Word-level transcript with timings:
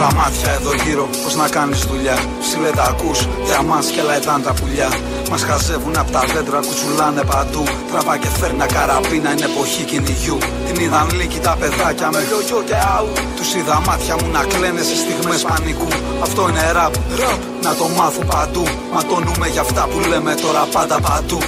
Τόσα 0.00 0.14
μάτια 0.14 0.50
εδώ 0.58 0.72
γύρω, 0.84 1.08
πώς 1.22 1.34
να 1.34 1.48
κάνεις 1.56 1.80
δουλειά. 1.90 2.16
Ψηλέ 2.42 2.70
τα 2.78 2.82
ακούς, 2.92 3.20
για 3.46 3.62
μας 3.62 3.86
και 3.94 4.02
λαϊτάν 4.08 4.42
τα 4.42 4.52
πουλιά. 4.58 4.88
Μας 5.30 5.42
χαζεύουν 5.48 5.96
από 6.02 6.10
τα 6.10 6.22
δέντρα, 6.32 6.58
κουτσουλάνε 6.66 7.22
παντού. 7.30 7.64
Τραβά 7.90 8.14
και 8.22 8.30
φέρνα 8.38 8.66
καραπίνα, 8.74 9.30
είναι 9.32 9.46
εποχή 9.52 9.82
κυνηγιού. 9.90 10.38
Την 10.66 10.76
είδαν 10.82 11.08
λύκη 11.18 11.40
τα 11.46 11.54
παιδάκια 11.60 12.08
με 12.14 12.20
λιογιό 12.28 12.60
και 12.68 12.78
άου. 12.96 13.10
Τους 13.36 13.50
είδα 13.54 13.76
μάτια 13.86 14.14
μου 14.20 14.28
να 14.36 14.42
κλαίνε 14.52 14.82
σε 14.88 14.96
στιγμές 15.02 15.42
πανικού. 15.48 15.90
Αυτό 16.26 16.40
είναι 16.48 16.64
ραπ, 16.76 16.94
ραπ, 17.20 17.40
να 17.66 17.72
το 17.78 17.86
μάθουν 17.96 18.26
παντού. 18.32 18.64
Μα 18.92 19.00
το 19.08 19.16
νούμε 19.24 19.46
για 19.54 19.62
αυτά 19.66 19.82
που 19.90 19.98
λέμε 20.10 20.32
τώρα 20.44 20.62
πάντα 20.74 20.96
παντού. 21.06 21.38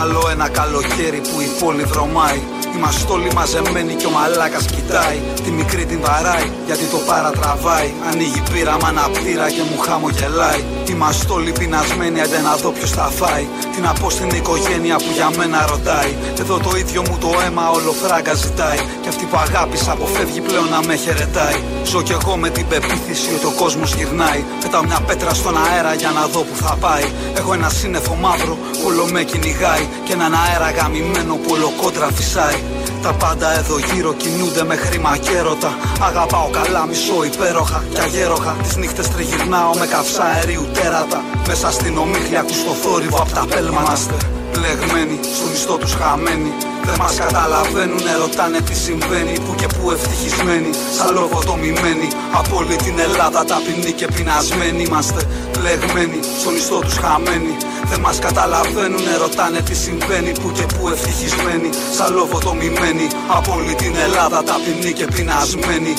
Άλλο 0.00 0.22
ένα 0.34 0.48
καλοκαίρι 0.58 1.20
που 1.28 1.36
η 1.46 1.48
πόλη 1.60 1.84
βρωμάει. 1.92 2.40
Είμαστε 2.76 3.12
όλοι 3.12 3.30
μαζεμένοι 3.34 3.94
και 3.94 4.06
ο 4.06 4.10
μαλάκας 4.10 4.64
κοιτάει. 4.66 5.18
Τη 5.44 5.50
μικρή 5.50 5.84
την 5.84 6.00
βαράει 6.00 6.50
γιατί 6.66 6.84
το 6.84 6.98
παρατραβάει. 7.06 7.92
Ανοίγει 8.10 8.42
πύρα, 8.52 8.76
μα 8.82 9.10
πύρα 9.24 9.50
και 9.50 9.62
μου 9.70 9.78
χαμογελάει. 9.78 10.62
Είμαστε 10.90 11.32
όλοι 11.32 11.52
πεινασμένοι, 11.52 12.20
αντέ 12.20 12.40
να 12.40 12.56
δω 12.56 12.70
ποιος 12.70 12.90
θα 12.90 13.02
φάει. 13.02 13.46
Τι 13.74 13.80
να 13.80 13.92
πω 13.92 14.10
στην 14.10 14.28
οικογένεια 14.28 14.96
που 14.96 15.10
για 15.14 15.30
μένα 15.36 15.66
ρωτάει. 15.66 16.12
Εδώ 16.40 16.58
το 16.58 16.76
ίδιο 16.76 17.02
μου 17.08 17.16
το 17.20 17.30
αίμα 17.44 17.70
όλο 17.70 17.92
φράγκα 17.92 18.34
ζητάει. 18.34 18.80
Και 19.02 19.08
αυτή 19.08 19.24
που 19.24 19.36
αγάπησα 19.36 19.92
αποφεύγει 19.92 20.40
πλέον 20.40 20.68
να 20.68 20.80
με 20.86 20.94
χαιρετάει. 20.96 21.58
Ζω 21.84 22.02
κι 22.02 22.12
εγώ 22.12 22.36
με 22.36 22.48
την 22.50 22.66
πεποίθηση 22.68 23.28
ότι 23.36 23.46
ο 23.46 23.54
κόσμος 23.62 23.94
γυρνάει. 23.94 24.44
Πετάω 24.60 24.84
μια 24.84 25.00
πέτρα 25.06 25.34
στον 25.34 25.54
αέρα 25.64 25.94
για 25.94 26.10
να 26.10 26.26
δω 26.26 26.40
που 26.40 26.56
θα 26.64 26.76
πάει. 26.80 27.06
Έχω 27.36 27.52
ένα 27.52 27.68
σύννεφο 27.68 28.14
μαύρο 28.14 28.54
που 28.72 28.84
όλο 28.86 29.04
με 29.12 29.22
κυνηγάει. 29.22 29.84
Και 30.04 30.12
έναν 30.12 30.32
αέρα 30.42 30.70
γαμημένο 30.70 31.34
που 31.34 31.48
όλο 31.54 31.72
κόντρα 31.80 32.08
φυσάει. 32.16 32.58
Τα 33.02 33.12
πάντα 33.12 33.58
εδώ 33.58 33.78
γύρω 33.78 34.14
κινούνται 34.14 34.64
με 34.64 34.76
χρήμα 34.76 35.16
και 35.16 35.30
έρωτα. 35.36 35.76
Αγαπάω 36.00 36.50
καλά, 36.50 36.86
μισό 36.86 37.24
υπέροχα 37.24 37.84
και 37.94 38.00
αγέροχα. 38.00 38.56
Τις 38.62 38.76
νύχτες 38.76 39.08
τριγυρνάω 39.08 39.74
με 39.78 39.86
καυσά 39.86 40.24
αερίου 40.24 40.66
τέρατα. 40.72 41.24
Μέσα 41.46 41.70
στην 41.70 41.98
ομίχλια 41.98 42.40
ακού 42.40 42.52
το 42.66 42.74
θόρυβο 42.82 43.16
απ' 43.16 43.32
τα 43.32 43.46
πέλμαναστε. 43.46 44.31
Πλεγμένοι, 44.54 45.16
στον 45.36 45.50
ιστό 45.52 45.74
τους 45.76 45.94
χαμένοι. 46.00 46.52
Δεν 46.84 46.96
μας 46.98 47.14
καταλαβαίνουν, 47.22 48.04
ρωτάνε 48.22 48.60
τι 48.60 48.74
συμβαίνει. 48.74 49.34
Που 49.44 49.54
και 49.60 49.66
που 49.74 49.90
ευτυχισμένοι, 49.90 50.70
σαν 50.96 51.14
λογοτομημένοι. 51.14 52.08
Από 52.38 52.56
όλη 52.56 52.76
την 52.76 52.98
Ελλάδα 52.98 53.44
ταπεινοί 53.44 53.92
και 53.92 54.06
πεινασμένοι 54.14 54.82
είμαστε. 54.82 55.20
Πλεγμένοι, 55.52 56.18
στον 56.40 56.54
ιστό 56.54 56.78
τους 56.78 56.96
χαμένοι. 56.96 57.54
Δεν 57.90 58.00
μας 58.00 58.18
καταλαβαίνουν, 58.18 59.04
ρωτάνε 59.18 59.60
τι 59.60 59.74
συμβαίνει. 59.74 60.32
Που 60.40 60.52
και 60.56 60.66
που 60.74 60.88
ευτυχισμένοι, 60.88 61.70
σαν 61.96 62.14
λογοτομημένοι. 62.14 63.06
Από 63.36 63.52
όλη 63.58 63.74
την 63.74 63.94
Ελλάδα 64.06 64.42
ταπεινοί 64.42 64.92
και 64.92 65.06
πεινασμένοι. 65.14 65.94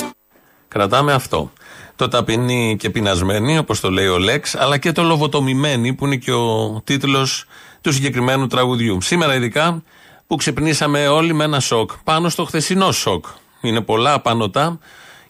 Κρατάμε 0.68 1.12
αυτό. 1.12 1.52
Το 1.96 2.08
ταπεινή 2.08 2.76
και 2.78 2.90
πεινασμένη, 2.90 3.58
όπως 3.58 3.80
το 3.80 3.90
λέει 3.90 4.06
ο 4.06 4.18
Λέξ, 4.18 4.54
αλλά 4.54 4.78
και 4.78 4.92
το 4.92 5.02
λοβοτομημένη, 5.02 5.94
που 5.94 6.06
είναι 6.06 6.16
και 6.16 6.32
ο 6.32 6.80
τίτλος 6.84 7.44
του 7.84 7.92
συγκεκριμένου 7.92 8.46
τραγουδιού. 8.46 9.00
Σήμερα, 9.00 9.34
ειδικά, 9.34 9.82
που 10.26 10.36
ξυπνήσαμε 10.36 11.06
όλοι 11.06 11.34
με 11.34 11.44
ένα 11.44 11.60
σοκ. 11.60 11.90
Πάνω 12.04 12.28
στο 12.28 12.44
χθεσινό 12.44 12.92
σοκ. 12.92 13.24
Είναι 13.60 13.80
πολλά 13.80 14.12
απανοτά 14.12 14.78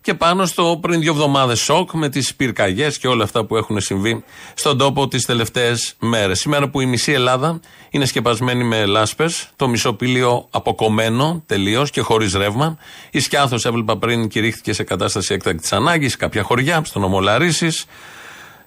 και 0.01 0.15
πάνω 0.15 0.47
στο 0.47 0.79
πριν 0.83 1.01
δύο 1.01 1.13
εβδομάδες 1.13 1.61
σοκ 1.61 1.93
με 1.93 2.09
τις 2.09 2.35
πυρκαγιές 2.35 2.99
και 2.99 3.09
όλα 3.09 3.25
αυτά 3.25 3.45
που 3.45 3.57
έχουν 3.57 3.81
συμβεί 3.81 4.25
στον 4.55 4.79
τόπο 4.79 5.09
τις 5.09 5.27
τελευταίες 5.27 5.95
μέρες. 5.99 6.39
Σήμερα 6.39 6.69
που 6.69 6.81
η 6.81 6.87
μισή 6.87 7.13
Ελλάδα 7.13 7.61
είναι 7.91 8.05
σκεπασμένη 8.05 8.65
με 8.65 8.87
λάσπες, 8.87 9.49
το 9.57 9.69
μισοπήλιο 9.69 10.47
αποκομμένο 10.51 11.43
τελείως 11.47 11.91
και 11.91 12.01
χωρίς 12.01 12.35
ρεύμα. 12.35 12.79
Η 13.11 13.21
Σκιάθος 13.21 13.65
έβλεπα 13.65 13.99
πριν 13.99 14.29
κηρύχθηκε 14.29 14.73
σε 14.73 14.83
κατάσταση 14.83 15.35
έκτακτης 15.35 15.73
ανάγκης, 15.73 16.17
κάποια 16.17 16.43
χωριά, 16.43 16.83
στο 16.85 16.99
νομό 16.99 17.21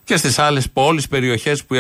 και 0.04 0.18
στις 0.18 0.40
άλλες 0.40 0.70
πόλεις, 0.70 1.08
περιοχές 1.08 1.66
που 1.66 1.76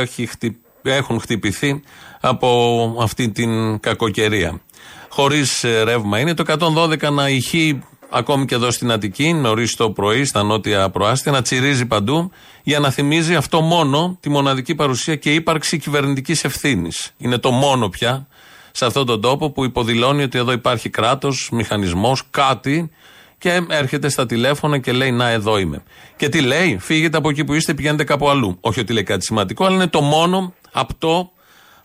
έχουν 0.93 1.19
χτυπηθεί 1.19 1.81
από 2.19 2.97
αυτή 3.01 3.29
την 3.29 3.79
κακοκαιρία. 3.79 4.61
Χωρίς 5.09 5.63
ε, 5.63 5.83
ρεύμα 5.83 6.19
είναι 6.19 6.33
το 6.33 6.43
112 6.75 7.11
να 7.11 7.29
ηχεί 7.29 7.79
ακόμη 8.09 8.45
και 8.45 8.55
εδώ 8.55 8.71
στην 8.71 8.91
Αττική, 8.91 9.33
νωρίς 9.33 9.75
το 9.75 9.91
πρωί, 9.91 10.25
στα 10.25 10.43
νότια 10.43 10.89
προάστια, 10.89 11.31
να 11.31 11.41
τσιρίζει 11.41 11.85
παντού 11.85 12.31
για 12.63 12.79
να 12.79 12.89
θυμίζει 12.89 13.35
αυτό 13.35 13.61
μόνο 13.61 14.17
τη 14.19 14.29
μοναδική 14.29 14.75
παρουσία 14.75 15.15
και 15.15 15.33
ύπαρξη 15.33 15.77
κυβερνητικής 15.77 16.43
ευθύνης. 16.43 17.11
Είναι 17.17 17.37
το 17.37 17.51
μόνο 17.51 17.89
πια 17.89 18.27
σε 18.71 18.85
αυτόν 18.85 19.05
τον 19.05 19.21
τόπο 19.21 19.51
που 19.51 19.63
υποδηλώνει 19.63 20.23
ότι 20.23 20.37
εδώ 20.37 20.51
υπάρχει 20.51 20.89
κράτος, 20.89 21.49
μηχανισμός, 21.51 22.23
κάτι 22.29 22.91
και 23.37 23.65
έρχεται 23.69 24.09
στα 24.09 24.25
τηλέφωνα 24.25 24.77
και 24.77 24.91
λέει 24.91 25.11
Να, 25.11 25.29
εδώ 25.29 25.57
είμαι. 25.57 25.83
Και 26.15 26.29
τι 26.29 26.41
λέει, 26.41 26.77
φύγετε 26.81 27.17
από 27.17 27.29
εκεί 27.29 27.43
που 27.43 27.53
είστε, 27.53 27.73
πηγαίνετε 27.73 28.03
κάπου 28.03 28.29
αλλού. 28.29 28.57
Όχι 28.61 28.79
ότι 28.79 28.93
λέει 28.93 29.03
κάτι 29.03 29.25
σημαντικό, 29.25 29.65
αλλά 29.65 29.75
είναι 29.75 29.87
το 29.87 30.01
μόνο 30.01 30.53
αυτό 30.71 31.31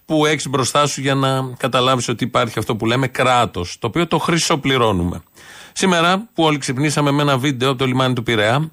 που 0.04 0.26
έχεις 0.26 0.48
μπροστά 0.48 0.86
σου 0.86 1.00
για 1.00 1.14
να 1.14 1.54
καταλάβεις 1.56 2.08
ότι 2.08 2.24
υπάρχει 2.24 2.58
αυτό 2.58 2.76
που 2.76 2.86
λέμε 2.86 3.06
κράτος, 3.06 3.76
το 3.80 3.86
οποίο 3.86 4.06
το 4.06 4.18
χρυσοπληρώνουμε. 4.18 5.22
Σήμερα 5.72 6.28
που 6.34 6.42
όλοι 6.44 6.58
ξυπνήσαμε 6.58 7.10
με 7.10 7.22
ένα 7.22 7.38
βίντεο 7.38 7.68
από 7.68 7.78
το 7.78 7.86
λιμάνι 7.86 8.14
του 8.14 8.22
Πειραιά, 8.22 8.70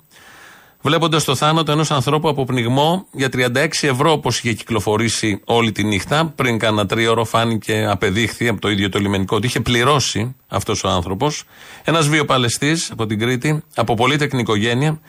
βλέποντας 0.81 1.23
το 1.23 1.35
θάνατο 1.35 1.71
ενός 1.71 1.91
ανθρώπου 1.91 2.29
από 2.29 2.45
πνιγμό 2.45 3.05
για 3.11 3.29
36 3.33 3.67
ευρώ, 3.81 4.11
όπως 4.11 4.37
είχε 4.37 4.53
κυκλοφορήσει 4.53 5.41
όλη 5.45 5.71
τη 5.71 5.83
νύχτα, 5.83 6.25
πριν 6.35 6.57
κάνα 6.57 6.85
τρίωρο 6.85 7.25
φάνηκε, 7.25 7.85
απεδείχθη 7.89 8.47
από 8.47 8.61
το 8.61 8.69
ίδιο 8.69 8.89
το 8.89 8.99
λιμενικό 8.99 9.35
ότι 9.35 9.47
είχε 9.47 9.59
πληρώσει 9.59 10.35
αυτός 10.47 10.83
ο 10.83 10.89
άνθρωπος. 10.89 11.43
Ένας 11.83 12.07
βιοπαλαιστής 12.07 12.91
από 12.91 13.05
την 13.05 13.19
Κρήτη, 13.19 13.63
από 13.75 13.93
πολύτεκνη 13.93 14.41
οικογένεια, 14.41 14.99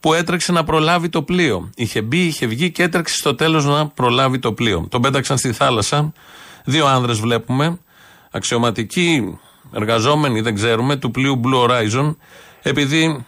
που 0.00 0.14
έτρεξε 0.14 0.52
να 0.52 0.64
προλάβει 0.64 1.08
το 1.08 1.22
πλοίο. 1.22 1.70
Είχε 1.76 2.02
μπει, 2.02 2.18
είχε 2.18 2.46
βγει 2.46 2.70
και 2.70 2.82
έτρεξε 2.82 3.16
στο 3.16 3.34
τέλος 3.34 3.64
να 3.64 3.86
προλάβει 3.86 4.38
το 4.38 4.52
πλοίο. 4.52 4.86
Τον 4.90 5.00
πέταξαν 5.00 5.38
στη 5.38 5.52
θάλασσα. 5.52 6.12
Δύο 6.64 6.86
άνδρες 6.86 7.18
βλέπουμε, 7.18 7.78
αξιωματικοί, 8.30 9.38
εργαζόμενοι, 9.72 10.40
δεν 10.40 10.54
ξέρουμε, 10.54 10.96
του 10.96 11.10
πλοίου 11.10 11.40
Blue 11.44 11.68
Horizon, 11.68 12.16
επειδή 12.62 13.24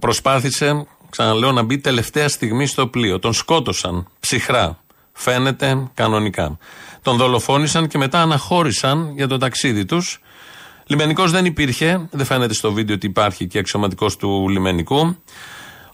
προσπάθησε, 0.00 0.86
ξαναλέω, 1.16 1.52
να 1.52 1.62
μπει 1.62 1.78
τελευταία 1.78 2.28
στιγμή 2.28 2.66
στο 2.66 2.86
πλοίο. 2.86 3.18
Τον 3.18 3.32
σκότωσαν 3.32 4.06
ψυχρά. 4.20 4.78
Φαίνεται 5.12 5.90
κανονικά. 5.94 6.58
Τον 7.02 7.16
δολοφόνησαν 7.16 7.88
και 7.88 7.98
μετά 7.98 8.22
αναχώρησαν 8.22 9.12
για 9.16 9.28
το 9.28 9.38
ταξίδι 9.38 9.84
τους. 9.84 10.20
Λιμενικός 10.86 11.30
δεν 11.30 11.44
υπήρχε, 11.44 12.08
δεν 12.10 12.26
φαίνεται 12.26 12.54
στο 12.54 12.72
βίντεο 12.72 12.94
ότι 12.94 13.06
υπάρχει 13.06 13.46
και 13.46 13.58
αξιωματικός 13.58 14.16
του 14.16 14.48
λιμενικού. 14.48 15.16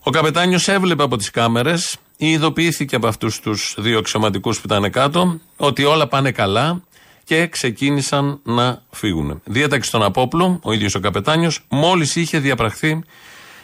Ο 0.02 0.10
καπετάνιος 0.10 0.68
έβλεπε 0.68 1.02
από 1.02 1.16
τις 1.16 1.30
κάμερες 1.30 1.96
ή 2.16 2.30
ειδοποιήθηκε 2.30 2.96
από 2.96 3.06
αυτούς 3.06 3.40
τους 3.40 3.74
δύο 3.78 3.98
αξιωματικούς 3.98 4.60
που 4.60 4.62
ήταν 4.64 4.90
κάτω 4.90 5.40
ότι 5.56 5.84
όλα 5.84 6.06
πάνε 6.06 6.30
καλά 6.30 6.82
και 7.24 7.46
ξεκίνησαν 7.46 8.40
να 8.42 8.82
φύγουν. 8.90 9.40
Διέταξε 9.44 9.90
τον 9.90 10.02
Απόπλο, 10.02 10.58
ο 10.62 10.72
ίδιος 10.72 10.94
ο 10.94 11.00
καπετάνιος, 11.00 11.60
μόλις 11.68 12.16
είχε 12.16 12.38
διαπραχθεί 12.38 13.02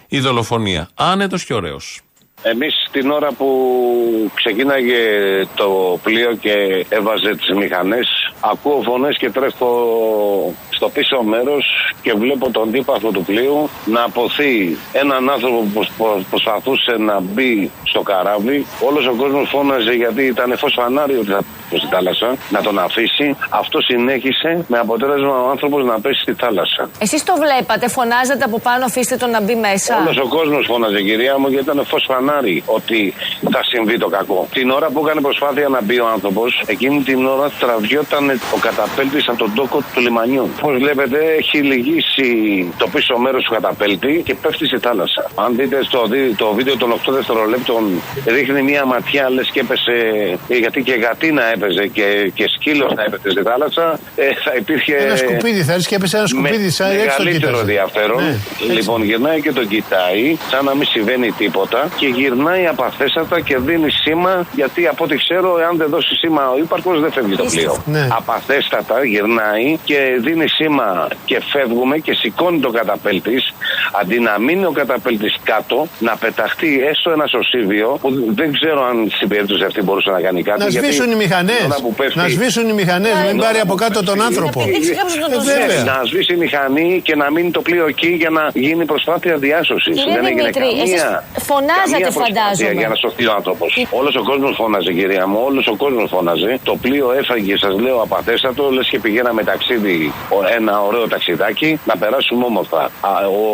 η 0.09 0.19
δολοφονία. 0.21 0.89
Άνετος 0.95 1.45
και 1.45 1.55
ωραίος. 1.55 2.01
Εμείς 2.43 2.75
την 2.91 3.11
ώρα 3.11 3.33
που 3.33 3.49
ξεκίναγε 4.35 5.01
το 5.55 5.99
πλοίο 6.03 6.35
και 6.35 6.87
έβαζε 6.89 7.31
τις 7.31 7.57
μηχανές, 7.57 8.09
ακούω 8.41 8.83
φωνές 8.85 9.17
και 9.17 9.31
τρέχω 9.31 9.71
στο 10.71 10.89
πίσω 10.89 11.23
μέρος 11.23 11.65
και 12.03 12.13
βλέπω 12.13 12.51
τον 12.51 12.71
τύπο 12.71 12.99
του 13.13 13.25
πλοίου 13.25 13.69
να 13.85 14.03
αποθεί 14.03 14.77
έναν 14.93 15.31
άνθρωπο 15.31 15.63
που 15.97 16.25
προσπαθούσε 16.31 16.97
να 16.99 17.21
μπει 17.21 17.71
στο 17.83 18.01
καράβι. 18.01 18.67
Όλος 18.89 19.07
ο 19.07 19.15
κόσμος 19.17 19.49
φώναζε 19.49 19.93
γιατί 19.93 20.23
ήταν 20.23 20.57
φω 20.57 20.69
φανάρι 20.69 21.17
ότι 21.17 21.31
θα 21.31 21.43
πει 21.71 21.77
στη 21.79 21.89
θάλασσα, 21.95 22.29
να 22.51 22.61
τον 22.67 22.79
αφήσει. 22.79 23.37
Αυτό 23.49 23.81
συνέχισε 23.81 24.51
με 24.69 24.79
αποτέλεσμα 24.79 25.35
ο 25.45 25.49
άνθρωπος 25.51 25.85
να 25.85 26.01
πέσει 26.01 26.21
στη 26.21 26.35
θάλασσα. 26.43 26.83
Εσείς 26.99 27.25
το 27.25 27.35
βλέπατε, 27.45 27.89
φωνάζατε 27.89 28.45
από 28.45 28.59
πάνω, 28.59 28.85
αφήστε 28.85 29.17
τον 29.17 29.31
να 29.31 29.41
μπει 29.43 29.55
μέσα. 29.55 29.93
Όλος 30.01 30.19
ο 30.27 30.29
κόσμος 30.37 30.67
φώναζε, 30.71 31.01
κυρία 31.09 31.39
μου, 31.39 31.49
γιατί 31.49 31.65
ήταν 31.65 31.85
φως 31.87 32.05
φανάρι 32.09 32.63
ότι 32.67 33.15
θα 33.53 33.61
συμβεί 33.71 33.99
το 33.99 34.09
κακό. 34.09 34.49
Την 34.53 34.71
ώρα 34.71 34.89
που 34.91 34.99
έκανε 35.05 35.21
προσπάθεια 35.21 35.69
να 35.69 35.83
μπει 35.83 36.01
ο 36.01 36.09
άνθρωπος, 36.15 36.63
εκείνη 36.67 37.03
την 37.03 37.27
ώρα 37.27 37.51
τραβιόταν 37.61 38.31
ο 38.55 38.59
καταπέλτης 38.67 39.29
από 39.29 39.39
τον 39.39 39.51
τόκο 39.55 39.79
του 39.95 40.01
λιμανιού. 40.01 40.51
Όπως 40.63 40.77
βλέπετε, 40.79 41.19
έχει 41.39 41.59
λυγίσει 41.59 42.29
το 42.79 42.87
πίσω 42.93 43.19
μέρος 43.19 43.45
του 43.45 43.53
καταπέλτη 43.53 44.23
και 44.25 44.35
πέφτει 44.35 44.67
στη 44.67 44.79
θάλασσα. 44.79 45.31
Αν 45.35 45.57
δείτε 45.57 45.85
στο 45.85 46.01
το 46.37 46.53
βίντεο 46.53 46.77
των 46.77 46.93
8 46.93 47.13
δευτερολέπτων, 47.13 48.03
ρίχνει 48.27 48.63
μία 48.63 48.85
ματιά, 48.85 49.31
λες 49.31 49.51
και 49.53 49.61
έπεσε. 49.61 49.95
Γιατί 50.49 50.83
και 50.83 50.93
γατίνα 50.93 51.43
έπαιζε 51.57 51.85
και, 51.97 52.07
και 52.35 52.45
σκύλος 52.55 52.91
να 52.99 53.03
έπεσε 53.07 53.29
στη 53.35 53.43
θάλασσα, 53.49 53.87
ε, 54.17 54.27
θα 54.45 54.53
υπήρχε. 54.61 54.95
Ένα 54.95 55.17
σκουπίδι, 55.17 55.63
θα 55.69 55.75
και 55.89 55.95
έπεσε 55.95 56.17
ένα 56.17 56.27
σκουπίδι, 56.27 56.71
σαν 56.71 56.91
έξω 56.91 57.23
Μεγαλύτερο 57.23 57.59
ενδιαφέρον. 57.59 58.23
Ναι, 58.23 58.35
λοιπόν, 58.79 58.99
γυρνάει 59.09 59.41
και 59.41 59.53
τον 59.53 59.67
κοιτάει, 59.69 60.23
σαν 60.51 60.65
να 60.65 60.75
μην 60.75 60.87
συμβαίνει 60.87 61.29
τίποτα 61.43 61.81
και 62.01 62.07
γυρνάει 62.07 62.67
απαθέστατα 62.67 63.41
και 63.41 63.57
δίνει 63.59 63.91
σήμα, 63.91 64.47
γιατί 64.55 64.87
από 64.87 65.05
ό,τι 65.05 65.17
ξέρω, 65.17 65.59
εάν 65.63 65.77
δεν 65.77 65.89
δώσει 65.89 66.15
σήμα 66.15 66.51
ο 66.51 66.57
ύπαρκος, 66.59 67.01
δεν 67.01 67.13
φεύγει 67.13 67.37
το 67.37 67.45
πλοίο. 67.45 67.83
Ναι. 67.87 68.07
Απαθέστατα 68.11 69.05
γυρνάει 69.05 69.79
και 69.85 69.99
δίνει 70.25 70.49
σήμα 70.49 71.09
και 71.25 71.43
φεύγουμε 71.53 71.97
και 71.99 72.13
σηκώνει 72.15 72.61
το 72.61 72.71
καταπέλτης, 72.71 73.43
αντί 74.01 74.19
να 74.19 74.39
μείνει 74.39 74.65
ο 74.65 74.71
καταπέλτης 74.71 75.35
κάτω, 75.45 75.87
να 75.99 76.17
πεταχτεί 76.17 76.71
έστω 76.91 77.11
ένα 77.11 77.27
σωσίβιο 77.27 77.99
που 78.01 78.09
δεν 78.35 78.53
ξέρω 78.53 78.81
αν 78.85 78.97
στην 79.17 79.29
περίπτωση 79.29 79.65
αυτή 79.65 79.83
μπορούσε 79.83 80.11
να 80.11 80.21
κάνει 80.21 80.43
κάτι. 80.43 80.59
Να 80.63 80.69
σβήσουν 80.69 81.11
οι 81.11 81.15
μηχανέ. 81.15 81.46
Να 82.15 82.29
σβήσουν 82.29 82.69
οι 82.69 82.73
μηχανές, 82.73 83.15
να 83.15 83.21
μην 83.21 83.39
πάρει 83.39 83.59
από 83.59 83.75
κάτω 83.75 84.03
τον 84.03 84.23
άνθρωπο. 84.23 84.61
Ε, 84.63 85.83
να 85.83 86.03
σβήσει 86.05 86.33
η 86.33 86.37
μηχανή 86.37 87.01
και 87.05 87.15
να 87.17 87.31
μείνει 87.31 87.51
το 87.51 87.61
πλοίο 87.61 87.87
εκεί 87.87 88.09
για 88.09 88.31
να 88.31 88.51
γίνει 88.55 88.85
προσπάθεια 88.85 89.37
διάσωσης. 89.37 89.95
Δεν 90.15 90.25
έγινε 90.25 90.51
καμία. 90.51 91.25
Φωνάζατε, 91.49 92.11
φαντάζομαι. 92.21 92.81
Για 92.81 92.89
να 92.89 92.95
σωθεί 92.95 93.27
ο 93.27 93.33
άνθρωπος. 93.33 93.87
Όλος 93.91 94.15
ο 94.17 94.23
κόσμος 94.23 94.55
φώναζε, 94.57 94.93
κυρία 94.93 95.27
μου, 95.27 95.39
όλος 95.49 95.67
ο 95.67 95.77
κόσμος 95.77 96.11
φώναζε. 96.15 96.59
Το 96.63 96.77
πλοίο 96.81 97.13
έφαγε, 97.21 97.57
σας 97.57 97.75
λέω, 97.85 98.01
απαθέστατο, 98.03 98.71
λες 98.71 98.89
και 98.89 98.99
πηγαίναμε 98.99 99.43
ταξίδι, 99.45 100.13
ένα 100.57 100.83
ωραίο 100.83 101.09
ταξιδάκι, 101.09 101.81
να 101.85 101.97
περάσουμε 101.97 102.45
όμορφα. 102.45 102.91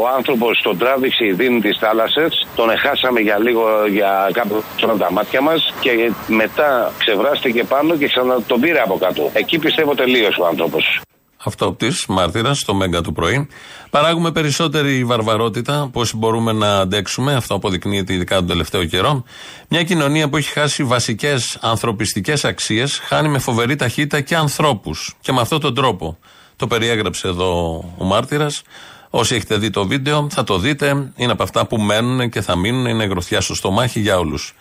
Ο 0.03 0.09
άνθρωπος 0.17 0.61
τον 0.63 0.79
τράβηξε 0.79 1.25
η 1.25 1.33
δίνη 1.33 1.61
τη 1.61 1.73
θάλασσα, 1.83 2.25
τον 2.55 2.71
εχάσαμε 2.71 3.21
για 3.21 3.39
λίγο, 3.39 3.65
για 3.91 4.29
κάποιο 4.33 4.63
από 4.83 4.99
τα 4.99 5.13
μάτια 5.13 5.41
μας 5.41 5.73
και 5.81 6.13
μετά 6.27 6.93
ξεβράστηκε 6.99 7.65
πάνω 7.83 7.97
και 7.97 8.07
ξανά 8.07 8.43
τον 8.47 8.61
πήρε 8.61 8.81
από 8.81 8.99
κάτω. 8.99 9.31
Εκεί 9.33 9.59
πιστεύω 9.59 9.95
τελείωσε 9.95 10.41
ο 10.41 10.47
άνθρωπος 10.47 11.01
αυτό 11.45 11.73
τη 11.73 11.87
μάρτυρας, 12.09 12.59
στο 12.59 12.75
Μέγκα 12.75 13.01
του 13.01 13.13
πρωί. 13.13 13.49
Παράγουμε 13.91 14.33
περισσότερη 14.33 15.05
βαρβαρότητα 15.05 15.81
από 15.81 16.01
όσοι 16.01 16.17
μπορούμε 16.17 16.53
να 16.53 16.79
αντέξουμε. 16.79 17.35
Αυτό 17.35 17.55
αποδεικνύεται 17.55 18.13
ειδικά 18.13 18.37
τον 18.37 18.47
τελευταίο 18.47 18.85
καιρό. 18.85 19.25
Μια 19.69 19.83
κοινωνία 19.83 20.29
που 20.29 20.37
έχει 20.37 20.53
χάσει 20.53 20.85
βασικές 20.85 21.59
ανθρωπιστικές 21.61 22.45
αξίες, 22.45 22.99
χάνει 22.99 23.29
με 23.29 23.39
φοβερή 23.39 23.77
ταχύτητα 23.77 24.21
και 24.21 24.37
ανθρώπους. 24.37 25.15
Και 25.21 25.33
με 25.33 25.41
αυτόν 25.41 25.61
τον 25.61 25.75
τρόπο. 25.75 26.19
Το 26.57 26.67
περιέγραψε 26.67 27.29
εδώ 27.29 27.85
ο 27.99 28.05
μάρτυρας. 28.05 28.63
Όσοι 29.11 29.35
έχετε 29.35 29.57
δει 29.57 29.71
το 29.71 29.87
βίντεο, 29.87 30.27
θα 30.31 30.45
το 30.45 30.59
δείτε. 30.59 31.13
Είναι 31.17 31.33
από 31.33 31.43
αυτά 31.43 31.67
που 31.67 31.77
μένουν 31.79 32.31
και 32.31 32.41
θα 32.41 32.57
μείνουν. 32.57 32.87
Είναι 32.87 33.05
γροθιά 33.05 33.41
στο 33.41 33.55
στομάχι 33.55 34.01
για 34.01 34.19
όλους. 34.19 34.55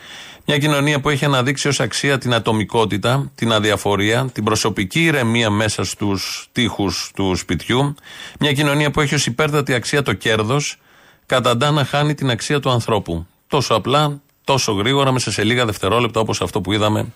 Μια 0.46 0.58
κοινωνία 0.58 1.00
που 1.00 1.10
έχει 1.10 1.26
αναδείξει 1.26 1.68
ως 1.68 1.80
αξία 1.80 2.18
την 2.18 2.34
ατομικότητα, 2.34 3.32
την 3.36 3.52
αδιαφορία, 3.52 4.30
την 4.34 4.44
προσωπική 4.44 5.04
ηρεμία 5.04 5.50
μέσα 5.50 5.84
στους 5.84 6.48
τοίχους 6.52 7.12
του 7.16 7.36
σπιτιού. 7.36 7.96
Μια 8.40 8.54
κοινωνία 8.54 8.92
που 8.92 9.02
έχει 9.02 9.16
ως 9.16 9.26
υπέρτατη 9.26 9.74
αξία 9.74 10.02
το 10.02 10.14
κέρδος, 10.14 10.78
καταντά 11.26 11.72
να 11.72 11.86
χάνει 11.86 12.14
την 12.14 12.30
αξία 12.30 12.60
του 12.60 12.70
ανθρώπου. 12.70 13.26
Τόσο 13.48 13.74
απλά, 13.74 14.22
τόσο 14.44 14.72
γρήγορα, 14.72 15.12
μέσα 15.12 15.32
σε 15.32 15.44
λίγα 15.44 15.66
δευτερόλεπτα 15.66 16.20
όπως 16.20 16.42
αυτό 16.42 16.62
που 16.62 16.74
είδαμε 16.74 17.14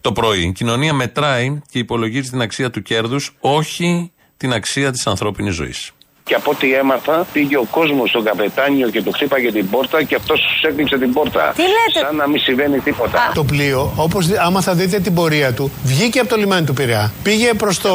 το 0.00 0.12
πρωί. 0.12 0.40
Η 0.42 0.52
κοινωνία 0.52 0.92
μετράει 0.92 1.60
και 1.70 1.78
υπολογίζει 1.78 2.30
την 2.30 2.40
αξία 2.40 2.70
του 2.70 2.82
κέρδους, 2.82 3.36
όχι 3.40 4.12
την 4.36 4.52
αξία 4.52 4.90
της 4.92 5.06
ανθρώπινης 5.06 5.54
ζωής. 5.54 5.92
Και 6.30 6.36
από 6.36 6.50
ό,τι 6.50 6.74
έμαθα, 6.74 7.26
πήγε 7.32 7.56
ο 7.56 7.66
κόσμος 7.70 8.08
στον 8.08 8.24
καπετάνιο 8.24 8.88
και 8.88 9.02
του 9.02 9.12
χτύπαγε 9.12 9.52
την 9.52 9.70
πόρτα 9.70 10.02
και 10.02 10.14
αυτός 10.14 10.40
τους 10.40 10.62
έκλειψε 10.62 10.98
την 10.98 11.12
πόρτα. 11.12 11.52
Τι 11.56 11.62
λέτε; 11.62 12.06
Σαν 12.06 12.16
να 12.16 12.28
μην 12.28 12.40
συμβαίνει 12.40 12.78
τίποτα. 12.78 13.32
Το 13.34 13.44
πλοίο, 13.44 13.92
όπως 13.96 14.30
άμα 14.46 14.60
θα 14.60 14.74
δείτε 14.74 14.98
την 14.98 15.14
πορεία 15.14 15.52
του, 15.52 15.70
βγήκε 15.82 16.18
από 16.18 16.28
το 16.28 16.36
λιμάνι 16.36 16.66
του 16.66 16.72
Πειραιά. 16.72 17.12
Πήγε 17.22 17.54
προς 17.54 17.80
το, 17.80 17.90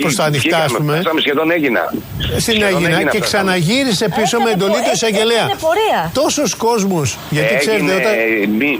προς 0.00 0.14
τα 0.14 0.24
ανοιχτά, 0.24 0.58
ας 0.58 0.72
πούμε. 0.72 0.92
Φτάσαμε 0.92 1.20
σχεδόν 1.20 1.50
έγινα. 1.50 1.80
Στην 2.38 2.62
Έγινα 2.62 3.02
και 3.04 3.20
ξαναγύρισε 3.20 4.08
πίσω 4.16 4.40
με 4.40 4.50
εντολή 4.50 4.72
του 4.72 4.90
εισαγγελέα. 4.94 5.46
Τόσου 6.12 6.56
κόσμου. 6.56 7.02
Γιατί 7.30 7.56
ξέρετε 7.56 7.94
όταν. 7.94 8.12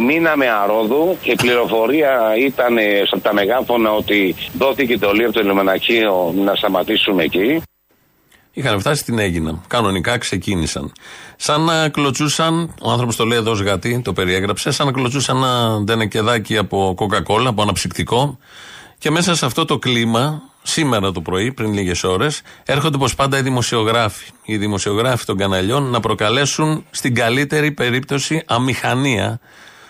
Μείναμε 0.06 0.46
αρόδου 0.62 1.16
και 1.22 1.30
η 1.30 1.34
πληροφορία 1.34 2.12
ήταν 2.46 2.76
στα 3.16 3.32
μεγάφωνα 3.34 3.90
ότι 3.92 4.34
δόθηκε 4.58 4.98
το 4.98 5.08
από 5.08 5.32
το 5.32 5.40
λιμεναχείο 5.40 6.34
να 6.44 6.54
σταματήσουμε 6.54 7.22
εκεί. 7.22 7.62
Είχαν 8.52 8.80
φτάσει 8.80 9.00
στην 9.00 9.18
Έγινα. 9.18 9.60
Κανονικά 9.66 10.18
ξεκίνησαν. 10.18 10.92
Σαν 11.36 11.60
να 11.60 11.88
κλωτσούσαν, 11.88 12.74
ο 12.80 12.90
άνθρωπος 12.90 13.16
το 13.16 13.24
λέει 13.24 13.38
εδώ 13.38 13.52
γατί, 13.52 14.00
το 14.04 14.12
περιέγραψε, 14.12 14.70
σαν 14.70 14.86
να 14.86 14.92
κλωτσούσαν 14.92 15.36
ένα 15.36 15.80
ντενεκεδάκι 15.84 16.56
από 16.56 16.92
κοκακόλα, 16.96 17.48
από 17.48 17.62
αναψυκτικό. 17.62 18.38
Και 18.98 19.10
μέσα 19.10 19.34
σε 19.34 19.46
αυτό 19.46 19.64
το 19.64 19.78
κλίμα, 19.78 20.42
σήμερα 20.62 21.12
το 21.12 21.20
πρωί, 21.20 21.52
πριν 21.52 21.72
λίγες 21.72 22.04
ώρες, 22.04 22.42
έρχονται 22.64 22.96
όπως 22.96 23.14
πάντα 23.14 23.38
οι 23.38 23.42
δημοσιογράφοι. 23.42 24.26
Οι 24.44 24.56
δημοσιογράφοι 24.56 25.24
των 25.24 25.36
καναλιών 25.36 25.82
να 25.82 26.00
προκαλέσουν 26.00 26.84
στην 26.90 27.14
καλύτερη 27.14 27.72
περίπτωση 27.72 28.42
αμηχανία 28.46 29.40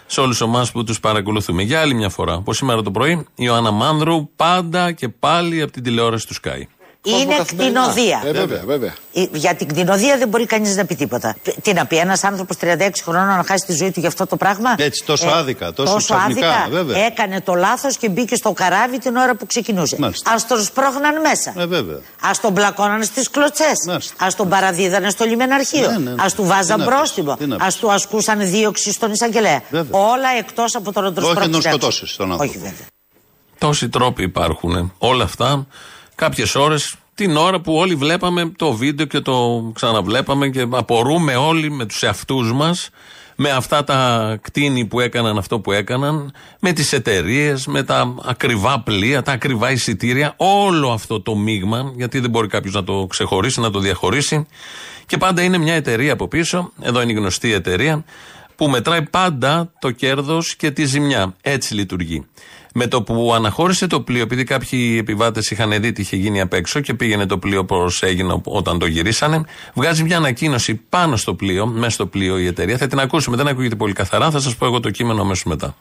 σε 0.07 0.21
όλους 0.21 0.41
εμάς 0.41 0.73
που 0.73 0.85
τους 0.85 1.01
παρακολουθούμε. 1.01 1.63
Για 1.63 1.81
άλλη 1.81 1.95
μια 1.95 2.09
φορά, 2.09 2.35
όπως 2.35 2.57
σήμερα 2.57 2.83
το 2.83 2.91
πρωί, 2.91 3.13
η 3.13 3.25
Ιωάννα 3.35 3.71
Μάνδρου 3.71 4.29
πάντα 4.37 4.93
και 4.93 5.09
πάλι 5.09 5.63
από 5.63 5.73
την 5.73 5.83
τηλεόραση 5.83 6.27
του 6.27 6.35
Sky. 6.35 6.63
Είναι 7.03 7.37
κτηνοδία. 7.47 8.23
Ε, 8.25 8.33
βέβαια, 8.33 8.63
βέβαια. 8.67 8.95
Για 9.33 9.55
την 9.55 9.69
κτηνοδία 9.69 10.19
δεν 10.19 10.29
μπορεί 10.29 10.47
κανείς 10.47 10.77
να 10.77 10.85
πει 10.85 10.95
τίποτα. 10.95 11.37
Τι 11.63 11.73
να 11.73 11.87
πει, 11.87 11.97
ένας 11.97 12.25
άνθρωπος 12.25 12.57
36 12.61 12.91
χρόνων 13.05 13.37
να 13.37 13.45
χάσει 13.47 13.67
τη 13.67 13.73
ζωή 13.73 13.91
του 13.91 14.01
για 14.01 14.09
αυτό 14.09 14.27
το 14.27 14.37
πράγμα; 14.37 14.75
Έτσι, 14.79 15.05
τόσο 15.05 15.29
ε, 15.29 15.33
άδικα, 15.33 15.73
τόσο, 15.73 15.93
τόσο 15.93 16.15
άδικα. 16.15 16.67
Βέβαια. 16.71 17.05
Έκανε 17.05 17.41
το 17.41 17.55
λάθος 17.55 17.97
και 17.97 18.09
μπήκε 18.09 18.35
στο 18.35 18.53
καράβι 18.53 18.99
την 18.99 19.17
ώρα 19.17 19.35
που 19.35 19.47
ξεκινούσε. 19.47 19.97
Α 20.05 20.35
τον 20.49 20.63
σπρώχναν 20.63 21.21
μέσα. 21.21 21.55
Ε, 21.57 21.67
βέβαια. 21.67 21.97
Α 21.97 22.31
τον 22.41 22.55
πλακώναν 22.55 23.03
στις 23.03 23.31
κλωτσές. 23.31 23.89
Α 24.17 24.27
τον 24.37 24.49
παραδίδανε 24.49 25.11
στο 25.11 25.25
λιμεναρχείο. 25.25 25.91
Ναι, 25.91 25.99
ναι. 25.99 26.11
Α 26.11 26.27
του 26.37 26.45
βάζαν 26.45 26.85
πρόστιμο. 26.85 27.33
Α 27.33 27.67
του 27.81 27.93
ασκούσαν 27.93 28.51
δίωξη 28.51 28.93
στον 28.93 29.13
εισαγγελέα. 29.13 29.63
Όλα 29.91 30.29
εκτός 30.39 30.75
από 30.75 30.93
τον 30.93 31.05
οντροσπρώχνο. 31.05 31.41
Όχι 31.41 31.51
να 31.51 31.63
τον 31.63 31.73
σκοτώσεις 31.73 32.17
τον 32.17 32.33
άνθρωπο. 32.33 32.51
Όχι 32.51 32.59
βέβαια. 32.59 32.87
Τόσοι 33.59 33.89
τρόποι 33.89 34.23
υπάρχουν. 34.23 34.93
Όλα 34.99 35.25
αυτά 35.25 35.67
κάποιες 36.21 36.55
ώρες, 36.55 36.95
την 37.15 37.37
ώρα 37.37 37.61
που 37.61 37.75
όλοι 37.75 37.95
βλέπαμε 37.95 38.53
το 38.57 38.73
βίντεο 38.73 39.07
και 39.07 39.21
το 39.21 39.71
ξαναβλέπαμε 39.75 40.49
και 40.49 40.67
απορούμε 40.71 41.37
όλοι 41.37 41.71
με 41.71 41.87
τους 41.87 42.03
εαυτούς 42.03 42.53
μας 42.53 42.91
με 43.37 43.51
αυτά 43.51 43.85
τα 43.85 44.39
κτίνη 44.43 44.85
που 44.85 45.01
έκαναν 45.01 45.39
αυτό 45.39 45.61
που 45.61 45.73
έκαναν, 45.73 46.33
με 46.61 46.73
τις 46.73 46.93
εταιρείες, 46.93 47.67
με 47.67 47.83
τα 47.83 48.15
ακριβά 48.25 48.81
πλοία, 48.81 49.23
τα 49.23 49.33
ακριβά 49.33 49.71
εισιτήρια, 49.71 50.35
όλο 50.37 50.91
αυτό 50.91 51.21
το 51.21 51.37
μείγμα, 51.37 51.93
γιατί 51.97 52.19
δεν 52.19 52.31
μπορεί 52.31 52.49
κάποιος 52.49 52.75
να 52.75 52.85
το 52.85 53.07
ξεχωρίσει, 53.09 53.61
να 53.61 53.71
το 53.71 53.79
διαχωρίσει. 53.79 54.47
Και 55.07 55.17
πάντα 55.17 55.43
είναι 55.43 55.59
μια 55.59 55.75
εταιρεία 55.75 56.13
από 56.13 56.29
πίσω, 56.29 56.73
εδώ 56.83 57.03
είναι 57.03 57.13
η 57.13 57.15
γνωστή 57.15 57.53
εταιρεία, 57.53 58.05
που 58.61 58.69
μετράει 58.69 59.03
πάντα 59.03 59.73
το 59.79 59.91
κέρδος 59.91 60.57
και 60.57 60.71
τη 60.71 60.85
ζημιά. 60.85 61.35
Έτσι 61.43 61.75
λειτουργεί. 61.75 62.27
Με 62.75 62.87
το 62.87 63.03
που 63.03 63.33
αναχώρησε 63.35 63.87
το 63.87 64.01
πλοίο, 64.01 64.23
επειδή 64.23 64.45
κάποιοι 64.45 64.97
επιβάτες 65.01 65.51
είχαν 65.51 65.81
δει 65.81 65.93
τι 65.93 66.01
είχε 66.01 66.17
γίνει 66.17 66.41
απ' 66.41 66.53
έξω 66.53 66.81
και 66.81 66.95
πήγαινε 66.95 67.27
το 67.27 67.39
πλοίο 67.39 67.65
πώς 67.65 68.03
έγινε 68.03 68.41
όταν 68.45 68.79
το 68.79 68.87
γυρίσανε, 68.87 69.45
βγάζει 69.75 70.03
μια 70.03 70.17
ανακοίνωση 70.17 70.75
πάνω 70.75 71.17
στο 71.17 71.35
πλοίο, 71.35 71.67
μέσα 71.67 71.91
στο 71.91 72.07
πλοίο 72.07 72.39
η 72.39 72.47
εταιρεία. 72.47 72.77
Θα 72.77 72.87
την 72.87 72.99
ακούσουμε, 72.99 73.37
δεν 73.37 73.49
ακούγεται 73.49 73.75
πολύ 73.75 73.93
καθαρά, 73.93 74.31
θα 74.31 74.41
σας 74.41 74.57
πω 74.57 74.67
εγώ 74.67 74.81
το 74.81 74.91
κείμενο 74.91 75.21
αμέσως 75.21 75.45
μετά. 75.45 75.75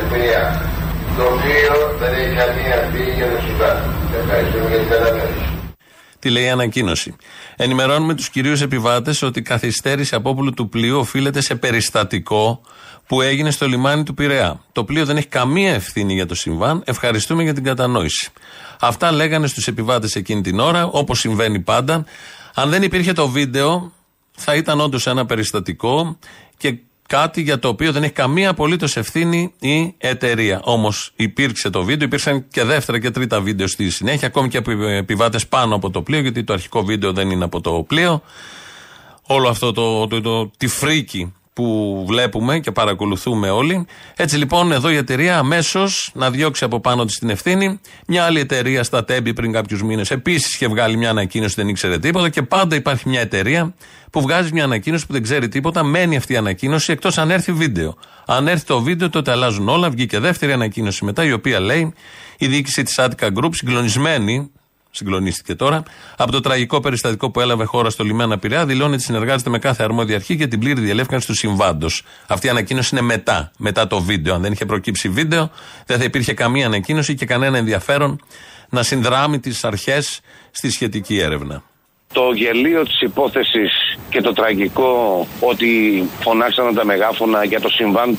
Το 0.00 0.75
οποίο 1.22 1.98
δεν 1.98 2.12
έχει 2.14 2.34
καμία 2.34 2.74
ευθύνη 2.74 3.12
για 3.16 3.30
το 3.30 3.40
συμβάν. 3.46 3.94
Ευχαριστούμε 4.22 4.68
για 4.68 4.78
την 4.78 4.88
κατανόηση. 4.88 5.56
Τι 6.18 6.30
λέει 6.30 6.44
η 6.44 6.48
ανακοίνωση; 6.48 7.16
Ενημερώνουμε 7.56 8.14
τους 8.14 8.28
κυρίους 8.28 8.60
επιβάτες 8.60 9.22
ότι 9.22 9.38
η 9.38 9.42
καθυστέρηση 9.42 10.14
απόπλου 10.14 10.52
του 10.52 10.68
πλοίου 10.68 10.98
οφείλεται 10.98 11.40
σε 11.40 11.54
περιστατικό 11.54 12.60
που 13.06 13.20
έγινε 13.20 13.50
στο 13.50 13.66
λιμάνι 13.66 14.02
του 14.02 14.14
Πειραιά. 14.14 14.60
Το 14.72 14.84
πλοίο 14.84 15.04
δεν 15.04 15.16
έχει 15.16 15.26
καμία 15.26 15.72
ευθύνη 15.74 16.14
για 16.14 16.26
το 16.26 16.34
συμβάν. 16.34 16.82
Ευχαριστούμε 16.86 17.42
για 17.42 17.54
την 17.54 17.64
κατανόηση. 17.64 18.30
Αυτά 18.80 19.12
λέγανε 19.12 19.46
στους 19.46 19.66
επιβάτες 19.66 20.14
εκείνη 20.14 20.40
την 20.40 20.58
ώρα, 20.58 20.86
όπως 20.86 21.18
συμβαίνει 21.18 21.60
πάντα. 21.60 22.04
Αν 22.54 22.70
δεν 22.70 22.82
υπήρχε 22.82 23.12
το 23.12 23.28
βίντεο, 23.28 23.92
θα 24.36 24.54
ήταν 24.54 24.80
όντως 24.80 25.06
ένα 25.06 25.26
περιστατικό 25.26 26.18
και 26.56 26.78
κάτι 27.06 27.42
για 27.42 27.58
το 27.58 27.68
οποίο 27.68 27.92
δεν 27.92 28.02
έχει 28.02 28.12
καμία 28.12 28.50
απολύτως 28.50 28.96
ευθύνη 28.96 29.52
η 29.60 29.94
εταιρεία. 29.98 30.60
Όμως 30.64 31.12
υπήρξε 31.16 31.70
το 31.70 31.82
βίντεο, 31.82 32.06
υπήρξαν 32.06 32.48
και 32.48 32.64
δεύτερα 32.64 32.98
και 33.00 33.10
τρίτα 33.10 33.40
βίντεο 33.40 33.66
στη 33.66 33.90
συνέχεια, 33.90 34.28
ακόμη 34.28 34.48
και 34.48 34.62
επιβάτες 34.98 35.46
πάνω 35.46 35.74
από 35.74 35.90
το 35.90 36.02
πλοίο, 36.02 36.20
γιατί 36.20 36.44
το 36.44 36.52
αρχικό 36.52 36.84
βίντεο 36.84 37.12
δεν 37.12 37.30
είναι 37.30 37.44
από 37.44 37.60
το 37.60 37.84
πλοίο. 37.86 38.22
Όλο 39.22 39.48
αυτό 39.48 39.72
το, 39.72 40.06
το, 40.06 40.20
το, 40.20 40.50
τη 40.56 40.66
φρίκη 40.66 41.32
που 41.56 42.04
βλέπουμε 42.06 42.58
και 42.58 42.70
παρακολουθούμε 42.70 43.50
όλοι. 43.50 43.86
Έτσι 44.16 44.36
λοιπόν 44.36 44.72
εδώ 44.72 44.90
η 44.90 44.96
εταιρεία 44.96 45.38
αμέσως 45.38 46.10
να 46.14 46.30
διώξει 46.30 46.64
από 46.64 46.80
πάνω 46.80 47.04
της 47.04 47.18
την 47.18 47.30
ευθύνη. 47.30 47.80
Μια 48.06 48.24
άλλη 48.24 48.40
εταιρεία 48.40 48.82
στα 48.82 49.04
Τέμπη 49.04 49.32
πριν 49.32 49.52
κάποιους 49.52 49.82
μήνες 49.82 50.10
επίσης 50.10 50.54
είχε 50.54 50.68
βγάλει 50.68 50.96
μια 50.96 51.10
ανακοίνωση 51.10 51.54
δεν 51.54 51.68
ήξερε 51.68 51.98
τίποτα 51.98 52.28
και 52.28 52.42
πάντα 52.42 52.76
υπάρχει 52.76 53.08
μια 53.08 53.20
εταιρεία 53.20 53.74
που 54.10 54.20
βγάζει 54.20 54.52
μια 54.52 54.64
ανακοίνωση 54.64 55.06
που 55.06 55.12
δεν 55.12 55.22
ξέρει 55.22 55.48
τίποτα. 55.48 55.82
Μένει 55.82 56.16
αυτή 56.16 56.32
η 56.32 56.36
ανακοίνωση 56.36 56.92
εκτός 56.92 57.18
αν 57.18 57.30
έρθει 57.30 57.52
βίντεο. 57.52 57.96
Αν 58.26 58.48
έρθει 58.48 58.64
το 58.64 58.80
βίντεο 58.80 59.10
τότε 59.10 59.30
αλλάζουν 59.30 59.68
όλα. 59.68 59.90
Βγήκε 59.90 60.18
δεύτερη 60.18 60.52
ανακοίνωση 60.52 61.04
μετά 61.04 61.24
η 61.24 61.32
οποία 61.32 61.60
λέει 61.60 61.94
η 62.38 62.46
διοίκηση 62.46 62.82
της 62.82 62.94
Attica 62.98 63.28
Group 63.34 63.50
συγκλονισμένη 63.50 64.50
συγκλονίστηκε 64.96 65.54
τώρα. 65.54 65.82
Από 66.16 66.32
το 66.32 66.40
τραγικό 66.40 66.80
περιστατικό 66.80 67.30
που 67.30 67.40
έλαβε 67.40 67.64
χώρα 67.64 67.90
στο 67.90 68.04
λιμένα 68.04 68.38
Πειραιά, 68.38 68.66
δηλώνει 68.66 68.94
ότι 68.94 69.02
συνεργάζεται 69.02 69.50
με 69.50 69.58
κάθε 69.58 69.82
αρμόδια 69.82 70.16
αρχή 70.16 70.34
για 70.34 70.48
την 70.48 70.58
πλήρη 70.58 70.80
διελεύκανση 70.80 71.26
του 71.26 71.34
συμβάντος. 71.34 72.02
Αυτή 72.26 72.46
η 72.46 72.50
ανακοίνωση 72.50 72.88
είναι 72.92 73.04
μετά, 73.04 73.50
μετά 73.58 73.86
το 73.86 74.00
βίντεο. 74.00 74.34
Αν 74.34 74.42
δεν 74.42 74.52
είχε 74.52 74.66
προκύψει 74.66 75.08
βίντεο, 75.08 75.50
δεν 75.86 75.98
θα 75.98 76.04
υπήρχε 76.04 76.34
καμία 76.34 76.66
ανακοίνωση 76.66 77.14
και 77.14 77.26
κανένα 77.26 77.58
ενδιαφέρον 77.58 78.20
να 78.68 78.82
συνδράμει 78.82 79.38
τις 79.38 79.64
αρχές 79.64 80.20
στη 80.50 80.70
σχετική 80.70 81.18
έρευνα. 81.18 81.62
Το 82.12 82.32
γελίο 82.34 82.82
της 82.84 83.00
υπόθεσης 83.00 83.72
και 84.10 84.20
το 84.20 84.32
τραγικό 84.32 85.26
ότι 85.40 85.68
φωνάξαν 86.20 86.74
τα 86.74 86.84
μεγάφωνα 86.84 87.44
για 87.44 87.60
το 87.60 87.68
συμβάν 87.68 88.18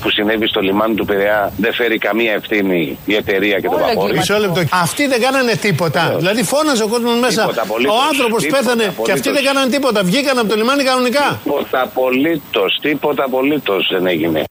που 0.00 0.10
συνέβη 0.10 0.46
στο 0.48 0.60
λιμάνι 0.60 0.94
του 0.94 1.04
Πειραιά 1.04 1.52
δεν 1.56 1.72
φέρει 1.74 1.98
καμία 1.98 2.32
ευθύνη 2.32 2.98
η 3.04 3.14
εταιρεία 3.14 3.58
και 3.60 3.68
το 3.68 3.78
βαπόρι. 3.78 4.16
Μισό 4.16 4.38
λεπτό. 4.38 4.62
Αυτοί 4.72 5.06
δεν 5.06 5.20
κάνανε 5.20 5.54
τίποτα. 5.54 6.14
Δηλαδή 6.18 6.42
φώναζε 6.42 6.82
ο 6.82 6.88
κόσμος 6.88 7.18
μέσα. 7.18 7.48
ο 7.88 7.98
άνθρωπος 8.10 8.46
πέθανε 8.46 8.94
και 9.04 9.12
αυτοί 9.12 9.30
δεν 9.30 9.44
κάνανε 9.44 9.70
τίποτα. 9.70 10.02
Βγήκαν 10.04 10.38
από 10.38 10.48
το 10.48 10.56
λιμάνι 10.56 10.82
κανονικά. 10.82 11.40
Τίποτα 11.42 11.82
απολύτως. 11.82 12.78
Τίποτα 12.80 13.24
απολύτως 13.24 13.88
δεν 13.92 14.06
έγινε. 14.06 14.44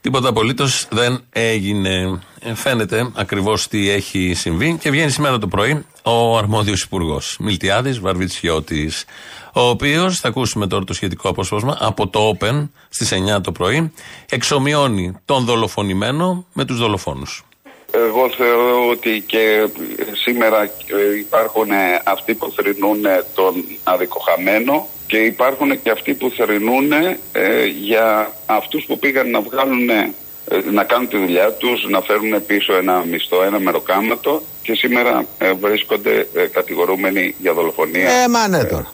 Τίποτα 0.00 0.28
απολύτως 0.28 0.88
δεν 0.90 1.24
έγινε. 1.32 2.20
Ε, 2.40 2.54
φαίνεται 2.54 3.10
ακριβώς 3.16 3.68
τι 3.68 3.90
έχει 3.90 4.32
συμβεί 4.34 4.78
και 4.80 4.90
βγαίνει 4.90 5.10
σήμερα 5.10 5.38
το 5.38 5.46
πρωί 5.46 5.84
ο 6.02 6.36
αρμόδιος 6.36 6.82
υπουργός 6.82 7.36
Μιλτιάδης 7.40 8.00
Βαρβιτσιώτης, 8.00 9.04
ο 9.52 9.60
οποίος, 9.60 10.20
θα 10.20 10.28
ακούσουμε 10.28 10.66
τώρα 10.66 10.84
το 10.84 10.92
σχετικό 10.92 11.28
απόσπασμα, 11.28 11.76
από 11.80 12.08
το 12.08 12.36
Open 12.38 12.68
στις 12.88 13.12
9 13.12 13.40
το 13.40 13.52
πρωί, 13.52 13.92
εξομοιώνει 14.30 15.16
τον 15.24 15.44
δολοφονημένο 15.44 16.46
με 16.52 16.64
τους 16.64 16.78
δολοφόνους. 16.78 17.44
Εγώ 17.92 18.30
θεωρώ 18.36 18.88
ότι 18.90 19.24
και 19.26 19.68
σήμερα 20.12 20.70
υπάρχουν 21.18 21.68
αυτοί 22.04 22.34
που 22.34 22.52
θρυνούν 22.56 23.00
τον 23.34 23.64
αδικοχαμένο 23.82 24.88
και 25.10 25.16
υπάρχουν 25.16 25.82
και 25.82 25.90
αυτοί 25.90 26.14
που 26.14 26.30
θρυνούν 26.30 26.92
ε, 26.92 27.64
για 27.64 28.32
αυτούς 28.46 28.84
που 28.84 28.98
πήγαν 28.98 29.30
να 29.30 29.40
βγάλουν 29.40 29.88
ε, 29.88 30.12
να 30.70 30.84
κάνουν 30.84 31.08
τη 31.08 31.16
δουλειά 31.16 31.52
τους, 31.52 31.86
να 31.88 32.00
φέρουν 32.00 32.46
πίσω 32.46 32.74
ένα 32.74 33.04
μισθό, 33.04 33.42
ένα 33.42 33.58
μεροκάματο 33.58 34.42
και 34.62 34.74
σήμερα 34.74 35.26
ε, 35.38 35.52
βρίσκονται 35.52 36.28
ε, 36.34 36.46
κατηγορούμενοι 36.46 37.34
για 37.38 37.52
δολοφονία. 37.52 38.10
Ε, 38.10 38.28
μα 38.28 38.48
ναι 38.48 38.64
τώρα. 38.64 38.90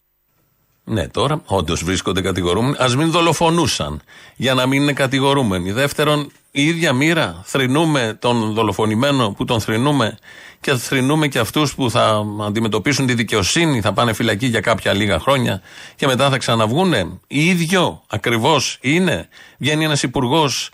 Ναι, 0.89 1.09
τώρα 1.09 1.41
όντως 1.45 1.85
βρίσκονται 1.85 2.21
κατηγορούμενοι. 2.21 2.77
Α 2.77 2.97
μην 2.97 3.11
δολοφονούσαν 3.11 4.01
για 4.37 4.55
να 4.55 4.67
μην 4.67 4.83
είναι 4.83 4.93
κατηγορούμενοι. 4.93 5.73
Δεύτερον, 5.73 6.31
η 6.51 6.63
ίδια 6.67 6.93
μοίρα. 6.93 7.43
Θρυνούμε 7.45 8.17
τον 8.19 8.53
δολοφονημένο 8.53 9.31
που 9.31 9.45
τον 9.45 9.61
θρυνούμε 9.61 10.19
και 10.61 10.75
θρυνούμε 10.75 11.29
και 11.29 11.39
αυτούς 11.39 11.75
που 11.75 11.91
θα 11.91 12.25
αντιμετωπίσουν 12.47 13.07
τη 13.07 13.15
δικαιοσύνη, 13.15 13.81
θα 13.81 13.93
πάνε 13.93 14.13
φυλακή 14.13 14.47
για 14.47 14.61
κάποια 14.61 14.93
λίγα 14.93 15.19
χρόνια 15.19 15.63
και 15.97 16.07
μετά 16.07 16.31
θα 16.31 16.37
ξαναβγούνε. 16.37 17.19
ίδιο 17.27 18.03
ακριβώς 18.07 18.79
είναι. 18.81 19.29
Βγαίνει 19.59 19.85
ένας 19.85 20.03
υπουργός 20.03 20.71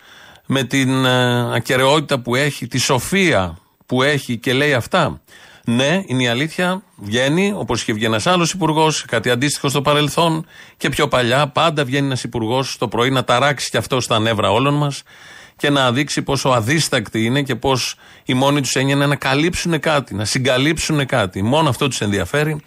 με 0.47 0.65
την 0.65 1.05
ε, 1.05 1.55
ακαιρεότητα 1.55 2.21
που 2.21 2.35
έχει, 2.35 2.67
τη 2.67 2.79
σοφία 2.79 3.59
που 3.87 4.03
έχει 4.03 4.37
και 4.37 4.53
λέει 4.53 4.75
αυτά. 4.75 5.21
Ναι, 5.65 6.03
είναι 6.07 6.23
η 6.23 6.29
αλήθεια. 6.29 6.83
Βγαίνει, 6.97 7.53
όπως 7.57 7.83
είχε 7.83 7.93
βγει 7.93 8.05
ένας 8.05 8.27
άλλος 8.27 8.53
υπουργός, 8.53 9.05
κάτι 9.05 9.31
αντίστοιχο 9.31 9.69
στο 9.69 9.83
παρελθόν 9.83 10.47
και 10.77 10.89
πιο 10.89 11.09
παλιά. 11.09 11.49
Πάντα 11.49 11.85
βγαίνει 11.85 12.07
ένας 12.07 12.25
υπουργός 12.25 12.79
το 12.79 12.89
πρωί 12.89 13.11
να 13.11 13.25
ταράξει 13.25 13.71
και 13.71 13.77
αυτό 13.77 14.01
στα 14.01 14.19
νεύρα 14.19 14.51
όλων 14.51 14.75
μας 14.75 15.03
και 15.57 15.71
να 15.71 15.93
δείξει 15.93 16.23
πόσο 16.23 16.49
αδίστακτοι 16.49 17.25
είναι 17.25 17.43
και 17.43 17.55
πώς 17.55 17.95
η 18.25 18.35
μόνη 18.35 18.61
τους 18.61 18.75
έννοια 18.75 18.95
είναι 18.95 19.07
να 19.07 19.17
καλύψουν 19.17 19.81
κάτι, 19.81 20.15
να 20.15 20.25
συγκαλύψουν 20.25 21.07
κάτι. 21.07 21.43
Μόνο 21.43 21.69
αυτό 21.69 21.89
τους 21.89 22.01
ενδιαφέρει, 22.01 22.61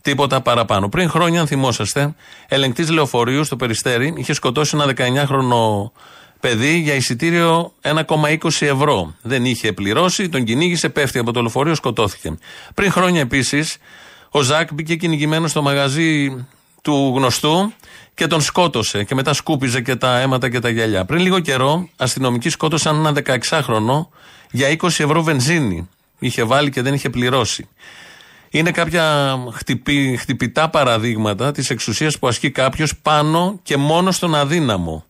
τίποτα 0.00 0.40
παραπάνω. 0.40 0.88
Πριν 0.88 1.10
χρόνια, 1.10 1.40
αν 1.40 1.46
θυμόσαστε, 1.46 2.14
ελεγκτής 2.48 2.90
λεωφορείου 2.90 3.44
στο 3.44 3.56
Περιστέρι 3.56 4.14
είχε 4.16 4.32
σκοτώσει 4.32 4.76
ένα 4.76 4.94
19χρονο 4.96 5.90
παιδί 6.42 6.78
για 6.78 6.94
εισιτήριο 6.94 7.72
1,20 7.82 8.36
ευρώ. 8.60 9.14
Δεν 9.22 9.44
είχε 9.44 9.72
πληρώσει, 9.72 10.28
τον 10.28 10.44
κυνήγησε, 10.44 10.88
πέφτει 10.88 11.18
από 11.18 11.32
το 11.32 11.40
λεωφορείο, 11.40 11.74
σκοτώθηκε. 11.74 12.38
Πριν 12.74 12.92
χρόνια 12.92 13.20
επίσης, 13.20 13.76
ο 14.30 14.40
Ζακ 14.40 14.72
μπήκε 14.72 14.96
κυνηγημένο 14.96 15.46
στο 15.48 15.62
μαγαζί 15.62 16.44
του 16.82 17.12
γνωστού 17.16 17.72
και 18.14 18.26
τον 18.26 18.40
σκότωσε 18.40 19.04
και 19.04 19.14
μετά 19.14 19.32
σκούπιζε 19.32 19.80
και 19.80 19.96
τα 19.96 20.18
αίματα 20.18 20.50
και 20.50 20.58
τα 20.58 20.68
γυαλιά. 20.68 21.04
Πριν 21.04 21.20
λίγο 21.20 21.40
καιρό, 21.40 21.88
αστυνομικοί 21.96 22.48
σκότωσαν 22.48 23.06
ένα 23.06 23.22
16χρονο 23.24 24.06
για 24.50 24.76
20 24.80 24.86
ευρώ 24.86 25.22
βενζίνη. 25.22 25.88
Είχε 26.18 26.42
βάλει 26.42 26.70
και 26.70 26.82
δεν 26.82 26.94
είχε 26.94 27.10
πληρώσει. 27.10 27.68
Είναι 28.50 28.70
κάποια 28.70 29.36
χτυπη, 29.52 30.16
χτυπητά 30.16 30.70
παραδείγματα 30.70 31.52
της 31.52 31.70
εξουσίας 31.70 32.18
που 32.18 32.28
ασκεί 32.28 32.50
κάποιος 32.50 32.96
πάνω 32.96 33.60
και 33.62 33.76
μόνο 33.76 34.10
στον 34.10 34.34
αδύναμο. 34.34 35.04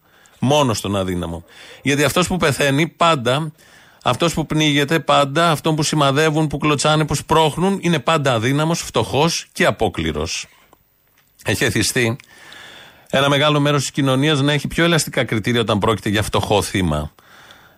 Μόνο 0.45 0.75
στον 0.75 0.97
αδύναμο. 0.97 1.45
Γιατί 1.83 2.05
αυτός 2.05 2.27
που 2.27 2.37
πεθαίνει 2.37 2.89
πάντα, 2.89 3.53
αυτός 4.03 4.35
που 4.35 4.47
πνίγεται 4.47 5.01
πάντα, 5.01 5.51
αυτό 5.51 5.75
που 5.75 5.83
σημαδεύουν, 5.83 6.47
που 6.47 6.59
κλωτσάνε, 6.59 7.05
που 7.05 7.15
σπρώχνουν, 7.15 7.79
είναι 7.81 7.99
πάντα 7.99 8.33
αδύναμος, 8.33 8.81
φτωχός 8.81 9.47
και 9.53 9.67
απόκληρος. 9.67 10.47
Έχει 11.45 11.65
εθιστεί 11.65 12.17
ένα 13.11 13.29
μεγάλο 13.29 13.61
μέρος 13.61 13.81
της 13.81 13.91
κοινωνίας 13.91 14.41
να 14.41 14.53
έχει 14.53 14.69
πιο 14.69 14.85
ελαστικά 14.85 15.25
κριτήρια 15.25 15.61
όταν 15.61 15.79
πρόκειται 15.79 16.09
για 16.09 16.23
φτωχό 16.23 16.63
θύμα. 16.63 17.13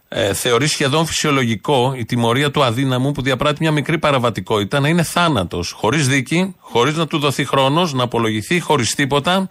Ε, 0.08 0.34
θεωρεί 0.34 0.66
σχεδόν 0.66 1.06
φυσιολογικό 1.06 1.94
η 1.96 2.04
τιμωρία 2.04 2.50
του 2.50 2.62
αδύναμου 2.64 3.12
που 3.12 3.22
διαπράττει 3.22 3.62
μια 3.62 3.72
μικρή 3.72 3.98
παραβατικότητα 3.98 4.80
να 4.80 4.88
είναι 4.88 5.02
θάνατος. 5.02 5.72
Χωρίς 5.72 6.08
δίκη, 6.08 6.54
χωρίς 6.58 6.96
να 6.96 7.06
του 7.06 7.18
δοθεί 7.18 7.44
χρόνος, 7.44 7.92
να 7.92 8.02
απολογηθεί, 8.02 8.60
χωρίς 8.60 8.94
τίποτα. 8.94 9.48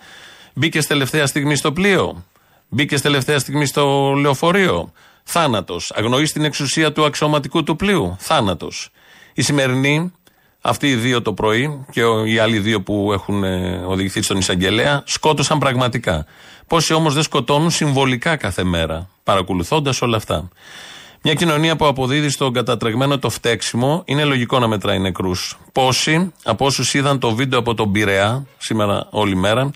Μπήκε 0.54 0.84
τελευταία 0.84 1.28
στιγμή 1.28 1.56
στο 1.56 1.72
πλοίο. 1.72 2.24
Μπήκες 2.74 3.02
τελευταία 3.02 3.40
στιγμή 3.40 3.66
στο 3.66 4.14
λεωφορείο. 4.18 4.92
Θάνατος. 5.24 5.92
Αγνοείς 5.96 6.32
την 6.32 6.44
εξουσία 6.44 6.92
του 6.92 7.06
αξιωματικού 7.06 7.64
του 7.64 7.76
πλοίου. 7.76 8.16
Θάνατος. 8.20 8.90
Η 9.34 9.42
σημερινή, 9.42 10.12
αυτοί 10.62 10.88
οι 10.88 10.96
δύο 10.96 11.22
το 11.22 11.34
πρωί 11.34 11.86
και 11.92 12.02
οι 12.26 12.38
άλλοι 12.38 12.60
δύο 12.60 12.82
που 12.82 13.10
έχουν 13.14 13.44
ε, 13.44 13.84
οδηγηθεί 13.86 14.22
στον 14.22 14.38
εισαγγελέα, 14.38 15.04
σκότωσαν 15.06 15.60
πραγματικά. 15.60 16.26
Πόσοι 16.68 16.94
όμως 16.94 17.14
δεν 17.14 17.24
σκοτώνουν 17.24 17.72
συμβολικά 17.72 18.36
κάθε 18.36 18.64
μέρα, 18.64 19.10
παρακολουθώντας 19.24 20.02
όλα 20.02 20.18
αυτά. 20.18 20.50
Μια 21.22 21.34
κοινωνία 21.34 21.76
που 21.76 21.86
αποδίδει 21.86 22.30
στον 22.30 22.54
κατατρεγμένο 22.54 23.20
το 23.20 23.30
φταίξιμο, 23.30 24.02
είναι 24.06 24.24
λογικό 24.24 24.60
να 24.60 24.68
μετράει 24.68 25.00
νεκρούς. 25.00 25.58
Πόσοι 25.72 26.32
από 26.44 26.66
όσους 26.66 26.94
είδαν 26.94 27.20
το 27.20 27.36
βίντεο 27.36 27.60
από 27.60 27.74
τον 27.74 27.92
Πειραιά, 27.92 28.46
σήμερα 28.58 29.08
όλη 29.10 29.36
μέρα, 29.36 29.72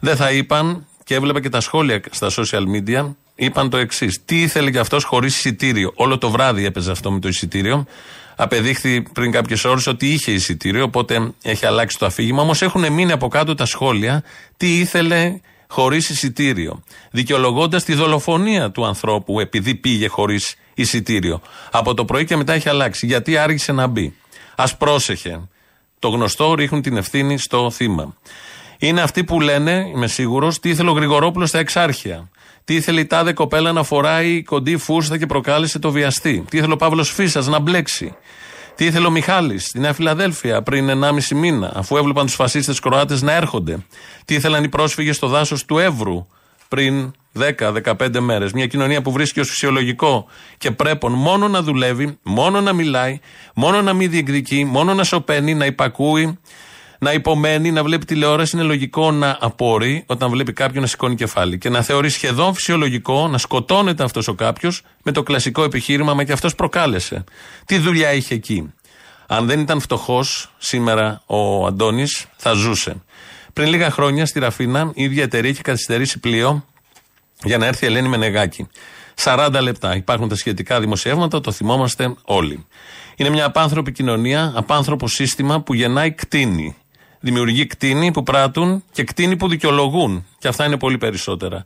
δεν 0.00 0.16
θα 0.16 0.30
είπαν 0.30 0.86
και 1.06 1.14
έβλεπα 1.14 1.40
και 1.40 1.48
τα 1.48 1.60
σχόλια 1.60 2.00
στα 2.10 2.30
social 2.30 2.62
media, 2.74 3.14
είπαν 3.34 3.70
το 3.70 3.76
εξής. 3.76 4.20
Τι 4.24 4.42
ήθελε 4.42 4.70
κι 4.70 4.78
αυτός 4.78 5.04
χωρίς 5.04 5.36
εισιτήριο; 5.36 5.92
Όλο 5.94 6.18
το 6.18 6.30
βράδυ 6.30 6.64
έπαιζε 6.64 6.90
αυτό 6.90 7.10
με 7.10 7.18
το 7.20 7.28
εισιτήριο. 7.28 7.86
Απεδείχθη 8.36 9.02
πριν 9.02 9.30
κάποιες 9.30 9.64
ώρες 9.64 9.86
ότι 9.86 10.12
είχε 10.12 10.32
εισιτήριο, 10.32 10.84
οπότε 10.84 11.32
έχει 11.42 11.66
αλλάξει 11.66 11.98
το 11.98 12.06
αφήγημα. 12.06 12.42
Όμως 12.42 12.62
έχουν 12.62 12.92
μείνει 12.92 13.12
από 13.12 13.28
κάτω 13.28 13.54
τα 13.54 13.64
σχόλια 13.64 14.22
τι 14.56 14.78
ήθελε 14.78 15.40
χωρίς 15.68 16.08
εισιτήριο; 16.08 16.82
Δικαιολογώντας 17.10 17.84
τη 17.84 17.94
δολοφονία 17.94 18.70
του 18.70 18.86
ανθρώπου 18.86 19.40
επειδή 19.40 19.74
πήγε 19.74 20.08
χωρίς 20.08 20.56
εισιτήριο. 20.74 21.40
Από 21.70 21.94
το 21.94 22.04
πρωί 22.04 22.24
και 22.24 22.36
μετά 22.36 22.52
έχει 22.52 22.68
αλλάξει. 22.68 23.06
Γιατί 23.06 23.36
άργησε 23.36 23.72
να 23.72 23.86
μπει; 23.86 24.14
Α 24.56 24.76
πρόσεχε. 24.76 25.40
Το 25.98 26.08
γνωστό 26.08 26.54
ρίχνουν 26.54 26.82
την 26.82 26.96
ευθύνη 26.96 27.38
στο 27.38 27.70
θύμα. 27.70 28.14
Είναι 28.78 29.00
αυτοί 29.00 29.24
που 29.24 29.40
λένε, 29.40 29.86
είμαι 29.94 30.06
σίγουρος, 30.06 30.58
τι 30.58 30.68
ήθελε 30.68 30.90
ο 30.90 30.92
Γρηγορόπουλος 30.92 31.48
στα 31.48 31.58
εξάρχεια. 31.58 32.30
Τι 32.64 32.74
ήθελε 32.74 33.00
η 33.00 33.06
τάδε 33.06 33.32
κοπέλα 33.32 33.72
να 33.72 33.82
φοράει 33.82 34.42
κοντή 34.42 34.76
φούστα 34.76 35.18
και 35.18 35.26
προκάλεσε 35.26 35.78
το 35.78 35.90
βιαστή. 35.90 36.44
Τι 36.50 36.56
ήθελε 36.56 36.72
ο 36.72 36.76
Παύλος 36.76 37.12
Φίσας 37.12 37.46
να 37.46 37.58
μπλέξει. 37.58 38.14
Τι 38.74 38.84
ήθελε 38.84 39.06
ο 39.06 39.10
Μιχάλης 39.10 39.66
στη 39.66 39.78
Νέα 39.78 39.92
Φιλαδέλφια 39.92 40.62
πριν 40.62 40.88
1,5 40.90 41.34
μήνα, 41.34 41.72
αφού 41.74 41.96
έβλεπαν 41.96 42.26
τους 42.26 42.34
φασίστες 42.34 42.80
Κροάτες 42.80 43.22
να 43.22 43.32
έρχονται. 43.32 43.78
Τι 44.24 44.34
ήθελαν 44.34 44.64
οι 44.64 44.68
πρόσφυγες 44.68 45.16
στο 45.16 45.26
δάσος 45.26 45.64
του 45.64 45.78
Εύρου 45.78 46.26
πριν 46.68 47.12
10-15 47.38 48.20
μέρες. 48.20 48.52
Μια 48.52 48.66
κοινωνία 48.66 49.02
που 49.02 49.12
βρίσκει 49.12 49.40
ως 49.40 49.48
φυσιολογικό 49.48 50.26
και 50.58 50.70
πρέπει 50.70 51.08
μόνο 51.08 51.48
να 51.48 51.62
δουλεύει, 51.62 52.18
μόνο 52.22 52.60
να 52.60 52.72
μιλάει, 52.72 53.20
μόνο 53.54 53.82
να 53.82 53.92
μην 53.92 54.10
διεκδικεί, 54.10 54.64
μόνο 54.64 54.94
να 54.94 55.04
σωπαίνει, 55.04 55.54
να 55.54 55.66
υπακούει 55.66 56.38
να 56.98 57.12
υπομένει, 57.12 57.70
να 57.70 57.82
βλέπει 57.82 58.04
τηλεόραση, 58.04 58.56
είναι 58.56 58.64
λογικό 58.64 59.10
να 59.10 59.38
απορεί 59.40 60.04
όταν 60.06 60.30
βλέπει 60.30 60.52
κάποιον 60.52 60.82
να 60.82 60.88
σηκώνει 60.88 61.14
κεφάλι. 61.14 61.58
Και 61.58 61.68
να 61.68 61.82
θεωρεί 61.82 62.10
σχεδόν 62.10 62.54
φυσιολογικό 62.54 63.28
να 63.28 63.38
σκοτώνεται 63.38 64.04
αυτός 64.04 64.28
ο 64.28 64.34
κάποιος 64.34 64.82
με 65.02 65.12
το 65.12 65.22
κλασικό 65.22 65.62
επιχείρημα, 65.62 66.14
μα 66.14 66.24
και 66.24 66.32
αυτός 66.32 66.54
προκάλεσε. 66.54 67.24
Τι 67.64 67.78
δουλειά 67.78 68.12
είχε 68.12 68.34
εκεί. 68.34 68.72
Αν 69.26 69.46
δεν 69.46 69.60
ήταν 69.60 69.80
φτωχός 69.80 70.52
σήμερα 70.58 71.22
ο 71.26 71.66
Αντώνης, 71.66 72.26
θα 72.36 72.52
ζούσε. 72.52 73.02
Πριν 73.52 73.68
λίγα 73.68 73.90
χρόνια 73.90 74.26
στη 74.26 74.38
Ραφίνα 74.38 74.90
η 74.94 75.02
ίδια 75.02 75.22
εταιρεία 75.22 75.50
είχε 75.50 75.62
καθυστερήσει 75.62 76.18
πλοίο 76.18 76.64
για 77.44 77.58
να 77.58 77.66
έρθει 77.66 77.84
η 77.84 77.88
Ελένη 77.88 78.08
Μενεγάκη. 78.08 78.68
40 79.24 79.58
λεπτά. 79.60 79.96
Υπάρχουν 79.96 80.28
τα 80.28 80.34
σχετικά 80.34 80.80
δημοσιεύματα, 80.80 81.40
το 81.40 81.52
θυμόμαστε 81.52 82.14
όλοι. 82.24 82.66
Είναι 83.16 83.28
μια 83.28 83.44
απάνθρωπη 83.44 83.92
κοινωνία, 83.92 84.52
απάνθρωπο 84.56 85.08
σύστημα 85.08 85.60
που 85.60 85.74
γεννάει 85.74 86.12
κτίνη. 86.12 86.76
Δημιουργεί 87.26 87.66
κτίνη 87.66 88.10
που 88.10 88.22
πράττουν 88.22 88.84
και 88.92 89.04
κτίνη 89.04 89.36
που 89.36 89.48
δικαιολογούν. 89.48 90.26
Και 90.38 90.48
αυτά 90.48 90.64
είναι 90.64 90.76
πολύ 90.76 90.98
περισσότερα. 90.98 91.64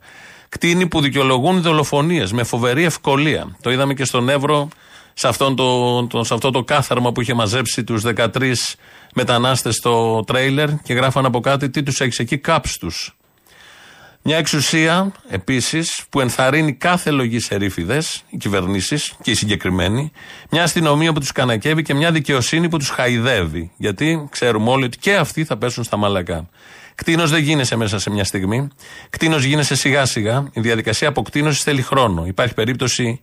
Κτίνη 0.49 0.87
που 0.87 1.01
δικαιολογούν 1.01 1.61
δολοφονίες 1.61 2.31
με 2.31 2.43
φοβερή 2.43 2.83
ευκολία. 2.83 3.57
Το 3.61 3.71
είδαμε 3.71 3.93
και 3.93 4.05
στον 4.05 4.29
Εύρο, 4.29 4.67
σε, 5.13 5.27
αυτόν 5.27 5.55
το, 5.55 6.07
το, 6.07 6.23
σε 6.23 6.33
αυτό 6.33 6.51
το 6.51 6.63
κάθαρμα 6.63 7.11
που 7.11 7.21
είχε 7.21 7.33
μαζέψει 7.33 7.83
τους 7.83 8.03
13 8.05 8.53
μετανάστες 9.15 9.75
στο 9.75 10.23
τρέιλερ 10.27 10.69
και 10.83 10.93
γράφαν 10.93 11.25
από 11.25 11.39
κάτι 11.39 11.69
τι 11.69 11.83
τους 11.83 11.99
έχεις 11.99 12.19
εκεί, 12.19 12.37
κάψ 12.37 12.77
τους. 12.77 13.15
Μια 14.23 14.37
εξουσία 14.37 15.11
επίσης 15.29 16.03
που 16.09 16.19
ενθαρρύνει 16.19 16.73
κάθε 16.73 17.11
λογή 17.11 17.39
σε 17.39 17.55
ρήφιδε, 17.55 18.01
οι 18.29 18.37
κυβερνήσεις 18.37 19.13
και 19.21 19.31
οι 19.31 19.33
συγκεκριμένοι, 19.33 20.11
μια 20.49 20.63
αστυνομία 20.63 21.13
που 21.13 21.19
τους 21.19 21.31
κανακεύει 21.31 21.81
και 21.81 21.93
μια 21.93 22.11
δικαιοσύνη 22.11 22.69
που 22.69 22.77
τους 22.77 22.89
χαϊδεύει. 22.89 23.71
Γιατί 23.77 24.27
ξέρουμε 24.31 24.69
όλοι 24.69 24.83
ότι 24.83 24.97
και 24.97 25.15
αυτοί 25.15 25.43
θα 25.43 25.57
πέσουν 25.57 25.83
στα 25.83 25.97
μαλακά. 25.97 26.49
Κτίνος 26.95 27.29
δεν 27.29 27.41
γίνεσαι 27.41 27.75
μέσα 27.75 27.99
σε 27.99 28.09
μια 28.09 28.23
στιγμή. 28.23 28.67
Κτίνος 29.09 29.43
γίνεσαι 29.43 29.75
σιγά 29.75 30.05
σιγά. 30.05 30.49
Η 30.53 30.61
διαδικασία 30.61 31.07
αποκτήνωσης 31.07 31.63
θέλει 31.63 31.81
χρόνο. 31.81 32.25
Υπάρχει 32.25 32.53
περίπτωση 32.53 33.19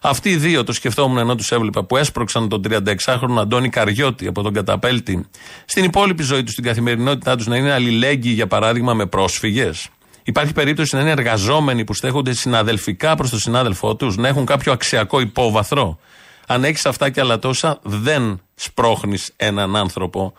αυτοί 0.00 0.28
οι 0.28 0.36
δύο, 0.36 0.64
το 0.64 0.72
σκεφτόμουν 0.72 1.18
ενώ 1.18 1.34
τους 1.34 1.52
έβλεπα, 1.52 1.84
που 1.84 1.96
έσπρωξαν 1.96 2.48
τον 2.48 2.62
36χρονο 2.68 3.36
Αντώνη 3.38 3.68
Καριώτη 3.68 4.26
από 4.26 4.42
τον 4.42 4.52
Καταπέλτη 4.52 5.26
στην 5.64 5.84
υπόλοιπη 5.84 6.22
ζωή 6.22 6.42
τους, 6.42 6.52
στην 6.52 6.64
καθημερινότητά 6.64 7.36
τους, 7.36 7.46
να 7.46 7.56
είναι 7.56 7.72
αλληλέγγυοι, 7.72 8.32
για 8.34 8.46
παράδειγμα, 8.46 8.94
με 8.94 9.06
πρόσφυγες. 9.06 9.88
Υπάρχει 10.26 10.52
περίπτωση 10.52 10.94
να 10.94 11.00
είναι 11.00 11.10
εργαζόμενοι 11.10 11.84
που 11.84 11.94
στέκονται 11.94 12.32
συναδελφικά 12.32 13.14
προς 13.14 13.30
τον 13.30 13.38
συνάδελφό 13.38 13.96
τους, 13.96 14.16
να 14.16 14.28
έχουν 14.28 14.46
κάποιο 14.46 14.72
αξιακό 14.72 15.20
υπόβαθρο. 15.20 15.98
Αν 16.46 16.64
έχεις 16.64 16.86
αυτά 16.86 17.10
και 17.10 17.20
άλλα 17.20 17.38
τόσα, 17.38 17.78
δεν 17.82 18.40
σπρώχνεις 18.54 19.32
έναν 19.36 19.76
άνθρωπο 19.76 20.32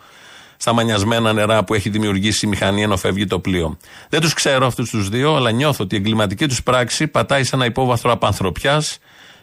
στα 0.56 0.72
μανιασμένα 0.72 1.32
νερά 1.32 1.64
που 1.64 1.74
έχει 1.74 1.88
δημιουργήσει 1.88 2.46
η 2.46 2.48
μηχανή 2.48 2.82
ενώ 2.82 2.96
φεύγει 2.96 3.26
το 3.26 3.38
πλοίο. 3.38 3.76
Δεν 4.08 4.20
τους 4.20 4.34
ξέρω 4.34 4.66
αυτούς 4.66 4.90
τους 4.90 5.08
δύο, 5.08 5.34
αλλά 5.36 5.50
νιώθω 5.50 5.84
ότι 5.84 5.94
η 5.94 5.98
εγκληματική 5.98 6.46
τους 6.46 6.62
πράξη 6.62 7.06
πατάει 7.06 7.44
σε 7.44 7.56
ένα 7.56 7.64
υπόβαθρο 7.64 8.12
απανθρωπιάς, 8.12 8.98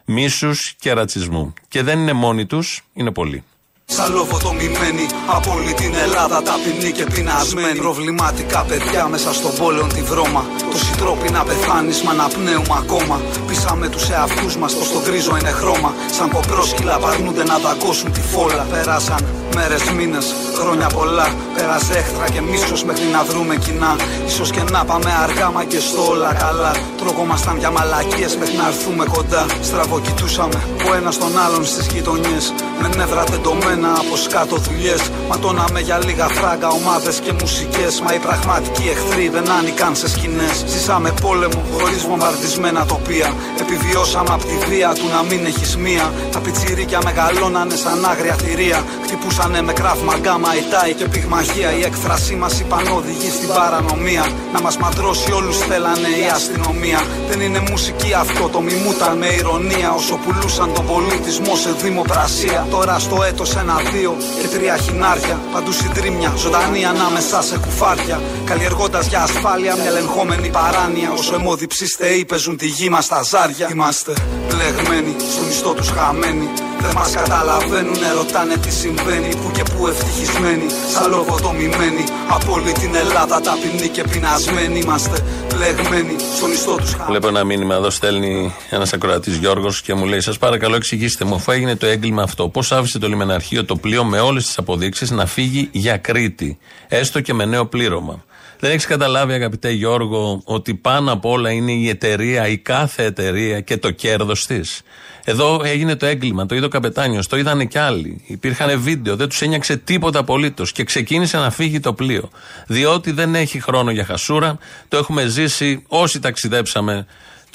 μίσους 0.06 0.75
και 0.80 0.94
ρατσισμού. 0.94 1.54
Και 1.68 1.84
δεν 1.84 2.00
είναι 2.00 2.14
μόνοι 2.14 2.46
τους, 2.46 2.84
είναι 2.94 3.12
πολλοί. 3.12 3.44
Σαν 3.86 4.13
λοβοτομημένοι 4.13 5.06
από 5.27 5.51
όλη 5.54 5.74
την 5.74 5.94
Ελλάδα 5.94 6.42
ταπεινοί 6.44 6.92
και 6.92 7.04
πεινασμένοι 7.04 7.77
Προβληματικά 7.77 8.63
παιδιά 8.63 9.08
μέσα 9.08 9.34
στον 9.34 9.56
πόλεο 9.56 9.88
τη 9.88 10.01
βρώμα 10.01 10.46
Τόσοι 10.75 10.96
τρόποι 10.98 11.32
να 11.32 11.44
πεθάνεις 11.44 12.01
μα 12.01 12.13
να 12.13 12.27
πνέουμε 12.27 12.75
ακόμα. 12.84 13.22
Πείσαμε 13.48 13.88
τους 13.88 14.10
εαυτούς 14.10 14.58
μας 14.58 14.74
πως 14.74 14.91
το 14.91 15.00
γκρίζο 15.03 15.38
είναι 15.39 15.51
χρώμα. 15.51 15.94
Σαν 16.12 16.29
κοπρόσκυλα 16.29 16.98
παρνούνται 16.98 17.44
να 17.44 17.58
δαγκώσουν 17.58 18.12
τη 18.12 18.22
φόλα. 18.22 18.65
Πέρασαν 18.72 19.25
μέρες, 19.55 19.84
μήνες, 19.98 20.25
χρόνια 20.60 20.88
πολλά. 20.88 21.27
Πέρασε 21.55 21.94
έχθρα 22.01 22.29
και 22.29 22.41
μίσος 22.41 22.84
μέχρι 22.84 23.08
να 23.15 23.24
βρούμε 23.24 23.55
κοινά. 23.55 23.96
Ίσως 24.27 24.50
και 24.51 24.63
να 24.72 24.86
πάμε 24.86 25.12
αργά 25.24 25.50
μα 25.51 25.63
και 25.63 25.79
στο 25.79 26.01
όλα 26.12 26.34
καλά. 26.34 26.72
Τρόγομασταν 26.98 27.58
για 27.58 27.72
μαλακίες 27.72 28.36
μέχρι 28.36 28.55
να 28.55 28.67
έρθουμε 28.67 29.05
κοντά. 29.15 29.46
Στραβοκοιτούσαμε 29.62 30.60
ο 30.89 30.96
ένας 30.96 31.17
τον 31.17 31.34
άλλον 31.46 31.65
στις 31.65 31.86
γειτονιές. 31.94 32.53
Με 32.82 32.88
νεύρα 32.98 33.24
τεντωμένα 33.24 33.74
ένα 33.75 33.91
από 34.01 34.15
σκάτω 34.15 34.55
δουλειές. 34.55 35.01
Ματώναμε 35.29 35.79
για 35.79 35.98
λίγα 36.05 36.27
φράγκα, 36.27 36.67
ομάδες 36.67 37.20
και 37.20 37.32
μουσικές. 37.39 38.01
Μα 38.01 38.13
οι 38.13 38.20
πραγματικοί 38.20 38.86
εχθροί 38.94 39.29
δεν 39.29 39.51
άνοικαν 39.51 39.96
σε 39.96 40.08
σκηνές. 40.10 40.64
Ζήσαμε 40.65 41.13
πόλεμο 41.22 41.62
χωρίς 41.74 42.01
βομβαρδισμένα 42.07 42.86
τοπία. 42.86 43.34
Επιβιώσαμε 43.60 44.31
από 44.38 44.45
τη 44.45 44.57
βία 44.69 44.93
του 44.93 45.07
να 45.15 45.24
μην 45.24 45.45
έχεις 45.45 45.77
μία. 45.77 46.13
Τα 46.31 46.39
πιτσιρίκια 46.39 47.00
μεγαλώνανε 47.03 47.75
σαν 47.75 48.05
άγρια 48.05 48.34
θηρία. 48.34 48.84
Χτυπούσανε 49.03 49.62
με 49.62 49.74
κράφ 49.74 50.00
μαγκάμα, 50.01 50.50
ητάι 50.62 50.93
και 50.93 51.07
πυγμαχία. 51.07 51.69
Η 51.79 51.81
έκφρασή 51.84 52.36
μας 52.36 52.60
είπαν 52.60 52.88
οδηγεί 52.98 53.29
στην 53.38 53.48
παρανομία. 53.48 54.24
Να 54.53 54.62
μας 54.62 54.77
μαντρώσει 54.77 55.31
όλους 55.31 55.57
θέλανε 55.57 56.12
η 56.24 56.27
αστυνομία. 56.38 57.00
Δεν 57.29 57.39
είναι 57.41 57.60
μουσική 57.69 58.13
αυτό, 58.13 58.49
το 58.49 58.62
μιμούταν 58.62 59.17
με 59.17 59.28
ηρωνία. 59.28 59.89
Όσο 59.99 60.15
πουλούσαν 60.23 60.73
τον 60.73 60.86
πολιτισμό 60.86 61.56
σε 61.56 61.71
δημοπρασία. 61.84 62.67
Τώρα 62.69 62.99
στο 62.99 63.17
έτος 63.30 63.56
ένα-δύο 63.56 64.17
και 64.41 64.47
τρία 64.47 64.78
χινάρια. 64.78 65.39
Παντού 65.54 65.71
συντρίμια, 65.71 66.34
ζωντανή 66.38 66.86
ανάμεσα 66.86 67.41
σε 67.41 67.58
κουφάρια. 67.58 68.21
Καλλιεργώντας 68.45 69.08
για 69.08 69.21
ασφάλεια 69.21 69.75
μια 69.75 69.89
ελεγχόμενη 69.93 70.49
παράνοια. 70.58 71.12
Όσο 71.12 71.34
αιμόδιψοι 71.36 71.86
θεοί 71.86 72.26
παίζουν 72.26 72.58
τη 72.58 72.68
γη 72.68 72.89
μας 72.89 73.06
στα 73.06 73.22
ζάρια. 73.32 73.68
Είμαστε 73.72 74.13
μπλεγμένοι, 74.48 75.15
στον 75.34 75.48
ιστό 75.50 75.74
τους 75.74 75.89
χαμένοι. 75.89 76.48
Δεν 76.82 76.94
μας 76.96 77.12
καταλαβαίνουν, 77.12 77.98
ρωτάνε 78.15 78.56
τι 78.58 78.72
συμβαίνει. 78.72 79.30
Πού 79.41 79.52
και 79.52 79.63
πού 79.72 79.88
ευτυχισμένοι, 79.88 80.68
σαν 80.94 81.10
λογοτομημένοι. 81.10 82.04
Από 82.30 82.54
όλη 82.54 82.72
την 82.72 82.96
Ελλάδα 82.96 83.41
ταπεινοί 83.41 83.88
και 83.88 84.04
πεινασμένοι. 84.12 84.80
Είμαστε 84.80 85.18
μπλεγμένοι, 85.50 86.15
στον 86.38 86.52
ιστό 86.52 86.76
τους 86.76 86.91
χαμένοι. 86.91 87.10
Βλέπω 87.10 87.28
ένα 87.28 87.44
μήνυμα 87.44 87.76
εδώ, 87.76 87.89
στέλνει 87.89 88.54
ένας 88.70 88.94
ακροατής 88.94 89.36
Γιώργος 89.36 89.82
και 89.82 89.94
μου 89.94 90.06
λέει: 90.06 90.22
Σας 90.22 90.38
παρακαλώ, 90.38 90.76
εξηγήστε 90.76 91.26
μου, 91.26 91.36
αφού 91.36 91.52
έγινε 91.52 91.76
το 91.76 91.86
έγκλημα 91.86 92.24
αυτό, 92.24 92.50
πώς 92.50 92.72
άφησε 92.72 93.00
το 93.00 93.08
λιμεναρχείο 93.08 93.65
το 93.65 93.76
πλοίο 93.76 94.04
με 94.04 94.20
όλες 94.20 94.46
τις 94.46 94.58
αποδείξεις 94.58 95.12
να 95.12 95.26
φύγει 95.26 95.70
για 95.72 95.98
Κρήτη, 95.98 96.58
έστω 96.88 97.22
και 97.22 97.34
με 97.34 97.46
νέο 97.46 97.65
πλήρωμα. 97.65 98.24
Δεν 98.60 98.72
έχεις 98.72 98.86
καταλάβει, 98.86 99.34
αγαπητέ 99.34 99.72
Γιώργο, 99.72 100.41
ότι 100.46 100.76
πάνω 100.76 101.12
απ' 101.12 101.26
όλα 101.26 101.52
είναι 101.52 101.72
η 101.72 101.89
εταιρεία, 101.89 102.48
η 102.48 102.58
κάθε 102.58 103.04
εταιρεία 103.04 103.62
και 103.62 103.78
το 103.78 103.91
κέρδος 103.91 104.46
της. 104.46 104.82
Εδώ 105.28 105.62
έγινε 105.63 105.96
το 105.96 106.06
έγκλημα, 106.06 106.46
το 106.46 106.56
είδε 106.56 106.65
ο 106.65 106.70
καπετάνιος, 106.70 107.28
το 107.28 107.38
είδανε 107.38 107.65
κι 107.65 107.78
άλλοι. 107.78 108.22
Υπήρχαν 108.26 108.82
βίντεο, 108.82 109.15
δεν 109.15 109.30
τους 109.30 109.41
ένιωξε 109.41 109.78
τίποτα 109.78 110.20
απολύτως 110.20 110.72
και 110.72 110.84
ξεκίνησε 110.84 111.38
να 111.38 111.52
φύγει 111.52 111.80
το 111.80 111.94
πλοίο. 111.94 112.30
Διότι 112.68 113.12
δεν 113.12 113.36
έχει 113.36 113.60
χρόνο 113.60 113.91
για 113.91 114.06
χασούρα, 114.06 114.58
το 114.88 114.98
έχουμε 114.98 115.26
ζήσει 115.26 115.84
όσοι 115.88 116.20
ταξιδέψαμε 116.20 117.06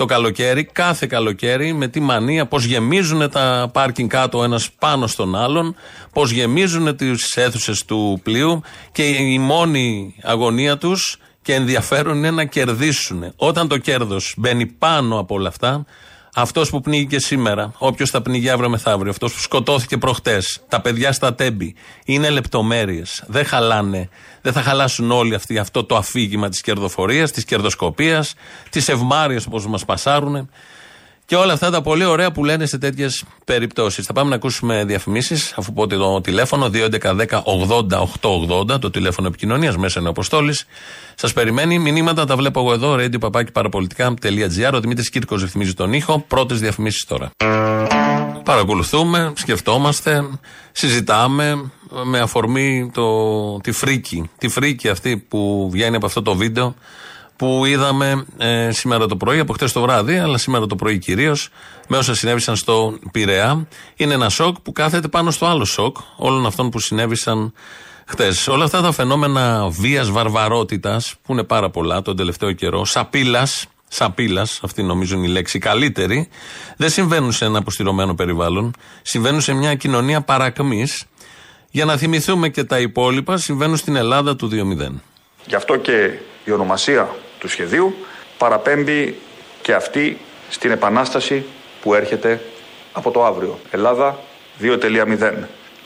το 0.01 0.07
καλοκαίρι, 0.07 0.65
κάθε 0.65 1.07
καλοκαίρι, 1.07 1.73
με 1.73 1.89
τη 1.89 2.01
μανία, 2.01 2.47
πώς 2.47 2.65
γεμίζουν 2.65 3.31
τα 3.31 3.71
πάρκινγκ 3.73 4.09
κάτω 4.09 4.43
ένας 4.43 4.71
πάνω 4.71 5.07
στον 5.07 5.37
άλλον, 5.37 5.75
πώς 6.13 6.31
γεμίζουν 6.31 6.97
τις 6.97 7.37
αίθουσες 7.37 7.85
του 7.85 8.21
πλοίου 8.23 8.63
και 8.93 9.03
η 9.03 9.39
μόνη 9.39 10.15
αγωνία 10.23 10.79
τους 10.79 11.19
και 11.43 11.55
ενδιαφέρον 11.55 12.17
είναι 12.17 12.31
να 12.31 12.45
κερδίσουν. 12.45 13.33
Όταν 13.37 13.69
το 13.69 13.79
κέρδος 13.79 14.35
μπαίνει 14.37 14.67
πάνω 14.67 15.19
από 15.19 15.35
όλα 15.35 15.49
αυτά, 15.49 15.85
αυτός 16.35 16.71
που 16.71 16.81
πνίγηκε 16.81 17.19
σήμερα, 17.19 17.73
όποιος 17.79 18.11
θα 18.11 18.23
πνίγει 18.23 18.49
αύριο 18.49 18.69
μεθαύριο, 18.69 19.11
αυτός 19.11 19.33
που 19.33 19.41
σκοτώθηκε 19.41 19.97
προχτές, 19.97 20.61
τα 20.69 20.81
παιδιά 20.81 21.13
στα 21.13 21.35
τέμπη, 21.35 21.75
είναι 22.05 22.31
λεπτομέρειες. 22.31 23.25
Δεν 23.27 23.45
χαλάνε. 23.45 24.09
Δεν 24.43 24.53
θα 24.53 24.63
χαλάσουν 24.63 25.11
όλοι 25.11 25.35
αυτοί 25.35 25.59
αυτό 25.59 25.85
το 25.85 25.97
αφήγημα 25.97 26.49
της 26.49 26.61
κερδοφορίας, 26.61 27.31
της 27.31 27.45
κερδοσκοπίας, 27.45 28.35
της 28.71 28.89
ευμάρειας 28.89 29.47
όπως 29.47 29.67
μας 29.67 29.85
πασάρουν. 29.85 30.51
Και 31.31 31.37
όλα 31.37 31.53
αυτά 31.53 31.71
τα 31.71 31.83
πολύ 31.83 32.05
ωραία 32.05 32.31
που 32.31 32.45
λένε 32.45 32.67
σε 32.67 32.79
τέτοιες 32.79 33.25
περιπτώσεις. 33.45 34.07
Θα 34.07 34.13
πάμε 34.13 34.29
να 34.29 34.35
ακούσουμε 34.35 34.85
διαφημίσεις, 34.85 35.53
αφού 35.57 35.73
πω 35.73 35.87
το 35.87 36.21
τηλέφωνο 36.21 36.71
2.11.10.80.880, 36.73 38.81
το 38.81 38.91
τηλέφωνο 38.91 39.29
επικοινωνίας 39.29 39.77
μέσα 39.77 39.99
είναι 39.99 40.09
ο 40.09 40.11
Αποστόλης. 40.11 40.67
Σας 41.15 41.33
περιμένει. 41.33 41.79
Μηνύματα 41.79 42.25
τα 42.25 42.37
βλέπω 42.37 42.61
εγώ 42.61 42.73
εδώ, 42.73 42.95
radio 42.95 43.21
παπάκι 43.21 43.53
παραπολιτικά.gr. 43.53 44.73
Ο 44.73 44.81
Δημήτρης 44.81 45.11
Κύρκος 45.11 45.43
ρυθμίζει 45.43 45.75
τον 45.75 45.93
ήχο. 45.93 46.25
Πρώτες 46.29 46.61
διαφημίσεις 46.61 47.05
τώρα. 47.05 47.31
Παρακολουθούμε, 48.45 49.33
σκεφτόμαστε, 49.37 50.29
συζητάμε 50.73 51.71
με 52.05 52.19
αφορμή 52.19 52.91
το, 52.95 53.61
τη 53.61 53.73
φρίκη. 53.73 54.31
Τη 54.39 54.49
φρίκη 54.49 54.89
αυτή 54.89 55.17
που 55.17 55.69
βγαίνει 55.73 55.97
από 55.97 56.07
αυτό 56.07 56.23
το 56.23 56.35
βίντεο 56.35 56.75
που 57.41 57.65
είδαμε 57.65 58.25
ε, 58.39 58.71
σήμερα 58.71 59.07
το 59.07 59.17
πρωί, 59.17 59.39
από 59.39 59.53
χτε 59.53 59.67
το 59.73 59.81
βράδυ, 59.81 60.19
αλλά 60.19 60.39
σήμερα 60.39 60.67
το 60.67 60.77
πρωί 60.77 60.99
κυρίως, 60.99 61.49
με 61.89 61.97
όσα 61.97 62.15
συνέβησαν 62.15 62.57
στο 62.57 62.99
Πειραιά. 63.13 63.69
Είναι 63.97 64.15
ένα 64.15 64.29
σοκ 64.29 64.61
που 64.61 64.73
κάθεται 64.73 65.09
πάνω 65.09 65.31
στο 65.31 65.47
άλλο 65.47 65.65
σοκ 65.65 65.97
όλων 66.17 66.47
αυτών 66.47 66.71
που 66.71 66.79
συνέβησαν 66.79 67.53
χτε. 68.07 68.29
Όλα 68.49 68.65
αυτά 68.65 68.81
τα 68.81 68.93
φαινόμενα 68.93 69.69
βίας, 69.69 70.11
βαρβαρότητας, 70.11 71.15
που 71.23 71.33
είναι 71.33 71.45
πάρα 71.45 71.71
πολλά 71.71 72.03
τον 72.03 72.17
τελευταίο 72.17 72.53
καιρό, 72.53 72.85
σαπίλας, 72.85 73.67
σαπίλας, 73.89 74.61
αυτή 74.63 74.83
νομίζω 74.83 75.17
είναι 75.17 75.27
η 75.27 75.31
λέξη 75.31 75.59
καλύτερη, 75.59 76.29
δεν 76.77 76.91
συμβαίνουν 76.91 77.33
σε 77.33 77.45
ένα 77.45 77.59
αποστηρωμένο 77.59 78.15
περιβάλλον. 78.15 78.73
Συμβαίνουν 79.03 79.41
σε 79.41 79.53
μια 79.53 79.75
κοινωνία 79.75 80.21
παρακμής. 80.21 81.05
Για 81.71 81.85
να 81.85 81.97
θυμηθούμε 81.97 82.49
και 82.49 82.65
τα 82.65 82.81
υπόλοιπα, 82.81 83.37
συμβαίνουν 83.37 83.77
στην 83.77 83.97
Ελλάδα 83.97 84.37
του 84.37 84.49
2.0. 84.53 85.01
Γι' 85.47 85.55
αυτό 85.55 85.77
και 85.77 86.11
η 86.45 86.51
ονομασία 86.51 87.09
του 87.41 87.49
σχεδίου 87.49 87.95
παραπέμπει 88.39 89.19
και 89.63 89.75
αυτή 89.75 90.19
στην 90.49 90.71
επανάσταση 90.71 91.45
που 91.83 91.95
έρχεται 91.95 92.41
από 92.93 93.11
το 93.11 93.25
αύριο. 93.25 93.59
Ελλάδα 93.71 94.19
2.0. 94.61 95.33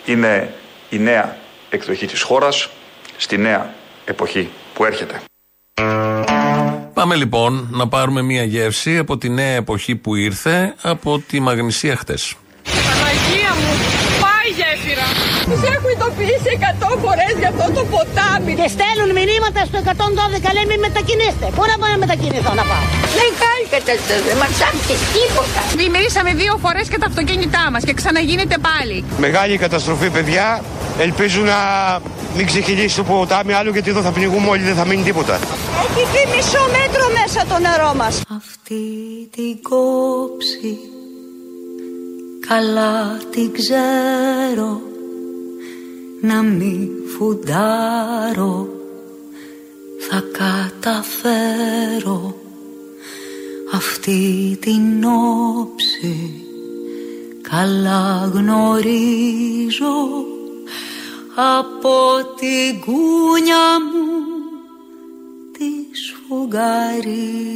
Είναι 0.05 0.55
η 0.91 0.99
νέα 0.99 1.37
εκδοχή 1.71 2.07
της 2.07 2.23
χώρας 2.23 2.71
στη 3.17 3.39
νέα 3.39 3.75
εποχή 4.05 4.51
που 4.75 4.85
έρχεται. 4.85 5.21
Πάμε 6.95 7.15
λοιπόν 7.15 7.69
να 7.71 7.89
πάρουμε 7.89 8.23
μια 8.23 8.45
γεύση 8.45 8.99
από 8.99 9.19
τη 9.19 9.29
νέα 9.29 9.55
εποχή 9.55 9.97
που 9.97 10.15
ήρθε 10.15 10.75
από 10.83 11.19
τη 11.19 11.41
Μαγνησία 11.41 11.97
χτες. 11.97 12.35
Παναγία 12.65 13.55
μου, 13.55 13.73
πάει 14.21 14.51
Τους 15.45 15.63
έχουν 15.63 15.94
ειδοποιήσει 16.25 16.53
100 16.91 16.97
φορές 17.05 17.33
για 17.43 17.51
αυτό 17.55 17.67
το 17.77 17.83
ποτάμι. 17.93 18.53
Και 18.61 18.69
στέλνουν 18.75 19.11
μηνύματα 19.19 19.61
στο 19.71 19.79
112 20.49 20.55
λέει 20.57 20.67
μην 20.71 20.81
μετακινήσετε. 20.87 21.47
Πού 21.57 21.63
να 21.71 21.77
πάω 21.81 21.91
να 21.95 21.99
μετακινηθώ 22.05 22.53
να 22.61 22.65
πάω. 22.71 22.85
Δεν 23.21 23.31
κάνει 23.45 23.65
κατάσταση, 23.77 24.23
δεν 24.29 24.37
μας 24.43 24.55
άφησε 24.69 24.95
τίποτα. 25.17 25.61
Δημιουργήσαμε 25.83 26.31
δύο 26.43 26.55
φορές 26.65 26.87
και 26.93 26.99
τα 27.03 27.07
αυτοκίνητά 27.11 27.63
μας 27.73 27.83
και 27.87 27.95
ξαναγίνεται 28.01 28.57
πάλι. 28.69 28.97
Μεγάλη 29.27 29.55
καταστροφή, 29.65 30.09
παιδιά. 30.17 30.47
Ελπίζω 31.07 31.41
να 31.53 31.59
μην 32.37 32.47
ξεχυλήσει 32.51 32.97
το 32.97 33.05
ποτάμι 33.11 33.53
άλλο 33.59 33.71
γιατί 33.71 33.89
εδώ 33.91 34.01
θα 34.07 34.13
πνιγούμε 34.17 34.49
όλοι, 34.53 34.63
δεν 34.71 34.77
θα 34.81 34.85
μείνει 34.89 35.03
τίποτα. 35.03 35.35
Έχει 35.85 36.03
πει 36.13 36.23
μισό 36.35 36.63
μέτρο 36.77 37.05
μέσα 37.19 37.41
το 37.51 37.57
νερό 37.67 37.93
μας. 38.01 38.15
Αυτή 38.41 38.83
την 39.35 39.55
κόψη 39.69 40.73
καλά 42.49 43.19
την 43.33 43.53
ξέρω 43.59 44.94
να 46.27 46.43
μην 46.43 46.89
φουντάρω 47.17 48.69
θα 49.99 50.23
καταφέρω 50.39 52.37
αυτή 53.73 54.59
την 54.61 55.05
όψη. 55.05 56.45
Καλά 57.43 58.31
γνωρίζω 58.35 60.25
από 61.35 61.97
την 62.37 62.81
κούνια 62.81 63.81
μου 63.91 64.09
τη 65.53 65.71
σφουγγαρίζω 65.97 67.55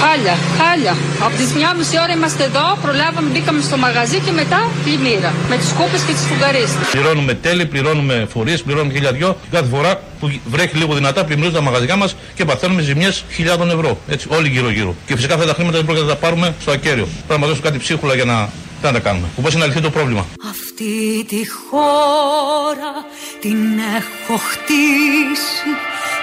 Χάλια, 0.00 0.36
χάλια. 0.58 0.94
Από 1.24 1.36
τις 1.36 1.52
μια 1.52 1.74
μισή 1.78 1.96
ώρα 2.04 2.12
είμαστε 2.12 2.44
εδώ, 2.44 2.78
προλάβαμε, 2.82 3.28
μπήκαμε 3.32 3.60
στο 3.60 3.76
μαγαζί 3.76 4.18
και 4.26 4.32
μετά 4.32 4.70
πλημμύρα. 4.84 5.32
Με 5.48 5.56
τις 5.56 5.70
κόπε 5.78 5.96
και 6.06 6.12
τις 6.12 6.24
φουγγαρίε. 6.28 6.66
Πληρώνουμε 6.90 7.34
τέλη, 7.34 7.66
πληρώνουμε 7.66 8.26
φορείε, 8.32 8.56
πληρώνουμε 8.56 8.92
χιλιαδιό. 8.92 9.36
Κάθε 9.50 9.68
φορά 9.74 10.00
που 10.20 10.40
βρέχει 10.46 10.76
λίγο 10.76 10.94
δυνατά, 10.94 11.24
πλημμυρίζουν 11.24 11.56
τα 11.58 11.62
μαγαζιά 11.70 11.96
μας 11.96 12.16
και 12.34 12.44
παθαίνουμε 12.44 12.82
ζημιές 12.82 13.24
χιλιάδων 13.30 13.70
ευρώ. 13.70 13.98
Έτσι, 14.08 14.26
όλοι 14.30 14.48
γύρω-γύρω. 14.48 14.94
Και 15.06 15.14
φυσικά 15.14 15.34
αυτά 15.34 15.46
τα 15.46 15.54
χρήματα 15.54 15.76
δεν 15.76 15.84
πρόκειται 15.86 16.06
να 16.06 16.12
τα 16.12 16.18
πάρουμε 16.18 16.54
στο 16.60 16.70
ακέραιο. 16.70 17.04
Πρέπει 17.04 17.28
να 17.28 17.38
μας 17.38 17.48
δώσουν 17.48 17.62
κάτι 17.62 17.78
ψίχουλα 17.78 18.14
για 18.14 18.24
να. 18.24 18.48
Τι 18.80 18.86
να 18.86 18.92
τα 18.92 18.98
κάνουμε. 18.98 19.26
Όπω 19.36 19.48
είναι 19.52 19.62
αληθή 19.62 19.80
το 19.80 19.90
πρόβλημα. 19.90 20.26
Αυτή 20.50 21.24
τη 21.28 21.40
χώρα 21.48 22.92
την 23.40 23.58
έχω 23.98 24.36
χτίσει, 24.50 25.70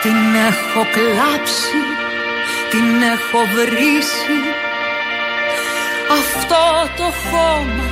την 0.01 0.19
έχω 0.49 0.81
κλάψει 0.95 1.92
την 2.73 3.01
έχω 3.15 3.41
βρήσει 3.55 4.37
Αυτό 6.19 6.63
το 6.99 7.07
χώμα 7.27 7.87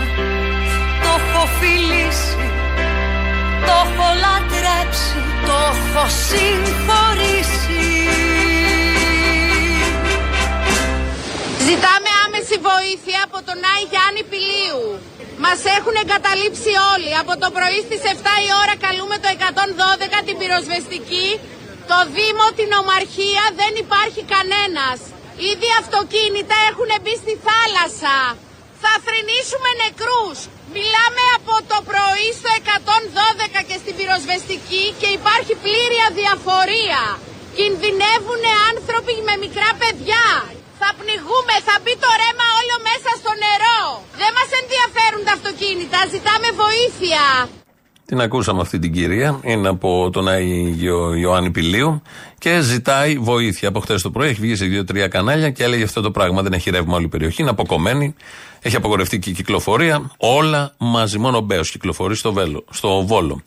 το 1.04 1.12
έχω 1.20 1.44
φιλήσει 1.60 2.46
Το 3.67 3.74
έχω 3.86 4.08
λατρέψει, 4.24 5.20
το 5.48 5.56
έχω 5.74 6.04
συγχωρήσει 6.28 7.84
Ζητάμε 11.67 12.10
άμεση 12.24 12.56
βοήθεια 12.70 13.20
από 13.28 13.38
τον 13.48 13.60
Άι 13.72 13.84
Γιάννη 13.91 14.24
Πηλίου. 14.32 14.84
Μας 15.44 15.60
έχουν 15.78 15.96
εγκαταλείψει 16.04 16.72
όλοι. 16.94 17.12
Από 17.24 17.34
το 17.41 17.48
πρωί 17.56 17.80
στις 17.88 18.02
7 18.15 18.15
η 18.48 18.50
ώρα 18.62 18.76
καλούμε 18.86 19.15
το 19.24 19.30
112 20.17 20.28
την 20.28 20.36
πυροσβεστική 20.39 21.28
το 21.89 21.98
Δήμο, 22.15 22.46
την 22.60 22.70
Ομαρχία 22.82 23.46
δεν 23.62 23.74
υπάρχει 23.84 24.22
κανένας. 24.34 24.98
Ήδη 25.52 25.70
αυτοκίνητα 25.82 26.58
έχουν 26.70 26.89
μπει 27.02 27.13
στη 27.24 27.36
θάλασσα. 27.48 28.17
Θα 28.84 28.94
θρυνήσουμε 29.06 29.70
νεκρούς. 29.84 30.38
Μιλάμε 30.76 31.24
από 31.38 31.54
το 31.72 31.78
πρωί 31.89 32.30
στο 32.39 32.50
112 32.60 33.60
και 33.67 33.78
στην 33.82 33.94
πυροσβεστική 33.98 34.86
και 35.02 35.10
υπάρχει 35.17 35.54
πλήρη 35.65 36.00
αδιαφορία. 36.10 37.02
Κινδυνεύουν 37.58 38.44
άνθρωποι 38.70 39.15
με 39.28 39.34
μικρά 39.44 39.72
παιδιά. 39.82 40.26
Θα 40.82 40.89
πνιγούμε, 41.00 41.56
θα 41.67 41.76
μπει 41.82 41.94
το 42.04 42.10
ρέμα 42.22 42.48
όλο 42.60 42.76
μέσα 42.89 43.12
στο 43.22 43.32
νερό. 43.44 43.82
Δεν 44.22 44.32
μας 44.38 44.50
ενδιαφέρουν 44.62 45.22
τα 45.28 45.34
αυτοκίνητα, 45.38 46.00
ζητάμε 46.13 46.50
βοήθεια. 46.63 47.26
Την 48.12 48.21
ακούσαμε 48.21 48.62
αυτή 48.62 48.80
την 48.80 48.93
κυρία. 48.93 49.39
Είναι 49.43 49.67
από 49.67 50.10
τον 50.12 50.28
Άγιο 50.28 51.13
Ιωάννη 51.13 51.52
Πηλίου 51.52 52.02
και 52.38 52.60
ζητάει 52.60 53.17
βοήθεια. 53.17 53.67
Από 53.67 53.80
χθες 53.80 54.02
το 54.02 54.12
πρωί 54.12 54.30
έχει 54.30 54.41
βγει 54.41 54.56
σε 54.56 54.65
δύο-τρία 54.65 55.08
κανάλια 55.08 55.50
και 55.50 55.63
έλεγε 55.63 55.84
αυτό 55.84 56.02
το 56.02 56.12
πράγμα. 56.12 56.41
Δεν 56.41 56.54
έχει 56.54 56.69
ρεύμα 56.69 56.95
όλη 56.95 57.06
η 57.06 57.08
περιοχή, 57.08 57.41
είναι 57.41 57.50
αποκομμένη. 57.50 58.15
Έχει 58.62 58.76
απογορευτεί 58.76 59.19
και 59.19 59.30
η 59.30 59.34
κυκλοφορία. 59.34 60.12
Όλα 60.17 60.74
μαζί. 60.78 61.17
Μόνο 61.17 61.38
ο 61.38 61.41
Μπέος 61.41 61.71
κυκλοφορεί 61.71 62.15
στο, 62.15 62.34
βέλο, 62.34 62.65
στο 62.69 63.06
Βόλο. 63.06 63.41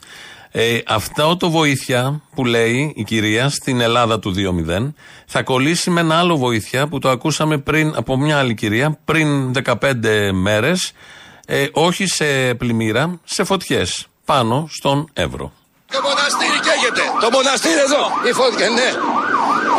Ε, 0.50 0.78
αυτό 0.86 1.36
το 1.36 1.50
βοήθεια 1.50 2.20
που 2.34 2.44
λέει 2.44 2.92
η 2.96 3.04
κυρία 3.04 3.48
στην 3.48 3.80
Ελλάδα 3.80 4.18
του 4.18 4.34
2.0 4.68 4.92
θα 5.26 5.42
κολλήσει 5.42 5.90
με 5.90 6.00
ένα 6.00 6.18
άλλο 6.18 6.36
βοήθεια 6.36 6.88
που 6.88 6.98
το 6.98 7.08
ακούσαμε 7.08 7.58
πριν 7.58 7.92
από 7.96 8.16
μια 8.16 8.38
άλλη 8.38 8.54
κυρία 8.54 8.98
πριν 9.04 9.52
15 9.64 9.74
μέρες 10.32 10.92
ε, 11.46 11.66
όχι 11.72 12.06
σε 12.06 12.54
πλημμύρα, 12.54 13.20
σε 13.24 13.44
φωτιές 13.44 14.08
πάνω 14.30 14.56
στον 14.78 14.96
Εύρο. 15.24 15.46
Το 15.96 16.00
μοναστήρι 16.08 16.58
καίγεται. 16.66 17.04
Το 17.24 17.28
μοναστήρι 17.36 17.80
εδώ. 17.88 18.02
Η 18.30 18.32
φωτιά, 18.40 18.66
ναι. 18.78 18.88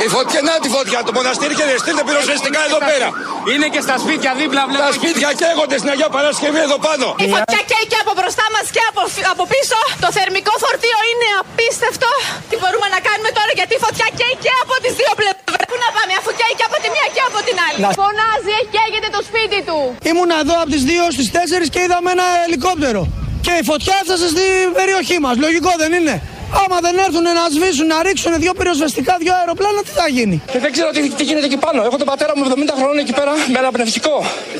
Η 0.05 0.07
φωτιά, 0.15 0.39
να 0.49 0.53
τη 0.63 0.69
φωτιά. 0.77 0.99
Το 1.07 1.11
μοναστήρι 1.17 1.53
καίγεται. 1.59 1.79
Στείλτε 1.83 2.03
πυροσβεστικά 2.07 2.61
εδώ 2.69 2.79
πέρα. 2.89 3.07
Είναι 3.51 3.67
και 3.73 3.81
στα 3.87 3.95
σπίτια 4.03 4.31
δίπλα, 4.39 4.61
βλέπω. 4.69 4.83
Τα 4.87 4.93
σπίτια 4.99 5.29
καίγονται 5.41 5.77
στην 5.81 5.89
Αγία 5.93 6.09
Παρασκευή 6.17 6.61
εδώ 6.67 6.77
πάνω. 6.87 7.07
Η 7.25 7.27
φωτιά 7.35 7.61
καίει 7.71 7.85
και 7.91 7.99
από 8.03 8.11
μπροστά 8.17 8.45
μας 8.55 8.65
και 8.75 8.83
από, 8.91 9.01
από 9.33 9.43
πίσω. 9.53 9.79
Το 10.03 10.07
θερμικό 10.17 10.53
φορτίο 10.63 10.99
είναι 11.11 11.29
απίστευτο. 11.41 12.11
Τι 12.49 12.55
μπορούμε 12.61 12.87
να 12.95 12.99
κάνουμε 13.07 13.29
τώρα 13.37 13.51
γιατί 13.59 13.73
η 13.79 13.81
φωτιά 13.85 14.07
καίει 14.19 14.35
και 14.45 14.53
από 14.63 14.73
τις 14.83 14.93
δύο 14.99 15.11
πλευρές. 15.19 15.65
Πού 15.71 15.77
να 15.85 15.89
πάμε, 15.95 16.13
αφού 16.21 16.31
καίει 16.39 16.53
και 16.59 16.65
από 16.69 16.77
τη 16.83 16.87
μία 16.95 17.07
και 17.15 17.23
από 17.29 17.39
την 17.47 17.55
άλλη. 17.65 17.77
Να... 17.83 17.89
Φωνάζει, 18.01 18.51
έχει 18.59 18.69
καίγεται 18.75 19.09
το 19.15 19.21
σπίτι 19.29 19.59
του. 19.67 19.77
Ήμουν 20.09 20.31
εδώ 20.41 20.55
από 20.63 20.69
τις 20.73 20.83
2 20.89 20.91
στις 21.15 21.27
4 21.35 21.65
και 21.73 21.79
είδαμε 21.85 22.09
ένα 22.15 22.27
ελικόπτερο. 22.47 23.01
Και 23.45 23.53
η 23.61 23.63
φωτιά 23.71 23.95
έφτασε 24.01 24.27
στην 24.33 24.51
περιοχή 24.79 25.17
μας. 25.23 25.35
Λογικό 25.45 25.71
δεν 25.83 25.91
είναι. 25.97 26.15
Άμα 26.63 26.77
δεν 26.85 26.95
έρθουν 27.05 27.25
να 27.39 27.45
σβήσουν, 27.55 27.87
να 27.93 27.97
ρίξουν 28.07 28.31
δύο 28.43 28.53
πυροσβεστικά, 28.59 29.13
δύο 29.23 29.33
αεροπλάνα, 29.39 29.81
τι 29.87 29.91
θα 29.99 30.07
γίνει; 30.17 30.35
Και 30.51 30.59
δεν 30.63 30.71
ξέρω 30.75 30.89
τι, 30.95 30.99
τι 31.17 31.23
γίνεται 31.29 31.45
εκεί 31.51 31.59
πάνω. 31.65 31.79
Έχω 31.87 31.97
τον 32.01 32.07
πατέρα 32.11 32.31
μου 32.35 32.43
70 32.47 32.51
χρόνων 32.79 32.97
εκεί 33.03 33.13
πέρα 33.19 33.31
με 33.53 33.57
ένα 33.61 33.71
πνευστικό. 33.75 34.15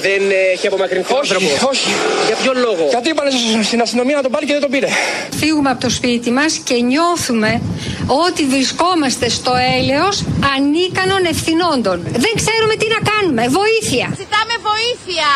Δεν 0.06 0.22
ε, 0.32 0.52
έχει 0.54 0.68
απομακρυνθεί 0.68 1.14
ο 1.14 1.18
άνθρωπος; 1.24 1.52
Όχι. 1.72 1.90
Για 2.28 2.36
ποιο 2.42 2.54
λόγο; 2.66 2.84
Γιατί 2.90 3.08
είπανε 3.10 3.30
στην 3.70 3.82
αστυνομία 3.86 4.16
να 4.16 4.24
τον 4.26 4.32
πάρει 4.32 4.46
και 4.46 4.56
δεν 4.58 4.62
τον 4.62 4.72
πήρε. 4.76 4.88
Φύγουμε 5.42 5.70
από 5.70 5.82
το 5.86 5.90
σπίτι 5.90 6.32
μας 6.32 6.52
και 6.68 6.76
νιώθουμε 6.92 7.62
ότι 8.28 8.42
βρισκόμαστε 8.54 9.30
στο 9.30 9.54
έλεος 9.78 10.16
ανίκανων 10.56 11.22
ευθυνόντων. 11.34 11.98
Δεν 12.26 12.34
ξέρουμε 12.42 12.76
τι 12.82 12.88
να 12.96 13.00
κάνουμε. 13.12 13.42
Βοήθεια. 13.60 14.06
Ζητάμε 14.22 14.54
βοήθεια. 14.70 15.30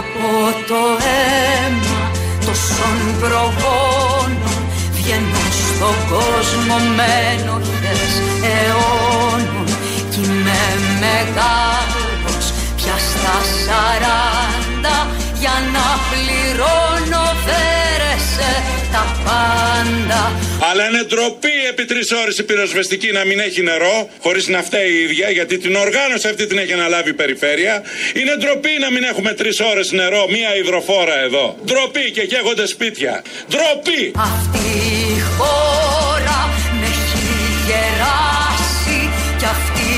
Από 0.00 0.28
το 0.68 0.80
αίμα 1.12 2.23
τόσων 2.54 2.98
προγόνων 3.20 4.62
βγαίνω 4.96 5.44
στον 5.68 5.96
κόσμο 6.12 6.76
με 6.96 7.10
ενοχές 7.32 8.12
αιώνων. 8.50 9.68
Κι 10.10 10.20
είμαι 10.24 10.62
μεγάλος 11.04 12.44
πια 12.76 12.96
στα 13.08 13.36
σαράντα 13.62 14.96
για 15.40 15.56
να 15.74 15.86
πληρώνω 16.10 17.24
φέρεσαι 17.44 18.52
τα 18.94 19.04
πάντα 19.24 20.22
Αλλά 20.70 20.88
είναι 20.88 21.02
ντροπή 21.02 21.56
επί 21.70 21.84
τρεις 21.84 22.10
ώρες 22.22 22.38
η 22.38 22.44
πυροσβεστική 22.44 23.12
να 23.12 23.24
μην 23.24 23.38
έχει 23.40 23.62
νερό, 23.62 24.08
χωρίς 24.20 24.48
να 24.48 24.62
φταίει 24.62 24.90
η 24.90 25.02
ίδια, 25.02 25.30
γιατί 25.30 25.58
την 25.58 25.74
οργάνωση 25.76 26.28
αυτή 26.28 26.46
την 26.46 26.58
έχει 26.58 26.72
αναλάβει 26.72 27.10
η 27.10 27.12
περιφέρεια. 27.22 27.82
Είναι 28.14 28.36
ντροπή 28.36 28.72
να 28.80 28.90
μην 28.90 29.02
έχουμε 29.02 29.32
τρεις 29.32 29.60
ώρες 29.60 29.92
νερό, 29.92 30.26
μία 30.28 30.56
υδροφόρα 30.56 31.18
εδώ. 31.26 31.56
Ντροπή 31.64 32.10
και 32.10 32.24
καίγονται 32.26 32.66
σπίτια. 32.66 33.22
Ντροπή! 33.50 34.02
Αυτή 34.32 34.68
η 35.16 35.20
χώρα 35.36 36.38
με 36.80 36.86
έχει 36.86 37.26
γεράσει 37.68 38.98
κι 39.38 39.48
αυτή 39.56 39.88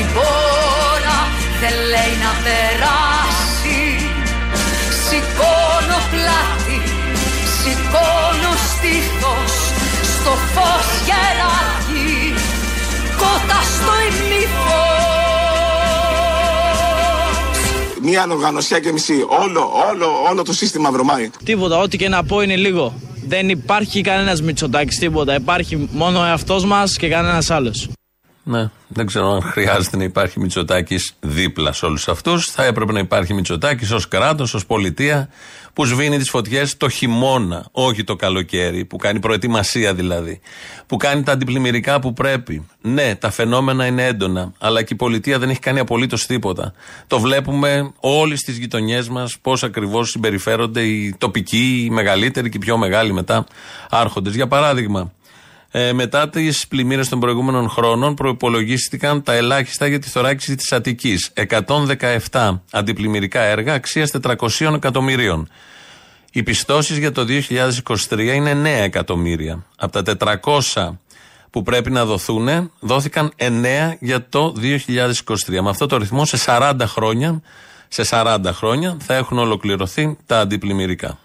η 0.00 0.04
μπόρα 0.12 1.18
δεν 1.60 1.74
λέει 1.92 2.14
να 2.24 2.32
περάσει. 2.44 3.80
Σηκώνω 5.06 5.98
πλάτη, 6.12 6.78
σηκώνω 7.58 8.31
Μία 18.12 18.22
ανοργανωσία 18.22 18.80
και 18.80 18.92
μισή. 18.92 19.24
Όλο, 19.42 19.70
όλο, 19.90 20.06
όλο 20.30 20.42
το 20.42 20.52
σύστημα 20.52 20.90
βρωμάει. 20.90 21.30
Τίποτα, 21.44 21.78
ό,τι 21.78 21.96
και 21.96 22.08
να 22.08 22.24
πω 22.24 22.40
είναι 22.40 22.56
λίγο. 22.56 22.94
Δεν 23.26 23.48
υπάρχει 23.48 24.00
κανένας 24.00 24.42
Μητσοτάκης 24.42 24.98
τίποτα. 24.98 25.34
Υπάρχει 25.34 25.88
μόνο 25.92 26.20
ο 26.20 26.24
εαυτός 26.24 26.64
μας 26.64 26.96
και 26.96 27.08
κανένας 27.08 27.50
άλλος. 27.50 27.88
Ναι, 28.44 28.70
δεν 28.88 29.06
ξέρω 29.06 29.32
αν 29.32 29.42
χρειάζεται 29.42 29.96
να 29.96 30.04
υπάρχει 30.04 30.40
Μητσοτάκης 30.40 31.14
δίπλα 31.20 31.72
σε 31.72 31.86
όλους 31.86 32.08
αυτούς. 32.08 32.46
Θα 32.46 32.64
έπρεπε 32.64 32.92
να 32.92 32.98
υπάρχει 32.98 33.34
Μητσοτάκης 33.34 33.90
ως 33.90 34.08
κράτος, 34.08 34.54
ως 34.54 34.66
πολιτεία, 34.66 35.28
που 35.72 35.84
σβήνει 35.84 36.18
τις 36.18 36.30
φωτιές 36.30 36.76
το 36.76 36.88
χειμώνα, 36.88 37.66
όχι 37.72 38.04
το 38.04 38.16
καλοκαίρι, 38.16 38.84
που 38.84 38.96
κάνει 38.96 39.20
προετοιμασία 39.20 39.94
δηλαδή. 39.94 40.40
Που 40.86 40.96
κάνει 40.96 41.22
τα 41.22 41.32
αντιπλημμυρικά 41.32 42.00
που 42.00 42.12
πρέπει. 42.12 42.68
Ναι, 42.80 43.14
τα 43.14 43.30
φαινόμενα 43.30 43.86
είναι 43.86 44.06
έντονα, 44.06 44.52
αλλά 44.58 44.82
και 44.82 44.94
η 44.94 44.96
πολιτεία 44.96 45.38
δεν 45.38 45.50
έχει 45.50 45.60
κάνει 45.60 45.78
απολύτως 45.78 46.26
τίποτα. 46.26 46.72
Το 47.06 47.20
βλέπουμε 47.20 47.92
όλοι 48.00 48.36
στις 48.36 48.58
γειτονιές 48.58 49.08
μας 49.08 49.38
πώς 49.42 49.62
ακριβώς 49.62 50.10
συμπεριφέρονται 50.10 50.82
οι 50.82 51.14
τοπικοί, 51.18 51.84
οι 51.84 51.90
μεγαλύτεροι 51.90 52.48
και 52.48 52.56
οι 52.56 52.60
πιο 52.60 52.76
μεγάλοι 52.76 53.12
μετά 53.12 53.46
άρχοντες. 53.90 54.34
Για 54.34 54.46
παράδειγμα, 54.46 55.12
ε, 55.74 55.92
μετά 55.92 56.28
τις 56.28 56.68
πλημμύρες 56.68 57.08
των 57.08 57.20
προηγούμενων 57.20 57.68
χρόνων, 57.68 58.14
προπολογίστηκαν 58.14 59.22
τα 59.22 59.32
ελάχιστα 59.32 59.86
για 59.86 59.98
τη 59.98 60.08
θωράκιση 60.08 60.54
της 60.54 60.72
Αττικής. 60.72 61.32
117 62.30 62.60
αντιπλημμυρικά 62.70 63.40
έργα 63.40 63.74
αξίας 63.74 64.10
400 64.10 64.74
εκατομμυρίων. 64.74 65.48
Οι 66.32 66.42
πιστώσεις 66.42 66.98
για 66.98 67.12
το 67.12 67.24
2023 68.08 68.34
είναι 68.34 68.50
9 68.50 68.82
εκατομμύρια. 68.82 69.64
Από 69.76 70.02
τα 70.02 70.16
400 70.74 70.98
που 71.50 71.62
πρέπει 71.62 71.90
να 71.90 72.04
δοθούν, 72.04 72.70
δόθηκαν 72.80 73.32
9 73.36 73.96
για 74.00 74.28
το 74.28 74.54
2023. 74.56 75.60
Με 75.62 75.68
αυτό 75.68 75.86
το 75.86 75.96
ρυθμό 75.96 76.24
σε 76.24 76.38
40 76.46 76.74
χρόνια, 76.86 77.42
σε 77.88 78.02
40 78.10 78.38
χρόνια 78.52 78.96
θα 79.00 79.14
έχουν 79.14 79.38
ολοκληρωθεί 79.38 80.16
τα 80.26 80.40
αντιπλημμυρικά. 80.40 81.18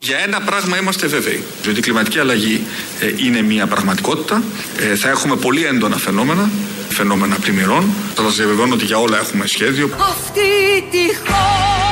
Για 0.00 0.18
ένα 0.18 0.40
πράγμα 0.40 0.76
είμαστε 0.78 1.06
βέβαιοι, 1.06 1.44
ότι 1.68 1.78
η 1.78 1.82
κλιματική 1.82 2.18
αλλαγή 2.18 2.66
ε, 3.00 3.12
είναι 3.16 3.42
μια 3.42 3.66
πραγματικότητα. 3.66 4.42
Ε, 4.78 4.94
θα 4.96 5.08
έχουμε 5.08 5.36
πολύ 5.36 5.64
έντονα 5.64 5.96
φαινόμενα, 5.96 6.50
φαινόμενα 6.88 7.36
πλημμυρών. 7.36 7.90
Θα 8.14 8.22
σας 8.22 8.36
διαβεβαιώνω 8.36 8.74
ότι 8.74 8.84
για 8.84 8.98
όλα 8.98 9.18
έχουμε 9.18 9.46
σχέδιο. 9.46 9.90
Αυτή 9.98 10.84
τη 10.90 11.16
χώρα, 11.16 11.87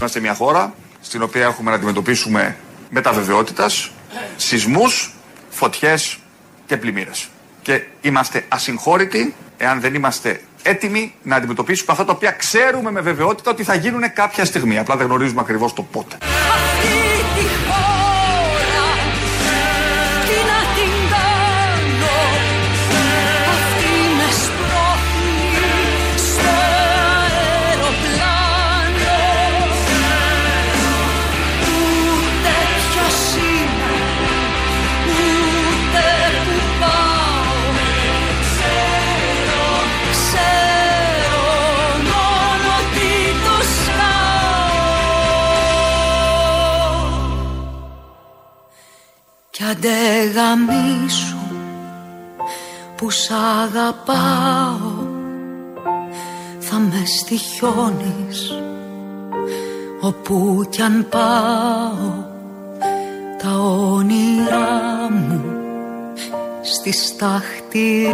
Είμαστε 0.00 0.20
μια 0.20 0.34
χώρα 0.34 0.74
στην 1.00 1.22
οποία 1.22 1.42
έχουμε 1.42 1.70
να 1.70 1.76
αντιμετωπίσουμε 1.76 2.56
μεταβεβαιότητας, 2.90 3.90
σεισμούς, 4.36 5.14
φωτιές 5.50 6.18
και 6.66 6.76
πλημμύρες. 6.76 7.28
Και 7.62 7.82
είμαστε 8.00 8.44
ασυγχώρητοι 8.48 9.34
εάν 9.56 9.80
δεν 9.80 9.94
είμαστε 9.94 10.40
έτοιμοι 10.62 11.14
να 11.22 11.36
αντιμετωπίσουμε 11.36 11.92
αυτά 11.92 12.04
τα 12.04 12.12
οποία 12.12 12.30
ξέρουμε 12.30 12.90
με 12.90 13.00
βεβαιότητα 13.00 13.50
ότι 13.50 13.64
θα 13.64 13.74
γίνουν 13.74 14.12
κάποια 14.12 14.44
στιγμή. 14.44 14.78
Απλά 14.78 14.96
δεν 14.96 15.06
γνωρίζουμε 15.06 15.40
ακριβώς 15.40 15.72
το 15.72 15.82
πότε. 15.82 16.16
Κι 49.60 49.66
αντεγαμίσου 49.66 51.36
που 52.96 53.10
σ' 53.10 53.30
αγαπάω 53.30 55.06
θα 56.58 56.78
με 56.78 57.02
στοιχιώνεις 57.04 58.52
όπου 60.00 60.66
κι 60.70 60.82
αν 60.82 61.06
πάω. 61.10 62.28
Τα 63.42 63.58
όνειρά 63.58 65.10
μου 65.10 65.44
στη 66.62 66.92
στάχτη 66.92 68.10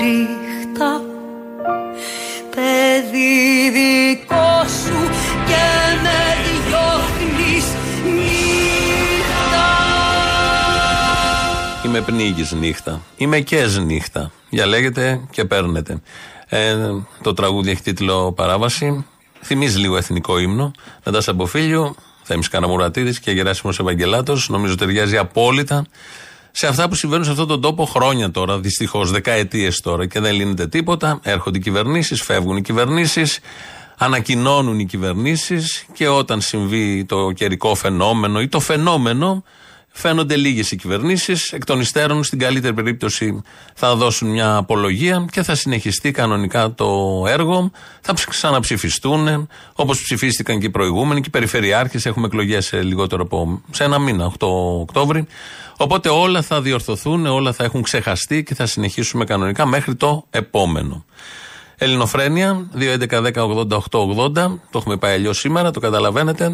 Είμαι 11.97 12.05
πνίγης 12.05 12.53
νύχτα. 12.53 13.03
Είμαι 13.17 13.41
κες 13.41 13.79
νύχτα. 13.79 14.31
Διαλέγετε 14.51 15.21
και 15.31 15.45
παίρνετε. 15.45 16.01
Ε, 16.49 16.77
το 17.23 17.33
τραγούδι 17.35 17.71
έχει 17.71 17.83
τίτλο 17.83 18.33
Παράβαση. 18.33 19.05
Θυμίζει 19.43 19.79
λίγο 19.79 19.97
εθνικό 19.97 20.39
ύμνο. 20.39 20.71
Νατάσα 21.05 21.33
Μποφίλιο, 21.33 21.95
Θέμης 22.23 22.49
Καναμουρατίδης 22.49 23.21
και 23.21 23.31
Γεράσιμος 23.31 23.79
Ευαγγελάτος. 23.79 24.49
Νομίζω 24.49 24.75
ταιριάζει 24.75 25.17
απόλυτα 25.17 25.87
σε 26.51 26.67
αυτά 26.67 26.89
που 26.89 26.95
συμβαίνουν 26.95 27.25
σε 27.25 27.31
αυτόν 27.31 27.47
τον 27.47 27.61
τόπο 27.61 27.85
χρόνια 27.85 28.31
τώρα, 28.31 28.59
δυστυχώς, 28.59 29.11
δεκαετίες 29.11 29.81
τώρα 29.81 30.07
και 30.07 30.21
δεν 30.21 30.35
λύνεται 30.35 30.67
τίποτα. 30.67 31.21
Έρχονται 31.23 31.59
οι 31.59 31.61
κυβερνήσεις, 31.61 32.23
φεύγουν 32.23 32.57
οι 32.57 32.63
κυβερνήσεις, 32.63 33.39
ανακοινώνουν 33.99 34.79
οι 34.79 34.87
κυβερνήσεις 34.87 35.87
και 35.93 36.09
όταν 36.09 36.41
συμβεί 36.41 37.05
το 37.05 37.31
καιρικό 37.31 37.75
φαινόμενο 37.75 38.41
ή 38.41 38.49
το 38.49 38.61
φαινόμενο, 38.61 39.45
φαίνονται 39.99 40.37
λίγες 40.37 40.71
οι 40.71 40.77
κυβερνήσεις. 40.77 41.53
Εκ 41.53 41.65
των 41.65 41.81
υστέρων, 41.81 42.25
στην 42.25 42.39
καλύτερη 42.39 42.75
περίπτωση, 42.75 43.43
θα 43.75 43.95
δώσουν 43.95 44.29
μια 44.29 44.57
απολογία 44.57 45.27
και 45.33 45.43
θα 45.43 45.55
συνεχιστεί 45.55 46.11
κανονικά 46.11 46.75
το 46.75 47.23
έργο. 47.29 47.71
Θα 48.01 48.15
ξαναψηφιστούν, 48.29 49.49
όπως 49.73 50.03
ψηφίστηκαν 50.03 50.59
και 50.59 50.67
οι 50.67 50.71
προηγούμενοι 50.71 51.21
και 51.21 51.29
οι 51.29 51.31
περιφερειάρχες. 51.31 52.07
Έχουμε 52.07 52.27
εκλογές 52.27 52.67
σε 52.67 52.83
λιγότερο 52.83 53.23
από 53.23 53.63
σε 53.71 53.85
ένα 53.85 53.99
μήνα, 53.99 54.25
8 54.25 54.47
Οκτώβρη. 54.81 55.27
Οπότε 55.77 56.09
όλα 56.09 56.43
θα 56.43 56.61
διορθωθούν, 56.61 57.27
όλα 57.27 57.53
θα 57.53 57.65
έχουν 57.65 57.83
ξεχαστεί 57.83 58.43
και 58.43 58.55
θα 58.55 58.67
συνεχίσουμε 58.67 59.25
κανονικά 59.25 59.67
μέχρι 59.67 59.95
το 59.95 60.27
επόμενο. 60.31 61.05
Ελληνοφρένια, 61.79 62.71
2.11.10.80.880. 62.79 64.33
Το 64.71 64.79
έχουμε 64.79 64.97
πάει 64.97 65.15
αλλιώς 65.15 65.39
σήμερα, 65.39 65.71
το 65.71 65.81
καταλαβαίνετε. 65.81 66.45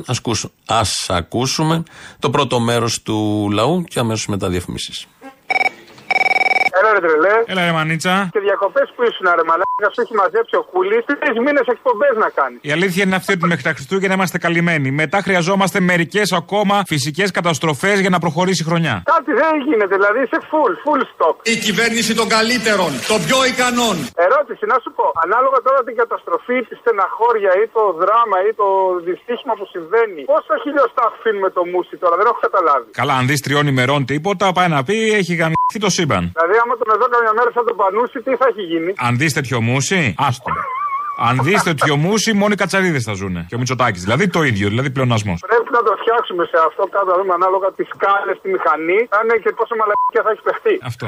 Α 0.66 0.80
ακούσουμε 1.08 1.82
το 2.18 2.30
πρώτο 2.30 2.60
μέρος 2.60 3.02
του 3.02 3.48
λαού 3.52 3.84
και 3.84 3.98
αμέσως 3.98 4.26
μετά 4.26 4.48
διαφημίσεις. 4.48 5.06
Έλα 6.80 6.92
ρε 6.92 7.00
τρελέ. 7.00 7.44
Έλα 7.46 7.64
ρε 7.64 7.72
μανίτσα. 7.72 8.28
Και 8.32 8.40
διακοπές 8.40 8.92
που 8.96 9.02
ήσουν 9.02 9.26
ρε 9.34 9.44
μαλάκα 9.82 9.94
σου 9.94 10.00
έχει 10.04 10.14
μαζέψει 10.22 10.54
ο 10.56 10.64
Κούλη. 10.70 10.96
Τρεις 11.06 11.36
μήνες 11.44 11.66
εκπομπές 11.74 12.14
να 12.24 12.28
κάνει. 12.38 12.56
Η 12.60 12.70
αλήθεια 12.76 13.02
είναι 13.04 13.16
αυτή 13.20 13.32
ότι 13.36 13.46
μέχρι 13.52 13.64
τα 13.68 13.72
Χριστούγεννα 13.76 14.14
είμαστε 14.18 14.38
καλυμμένοι. 14.46 14.88
Μετά 15.02 15.18
χρειαζόμαστε 15.26 15.78
μερικές 15.92 16.26
ακόμα 16.40 16.76
φυσικές 16.92 17.28
καταστροφές 17.38 17.96
για 18.04 18.10
να 18.14 18.18
προχωρήσει 18.24 18.62
η 18.64 18.66
χρονιά. 18.70 18.94
Κάτι 19.14 19.32
δεν 19.42 19.52
γίνεται, 19.66 19.94
δηλαδή 19.98 20.18
είσαι 20.24 20.40
full, 20.50 20.72
full 20.84 21.02
stop. 21.12 21.34
Η 21.54 21.56
κυβέρνηση 21.66 22.12
των 22.20 22.26
καλύτερων, 22.36 22.90
των 23.10 23.18
πιο 23.26 23.38
ικανών. 23.52 23.96
Ερώτηση, 24.26 24.64
να 24.72 24.76
σου 24.82 24.90
πω, 24.96 25.06
ανάλογα 25.24 25.58
τώρα 25.66 25.80
την 25.88 25.96
καταστροφή, 26.02 26.56
τη 26.68 26.74
στεναχώρια 26.80 27.52
ή 27.62 27.64
το 27.76 27.82
δράμα 28.02 28.36
ή 28.48 28.50
το 28.60 28.68
δυστύχημα 29.08 29.54
που 29.58 29.66
συμβαίνει, 29.74 30.20
πόσα 30.32 30.54
χιλιοστά 30.64 31.02
αφήνουμε 31.10 31.48
το 31.56 31.62
μουσι 31.72 31.94
τώρα, 32.02 32.14
δεν 32.20 32.26
έχω 32.30 32.40
καταλάβει. 32.46 32.88
Καλά, 33.00 33.14
αν 33.20 33.24
δεις 33.28 33.40
τριών 33.46 33.66
ημερών 33.72 34.00
τίποτα, 34.12 34.44
πάει 34.58 34.70
να 34.76 34.80
πει 34.86 34.96
έχει 35.20 35.32
γαμηθεί 35.40 35.78
το 35.84 35.90
σύμπαν. 35.96 36.22
Δηλαδή, 36.36 36.54
άμα 36.62 36.74
τον 36.80 36.88
εδώ 36.96 37.06
καμιά 37.14 37.32
μέρα 37.38 37.50
σαν 37.56 37.64
τον 37.68 37.76
Πανούση, 37.80 38.18
τι 38.26 38.32
θα 38.40 38.46
έχει 38.50 38.62
γίνει; 38.72 38.90
Αν 39.06 39.12
δεις 39.20 39.32
τέτοιο 39.38 39.58
μουσι, 39.72 40.14
άστο. 40.28 40.50
Αν 41.28 41.34
δει 41.46 41.54
τέτοιο 41.70 41.94
μουσι, 42.04 42.30
μόνο 42.40 42.52
οι 42.56 42.58
κατσαρίδες 42.62 43.04
θα 43.08 43.14
ζουνε. 43.20 43.42
Και 43.48 43.54
ο 43.56 43.58
Μητσοτάκης. 43.58 44.02
Δηλαδή 44.06 44.24
το 44.36 44.40
ίδιο, 44.50 44.66
δηλαδή 44.72 44.90
πλεονασμός. 44.96 45.38
Πρέπει 45.52 45.70
να 45.78 45.82
το 45.86 45.92
φτιάξουμε 46.00 46.44
σε 46.52 46.58
αυτό 46.68 46.82
κάτω, 46.94 47.06
να 47.12 47.16
δούμε 47.20 47.34
ανάλογα 47.40 47.68
τις 47.76 47.88
σκάλες, 47.94 48.36
τη 48.42 48.48
μηχανή, 48.54 48.98
θα 49.12 49.18
είναι 49.22 49.36
και 49.42 49.50
πόσο 49.58 49.74
μαλακία 49.80 50.22
θα 50.26 50.30
έχει 50.34 50.42
παιχτεί. 50.48 50.74
Αυτό. 50.90 51.06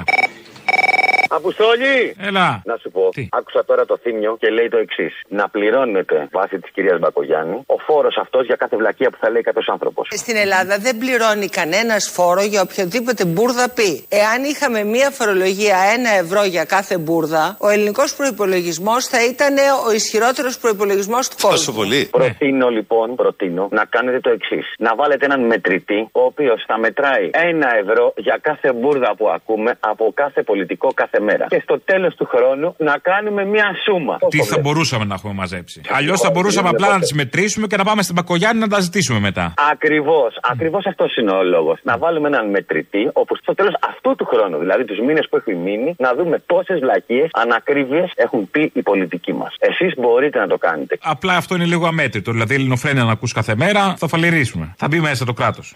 Αποστόλη! 1.40 2.16
Έλα. 2.28 2.62
Να 2.64 2.76
σου 2.76 2.90
πω, 2.90 3.08
άκουσα 3.30 3.64
τώρα 3.64 3.84
το 3.84 3.96
θύμιο 4.02 4.36
και 4.40 4.48
λέει 4.50 4.68
το 4.68 4.78
εξής. 4.78 5.20
Να 5.28 5.48
πληρώνεται 5.48 6.28
βάσει 6.32 6.58
της 6.58 6.70
κυρίας 6.70 6.98
Μπακογιάννη 6.98 7.62
ο 7.66 7.78
φόρος 7.86 8.16
αυτός 8.16 8.46
για 8.46 8.56
κάθε 8.56 8.76
βλακεία 8.76 9.10
που 9.10 9.16
θα 9.20 9.30
λέει 9.30 9.42
κάποιος 9.42 9.68
άνθρωπος. 9.68 10.08
Στην 10.10 10.36
Ελλάδα 10.36 10.78
δεν 10.78 10.98
πληρώνει 10.98 11.48
κανένας 11.48 12.10
φόρο 12.10 12.42
για 12.42 12.60
οποιοδήποτε 12.60 13.24
μπουρδα 13.24 13.70
πει. 13.70 14.06
Εάν 14.08 14.44
είχαμε 14.44 14.84
μία 14.84 15.10
φορολογία 15.10 15.76
1 16.18 16.22
ευρώ 16.22 16.44
για 16.44 16.64
κάθε 16.64 16.98
μπουρδα, 16.98 17.56
ο 17.60 17.68
ελληνικός 17.68 18.14
προπολογισμό 18.14 19.00
θα 19.00 19.24
ήταν 19.24 19.54
ο 19.88 19.92
ισχυρότερος 19.92 20.58
προπολογισμό 20.58 21.18
του 21.18 21.36
κόσμου. 21.40 21.50
Τόσο 21.50 21.72
πολύ. 21.72 22.08
Προτείνω 22.10 22.68
λοιπόν, 22.68 23.14
προτείνω 23.14 23.68
να 23.70 23.84
κάνετε 23.84 24.20
το 24.20 24.30
εξής. 24.30 24.74
Να 24.78 24.94
βάλετε 24.94 25.24
έναν 25.24 25.40
μετρητή, 25.46 26.08
ο 26.12 26.20
οποίος 26.20 26.64
θα 26.66 26.78
μετράει 26.78 27.30
1 27.32 27.36
ευρώ 27.82 28.12
για 28.16 28.38
κάθε 28.42 28.72
μπουρδα 28.72 29.14
που 29.16 29.28
ακούμε 29.28 29.70
από 29.80 30.12
κάθε 30.14 30.42
πολιτικό 30.42 30.92
κάθε 30.94 31.20
μέρα. 31.28 31.44
Και 31.52 31.60
στο 31.66 31.76
τέλος 31.90 32.12
του 32.18 32.26
χρόνου 32.32 32.68
να 32.88 32.94
κάνουμε 33.08 33.42
μία 33.54 33.68
σούμα. 33.84 34.14
Τι 34.28 34.40
θα 34.50 34.58
μπορούσαμε 34.62 35.04
να 35.04 35.14
έχουμε 35.14 35.32
μαζέψει. 35.32 35.80
Αλλιώς 35.98 36.20
θα 36.20 36.30
μπορούσαμε 36.30 36.68
απλά 36.68 36.88
να 36.96 36.98
τις 36.98 37.12
μετρήσουμε 37.12 37.66
και 37.66 37.76
να 37.76 37.84
πάμε 37.84 38.02
στην 38.02 38.14
Πακογιάννη 38.14 38.60
να 38.60 38.68
τα 38.74 38.80
ζητήσουμε 38.80 39.18
μετά. 39.28 39.54
Ακριβώς. 39.72 40.38
Ακριβώς 40.52 40.84
αυτός 40.86 41.16
είναι 41.16 41.30
ο 41.30 41.42
λόγος. 41.42 41.78
Να 41.82 41.98
βάλουμε 41.98 42.28
έναν 42.28 42.50
μετρητή, 42.50 43.10
όπου 43.12 43.36
στο 43.36 43.54
τέλος 43.54 43.74
αυτού 43.90 44.14
του 44.18 44.24
χρόνου, 44.32 44.58
δηλαδή 44.58 44.84
τους 44.84 44.98
μήνες 45.06 45.26
που 45.30 45.36
έχει 45.36 45.54
μείνει, 45.54 45.94
να 45.98 46.14
δούμε 46.14 46.36
πόσες 46.46 46.78
βλακίες, 46.80 47.28
ανακρίβειες 47.32 48.10
έχουν 48.14 48.50
πει 48.50 48.70
οι 48.74 48.82
πολιτικοί 48.82 49.32
μας. 49.32 49.52
Εσείς 49.58 49.92
μπορείτε 49.96 50.38
να 50.38 50.46
το 50.46 50.58
κάνετε. 50.58 50.98
Απλά 51.02 51.36
αυτό 51.36 51.54
είναι 51.54 51.64
λίγο 51.64 51.86
αμέτρητο. 51.86 52.30
Δηλαδή, 52.32 52.54
ελληνοφρένια 52.54 53.04
να 53.04 53.12
ακούς 53.12 53.32
κάθε 53.32 53.54
μέρα, 53.56 53.94
θα 53.96 54.08
φαλυρίσουμε. 54.08 54.74
Θα 54.76 54.88
μπει 54.88 55.00
μέσα 55.00 55.24
το 55.24 55.32
κράτος. 55.32 55.72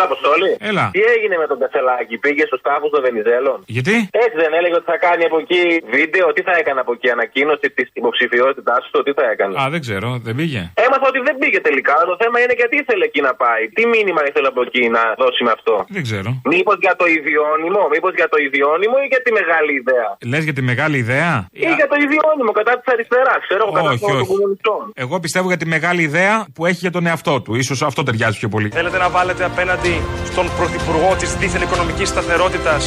Έλα, 0.00 0.08
Αποστόλη. 0.12 0.50
Έλα. 0.70 0.84
Τι 0.96 1.02
έγινε 1.14 1.36
με 1.42 1.46
τον 1.50 1.58
Κασελάκη, 1.62 2.14
πήγε 2.24 2.44
στου 2.50 2.58
τάφου 2.66 2.88
των 2.94 3.00
Βενιζέλων; 3.06 3.58
Γιατί; 3.76 3.94
Έτσι 4.24 4.36
δεν 4.44 4.52
έλεγε 4.58 4.74
ότι 4.80 4.88
θα 4.92 4.98
κάνει 5.06 5.22
από 5.28 5.38
εκεί 5.44 5.60
βίντεο, 5.96 6.26
τι 6.36 6.42
θα 6.48 6.54
έκανε 6.60 6.80
από 6.84 6.92
εκεί, 6.96 7.08
ανακοίνωση 7.16 7.66
της 7.76 7.86
υποψηφιότητάς 8.00 8.82
του, 8.92 8.98
τι 9.06 9.12
θα 9.18 9.24
έκανε; 9.32 9.52
Α, 9.60 9.62
δεν 9.74 9.80
ξέρω, 9.86 10.08
δεν 10.26 10.34
πήγε. 10.38 10.62
Έμαθα 10.84 11.06
ότι 11.12 11.20
δεν 11.28 11.34
πήγε 11.40 11.58
τελικά. 11.68 11.96
Το 12.12 12.16
θέμα 12.22 12.36
είναι 12.42 12.54
γιατί 12.60 12.74
ήθελε 12.82 13.04
εκεί 13.10 13.20
να 13.28 13.32
πάει. 13.42 13.62
Τι 13.76 13.82
μήνυμα 13.94 14.20
ήθελε 14.28 14.48
από 14.52 14.60
εκεί 14.66 14.82
να 14.96 15.02
δώσει 15.22 15.40
με 15.46 15.52
αυτό; 15.56 15.74
Δεν 15.96 16.02
ξέρω. 16.08 16.28
Μήπως 16.52 16.76
για 16.84 16.94
το 17.00 17.06
ιδιώνυμο, 17.18 17.82
μήπως 17.94 18.12
για 18.20 18.28
το 18.32 18.38
ιδιώνυμο 18.46 18.96
ή 19.04 19.06
για 19.12 19.20
τη 19.24 19.30
μεγάλη 19.38 19.72
ιδέα; 19.82 20.08
Λες 20.32 20.42
για 20.48 20.56
τη 20.58 20.62
μεγάλη 20.70 20.96
ιδέα; 21.04 21.32
Ή 21.68 21.70
για 21.80 21.88
το 21.92 21.96
ιδιώνυμο 22.06 22.50
κατά 22.58 22.72
της 22.78 22.86
αριστεράς, 22.92 23.40
ξέρω 23.48 23.62
εγώ, 23.66 23.72
κατά 23.78 23.90
Όχι, 23.94 24.04
των 24.06 24.16
όχι. 24.20 24.30
κομμουνιστών. 24.32 24.82
Εγώ 25.04 25.14
πιστεύω 25.24 25.46
για 25.52 25.60
τη 25.62 25.66
μεγάλη 25.74 26.02
ιδέα 26.10 26.34
που 26.54 26.62
έχει 26.70 26.80
για 26.86 26.94
τον 26.96 27.04
εαυτό 27.10 27.34
του. 27.44 27.52
σω 27.68 27.76
αυτό 27.90 28.00
ταιριάζει 28.06 28.36
πιο 28.42 28.48
πολύ. 28.54 28.68
Θέλετε 28.78 28.98
να 29.04 29.08
βάλετε 29.16 29.44
απέναντι 29.52 29.89
στον 30.30 30.46
Πρωθυπουργό 30.58 31.10
της 31.20 31.30
δίθεν 31.40 31.62
οικονομικής 31.62 32.08
σταθερότητας 32.08 32.82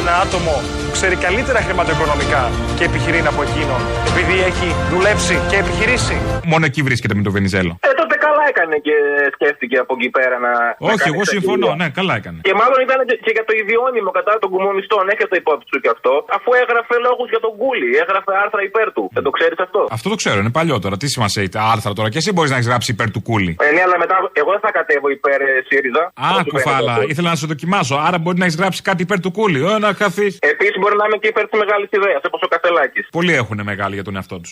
ένα 0.00 0.12
άτομο 0.24 0.54
που 0.84 0.90
ξέρει 0.96 1.16
καλύτερα 1.16 1.58
χρηματοοικονομικά 1.66 2.42
και 2.76 2.84
επιχειρεί 2.84 3.20
από 3.32 3.40
εκείνον, 3.46 3.80
επειδή 4.10 4.36
έχει 4.50 4.68
δουλέψει 4.92 5.34
και 5.50 5.56
επιχειρήσει. 5.56 6.16
Μόνο 6.52 6.64
εκεί 6.70 6.80
βρίσκεται 6.82 7.14
με 7.14 7.22
τον 7.22 7.32
Βενιζέλο. 7.32 7.72
Ε, 7.80 7.88
τότε 8.00 8.07
καλά 8.07 8.07
έκανε 8.50 8.76
και 8.86 8.96
σκέφτηκε 9.34 9.76
από 9.84 9.92
εκεί 9.98 10.08
πέρα 10.16 10.36
να. 10.46 10.52
να 10.84 10.90
Όχι, 10.90 10.98
κάνει 11.00 11.10
εγώ 11.14 11.22
εξαγγελία. 11.24 11.32
συμφωνώ. 11.34 11.68
Ναι, 11.80 11.86
καλά 11.98 12.14
έκανε. 12.20 12.38
Και 12.48 12.54
μάλλον 12.60 12.78
ήταν 12.86 12.98
και- 13.08 13.20
και 13.24 13.32
για 13.36 13.44
το 13.48 13.52
ιδιώνυμο 13.62 14.10
κατά 14.18 14.32
των 14.42 14.48
κομμουνιστών. 14.54 15.02
Έχετε 15.14 15.34
υπόψη 15.42 15.66
σου 15.72 15.78
και 15.84 15.90
αυτό. 15.96 16.12
Αφού 16.36 16.48
έγραφε 16.62 16.94
λόγους 17.06 17.28
για 17.34 17.40
τον 17.46 17.52
Κούλι, 17.60 17.88
έγραφε 18.04 18.32
άρθρα 18.44 18.60
υπέρ 18.70 18.86
του. 18.96 19.04
Δεν 19.16 19.24
το 19.28 19.32
ξέρεις 19.38 19.58
αυτό; 19.66 19.80
Αυτό 19.96 20.06
το 20.12 20.16
ξέρω, 20.22 20.38
είναι 20.42 20.54
παλιό 20.58 20.76
τώρα. 20.84 20.96
Τι 21.02 21.06
σημασία 21.16 21.40
έχει 21.44 21.52
τα 21.58 21.62
άρθρα 21.74 21.92
τώρα; 21.98 22.08
Και 22.12 22.18
εσύ 22.22 22.30
μπορείς 22.34 22.50
να 22.52 22.56
έχεις 22.58 22.68
γράψει 22.72 22.88
υπέρ 22.96 23.08
του 23.14 23.22
κούλι. 23.28 23.52
Ε, 23.66 23.70
ναι, 23.76 23.82
αλλά 23.86 23.96
μετά 24.04 24.16
εγώ 24.40 24.50
δεν 24.56 24.62
θα 24.66 24.70
κατέβω 24.78 25.08
υπέρ 25.18 25.38
ε, 25.50 25.50
ΣΥΡΙΖΑ. 25.68 26.04
Α, 26.26 26.28
κουφάλα. 26.52 26.94
Ήθελα 27.12 27.28
να 27.34 27.38
σε 27.42 27.46
δοκιμάσω. 27.52 27.94
Άρα 28.06 28.18
μπορεί 28.22 28.36
να 28.38 28.44
έχεις 28.46 28.56
γράψει 28.62 28.80
κάτι 28.88 29.00
υπέρ 29.06 29.18
του 29.24 29.30
κούλι. 29.38 29.60
Ω, 29.70 29.78
να 29.78 29.90
χαθείς. 30.00 30.32
Επίσης 30.52 30.76
μπορεί 30.80 30.94
να 31.00 31.04
είμαι 31.06 31.16
και 31.22 31.28
υπέρ 31.28 31.44
της 31.48 31.58
μεγάλης 31.62 31.88
ιδέας, 31.98 32.20
όπως 32.28 32.40
ο 32.44 32.48
Κασελάκη. 32.54 33.00
Πολλοί 33.18 33.32
έχουν 33.42 33.58
μεγάλη 33.62 33.94
για 33.94 34.04
τον 34.04 34.14
εαυτό 34.16 34.36
τους. 34.40 34.50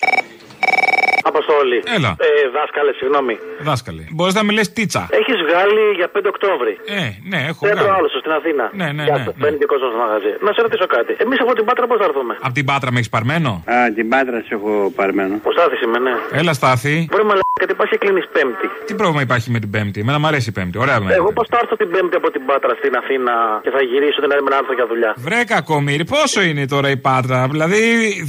Αποστόλη. 1.31 1.79
Έλα. 1.97 2.11
Ε, 2.27 2.29
δάσκαλε, 2.57 2.93
συγγνώμη. 3.01 3.35
Δάσκαλε. 3.69 4.03
Μπορείς 4.17 4.35
να 4.39 4.43
με 4.47 4.53
λε 4.57 4.63
τίτσα. 4.77 5.03
Έχεις 5.21 5.37
βγάλει 5.49 5.83
για 6.01 6.09
5 6.17 6.29
Οκτώβρη. 6.35 6.73
Ε, 7.01 7.03
ναι, 7.31 7.39
έχω 7.51 7.61
Κέντρο 7.67 7.85
βγάλει. 7.85 7.97
άλλο 7.99 8.09
στην 8.25 8.33
Αθήνα. 8.39 8.65
Ναι, 8.81 8.89
ναι, 8.97 9.03
Γεια 9.09 9.17
ναι, 9.17 9.25
σου, 9.25 9.33
ναι. 9.37 9.41
Μπαίνει 9.41 9.57
και 9.63 9.69
κόσμος 9.73 9.91
στο 9.93 9.99
μαγαζί. 10.05 10.33
Να 10.47 10.51
σε 10.57 10.61
ρωτήσω 10.67 10.87
κάτι. 10.97 11.13
Εμείς 11.25 11.39
από 11.45 11.53
την 11.59 11.65
Πάτρα 11.69 11.85
πώς 11.91 11.99
θα 12.01 12.07
έρθουμε; 12.11 12.33
Απ' 12.47 12.55
την 12.59 12.65
πάτρα 12.71 12.89
με 12.93 12.99
έχεις 13.01 13.13
παρμένο; 13.17 13.51
Α, 13.75 13.77
την 13.99 14.07
πάτρα 14.13 14.37
σε 14.47 14.53
έχω 14.57 14.73
παρμένο. 15.01 15.35
Ο 15.49 15.51
Στάθης 15.57 15.81
είμαι, 15.85 15.99
ναι. 16.07 16.15
Έλα, 16.41 16.53
στάθη. 16.61 16.95
Μπορεί 17.11 17.25
να 17.31 17.35
γιατί 17.61 17.75
πα 17.75 17.85
και 17.93 17.97
κλείνεις 18.03 18.27
Πέμπτη. 18.33 18.67
Τι 18.87 18.95
πρόβλημα 18.95 19.23
υπάρχει 19.29 19.49
με 19.51 19.59
την 19.59 19.71
Πέμπτη; 19.71 20.01
Εμένα 20.01 20.19
μου 20.19 20.27
αρέσει 20.27 20.49
η 20.49 20.53
Πέμπτη. 20.53 20.79
Ωραία 20.79 21.01
με. 21.01 21.15
Εγώ 21.15 21.33
πώς 21.33 21.47
θα 21.51 21.59
έρθω 21.63 21.77
την 21.77 21.91
Πέμπτη 21.91 22.17
από 22.17 22.31
την 22.31 22.43
Πάτρα 22.49 22.73
στην 22.81 22.97
Αθήνα 22.97 23.33
και 23.65 23.71
θα 23.71 23.81
γυρίσω 23.91 24.21
την 24.23 24.31
άλλη 24.33 24.43
μέρα 24.43 24.55
να 24.57 24.61
έρθω 24.63 24.73
για 24.79 24.87
δουλειά; 24.87 25.13
Βρε 25.17 25.45
κακομίρι, 25.45 26.05
πόσο 26.05 26.43
είναι 26.43 26.67
τώρα 26.67 26.89
η 26.91 26.97
πάτρα; 26.97 27.47
Δηλαδή, 27.51 27.81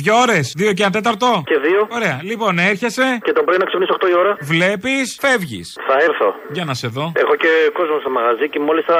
δύο 0.03 0.13
ώρες, 0.25 0.53
δύο 0.57 0.73
και 0.73 0.81
ένα 0.83 0.91
τέταρτο; 0.91 1.43
Και 1.45 1.57
δύο. 1.67 1.87
Ωραία, 1.89 2.19
λοιπόν, 2.23 2.59
έρχεσαι. 2.87 3.07
Και 3.27 3.33
τον 3.37 3.43
πρωί 3.45 3.57
να 3.63 3.65
ξυπνήσω 3.69 3.93
8 3.99 4.07
η 4.13 4.15
ώρα. 4.21 4.31
Βλέπεις, 4.53 5.07
φεύγεις. 5.23 5.67
Θα 5.89 5.95
έρθω. 6.07 6.27
Για 6.55 6.65
να 6.69 6.73
σε 6.81 6.87
δω. 6.95 7.05
Έχω 7.23 7.35
και 7.43 7.51
κόσμο 7.79 7.97
στο 8.03 8.11
μαγαζί 8.17 8.45
και 8.53 8.59
μόλις 8.67 8.83
θα 8.91 8.99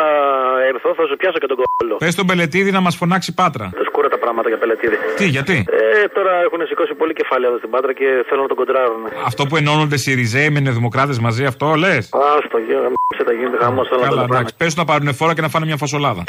έρθω 0.72 0.90
θα 1.00 1.04
σου 1.10 1.16
πιάσω 1.22 1.38
και 1.42 1.50
τον 1.52 1.58
κόλλο. 1.62 1.96
Πες 2.04 2.16
τον 2.20 2.26
Πελετίδη 2.30 2.72
να 2.78 2.82
μας 2.86 2.96
φωνάξει 3.02 3.32
πάτρα. 3.40 3.66
Τα 3.80 3.84
σκούρα 3.90 4.08
τα 4.16 4.20
πράγματα 4.24 4.48
για 4.52 4.58
πελετήδη. 4.64 4.98
Τι, 5.20 5.26
γιατί; 5.36 5.58
Ε, 6.04 6.08
τώρα 6.18 6.34
έχουν 6.46 6.60
σηκώσει 6.70 6.94
πολύ 7.02 7.14
κεφάλαια 7.20 7.50
εδώ 7.50 7.58
στην 7.62 7.70
Πάτρα 7.74 7.92
και 8.00 8.08
θέλουν 8.28 8.44
να 8.46 8.50
τον 8.54 8.58
κοντράρουν. 8.62 9.02
Αυτό 9.30 9.42
που 9.48 9.56
ενώνονται 9.62 9.98
Σιριζέοι 10.04 10.50
με 10.50 10.60
νεοδημοκράτε 10.60 11.14
μαζί, 11.26 11.44
αυτό 11.52 11.66
λες; 11.84 12.04
Άστο, 12.38 12.58
γεια, 12.68 12.80
σε 13.18 13.24
τα 13.24 13.34
γίνεται 13.34 13.58
χαμός 13.64 13.90
όλα 13.92 14.08
Καλά, 14.08 14.26
τα 14.26 14.28
εντάξει. 14.32 14.56
Πες 14.58 14.76
να 14.76 14.86
πάρουν 14.86 15.14
φόρα 15.14 15.34
και 15.34 15.42
να 15.42 15.50
φάνε 15.50 15.66
μια 15.66 15.78
φασολάδα. 15.78 16.24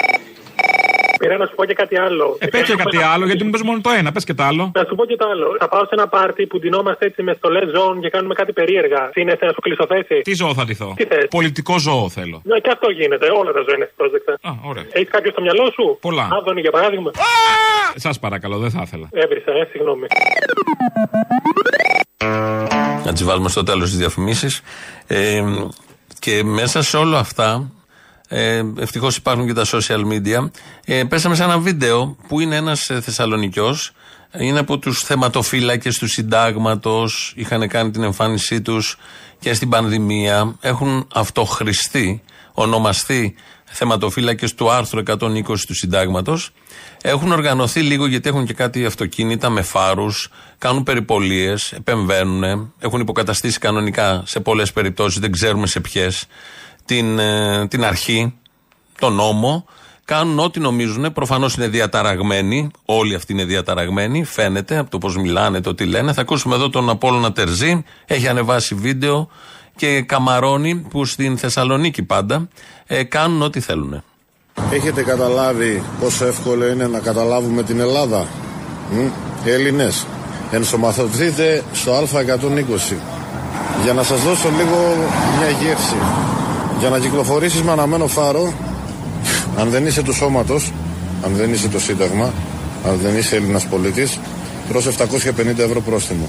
Πήρα 1.19 1.37
να 1.37 1.47
σου 1.47 1.55
πω 1.55 1.65
και 1.65 1.75
κάτι 1.75 1.97
άλλο. 1.99 2.37
Ε, 2.41 2.47
πες 2.47 2.63
και 2.63 2.75
κάτι 2.75 2.97
άλλο, 3.13 3.25
γιατί 3.27 3.45
μου 3.45 3.51
πες 3.51 3.63
μόνο 3.63 3.81
το 3.81 3.91
ένα, 3.91 4.13
πες 4.13 4.25
και 4.25 4.35
το 4.35 4.43
άλλο. 4.43 4.71
Να 4.75 4.85
σου 4.89 4.95
πω 4.95 5.05
και 5.05 5.17
το 5.17 5.27
άλλο. 5.29 5.57
Θα 5.59 5.69
πάω 5.69 5.81
σε 5.81 5.91
ένα 5.99 6.09
πάρτι 6.09 6.47
που 6.47 6.59
ντυνόμαστε 6.59 7.07
έτσι 7.07 7.23
με 7.23 7.33
στολέ 7.39 7.61
ζώων 7.75 8.01
και 8.01 8.11
κάνουμε 8.11 8.35
κάτι 8.35 8.53
περίεργα. 8.53 9.11
Τι 9.13 9.21
είναι, 9.21 9.39
να 9.41 9.53
σου 9.53 9.61
κλείσω 9.61 9.87
θέση; 9.89 10.21
Τι 10.21 10.35
ζώο 10.35 10.55
θα 10.55 10.65
ντυθώ; 10.65 10.93
Τι 10.97 11.05
θες; 11.05 11.27
Πολιτικό 11.31 11.79
ζώο 11.79 12.09
θέλω. 12.09 12.41
Ναι, 12.45 12.59
και 12.59 12.71
αυτό 12.71 12.91
γίνεται. 12.91 13.27
Όλα 13.41 13.53
τα 13.53 13.63
ζώα 13.67 13.75
είναι 13.77 13.91
πρόσδεκτα. 13.97 14.33
Α, 14.33 14.51
ωραία. 14.65 14.85
Έχεις 14.93 15.11
κάποιο 15.11 15.31
στο 15.31 15.41
μυαλό 15.41 15.71
σου; 15.75 15.99
Πολλά. 16.01 16.29
Άδωνη 16.33 16.61
για 16.61 16.71
παράδειγμα. 16.71 17.11
Σας 17.95 18.19
παρακαλώ, 18.19 18.59
δεν 18.59 18.71
θα 18.71 18.83
ήθελα. 18.85 19.09
Έβρισα, 19.13 19.51
ε, 19.53 19.69
συγγνώμη. 19.71 20.07
Να 23.05 23.13
τις 23.13 23.25
βάλουμε 23.25 23.49
στο 23.49 23.63
τέλος 23.63 23.91
τι 23.91 23.97
διαφημίσει. 23.97 24.63
Ε, 25.07 25.43
και 26.19 26.43
μέσα 26.45 26.83
σε 26.83 26.97
όλα 26.97 27.19
αυτά, 27.19 27.71
ε, 28.29 28.63
ευτυχώς 28.79 29.17
υπάρχουν 29.17 29.47
και 29.47 29.53
τα 29.53 29.65
social 29.65 30.05
media. 30.13 30.51
Ε, 30.85 31.05
πέσαμε 31.05 31.35
σε 31.35 31.43
ένα 31.43 31.59
βίντεο 31.59 32.17
που 32.29 32.41
είναι 32.41 32.57
ένας 32.57 32.91
Θεσσαλονικιός. 33.01 33.93
Είναι 34.39 34.59
από 34.59 34.79
τους 34.79 35.03
θεματοφύλακες 35.03 35.99
του 35.99 36.09
συντάγματος. 36.09 37.33
Είχαν 37.37 37.69
κάνει 37.69 37.91
την 37.91 38.03
εμφάνισή 38.03 38.61
τους 38.61 38.99
και 39.39 39.55
στην 39.55 39.69
πανδημία. 39.69 40.57
Έχουν 40.61 41.09
αυτοχρηστεί, 41.15 42.23
ονομαστεί 42.53 43.35
θεματοφύλακες 43.71 44.55
του 44.55 44.71
άρθρου 44.71 45.03
120 45.07 45.67
του 45.67 45.75
συντάγματος. 45.75 46.51
Έχουν 47.03 47.33
οργανωθεί 47.33 47.81
λίγο 47.81 48.07
γιατί 48.07 48.29
έχουν 48.29 48.47
και 48.47 48.55
κάτι 48.55 48.85
αυτοκίνητα 48.85 49.51
με 49.51 49.63
φάρους, 49.63 50.31
κάνουν 50.59 50.83
περιπολίες, 50.83 51.73
επεμβαίνουν, 51.73 52.73
έχουν 52.79 53.01
υποκαταστήσει 53.01 53.59
κανονικά 53.59 54.23
σε 54.27 54.41
πολλές 54.41 54.73
περιπτώσεις, 54.73 55.21
δεν 55.21 55.33
ξέρουμε 55.33 55.67
σε 55.67 55.81
ποιες, 55.81 56.27
την, 56.89 57.19
ε, 57.19 57.67
την 57.69 57.85
αρχή, 57.85 58.35
τον 58.99 59.13
νόμο. 59.13 59.65
Κάνουν 60.05 60.39
ό,τι 60.39 60.61
νομίζουν. 60.61 61.13
Προφανώς 61.13 61.55
είναι 61.55 61.69
διαταραγμένοι. 61.69 62.71
Όλοι 62.85 63.15
αυτοί 63.15 63.33
είναι 63.33 63.45
διαταραγμένοι. 63.45 64.25
Φαίνεται 64.25 64.79
από 64.79 64.91
το 64.91 64.99
πώς 64.99 65.17
μιλάνε, 65.17 65.61
το 65.61 65.75
τι 65.75 65.85
λένε. 65.85 66.13
Θα 66.13 66.21
ακούσουμε 66.21 66.55
εδώ 66.55 66.69
τον 66.71 66.91
Απόλλωνα 66.91 67.33
Τερζή. 67.33 67.85
Έχει 68.07 68.29
ανεβάσει 68.29 68.75
βίντεο 68.75 69.29
και 69.77 70.03
καμαρώνει 70.03 70.87
που 70.91 71.05
στην 71.05 71.39
Θεσσαλονίκη 71.39 72.03
πάντα 72.03 72.49
ε, 72.87 73.03
κάνουν 73.03 73.43
ό,τι 73.43 73.61
θέλουν. 73.61 74.03
Έχετε 74.71 75.03
καταλάβει 75.03 75.83
πόσο 76.01 76.25
εύκολο 76.25 76.69
είναι 76.69 76.87
να 76.87 76.99
καταλάβουμε 76.99 77.63
την 77.63 77.81
Ελλάδα. 77.81 78.27
Μ; 78.91 78.97
Έλληνες, 79.45 80.07
ενσωματωθείτε 80.51 81.65
στο 81.73 81.93
Α120 81.93 82.97
για 83.83 83.93
να 83.93 84.03
σας 84.03 84.23
δώσω 84.23 84.49
λίγο 84.49 84.97
μια 85.39 85.51
γεύση. 85.51 85.97
Για 86.79 86.89
να 86.89 86.99
κυκλοφορήσεις 86.99 87.63
με 87.63 87.73
αναμένο 87.73 88.07
φάρο, 88.07 88.53
αν 89.59 89.69
δεν 89.71 89.87
είσαι 89.87 90.03
του 90.03 90.13
σώματος, 90.15 90.73
αν 91.25 91.33
δεν 91.37 91.53
είσαι 91.53 91.69
το 91.69 91.81
Σύνταγμα, 91.81 92.33
αν 92.87 92.99
δεν 93.03 93.17
είσαι 93.17 93.37
Έλληνας 93.37 93.65
πολίτης, 93.67 94.19
τρως 94.69 94.87
750 94.87 95.63
ευρώ 95.69 95.81
πρόστιμο. 95.81 96.29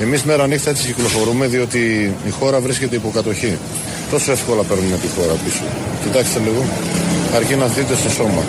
Εμείς 0.00 0.22
μέρα 0.22 0.46
νύχτα 0.46 0.70
έτσι 0.70 0.86
κυκλοφορούμε 0.86 1.46
διότι 1.46 1.78
η 2.26 2.30
χώρα 2.38 2.60
βρίσκεται 2.60 2.96
υποκατοχή. 2.96 3.58
Τόσο 4.10 4.32
εύκολα 4.32 4.62
παίρνουμε 4.62 4.96
τη 5.02 5.08
χώρα 5.16 5.34
πίσω. 5.44 5.64
Κοιτάξτε 6.04 6.38
λίγο, 6.46 6.62
αρκεί 7.36 7.54
να 7.54 7.66
δείτε 7.66 7.94
στο 8.00 8.10
σώμα. 8.18 8.42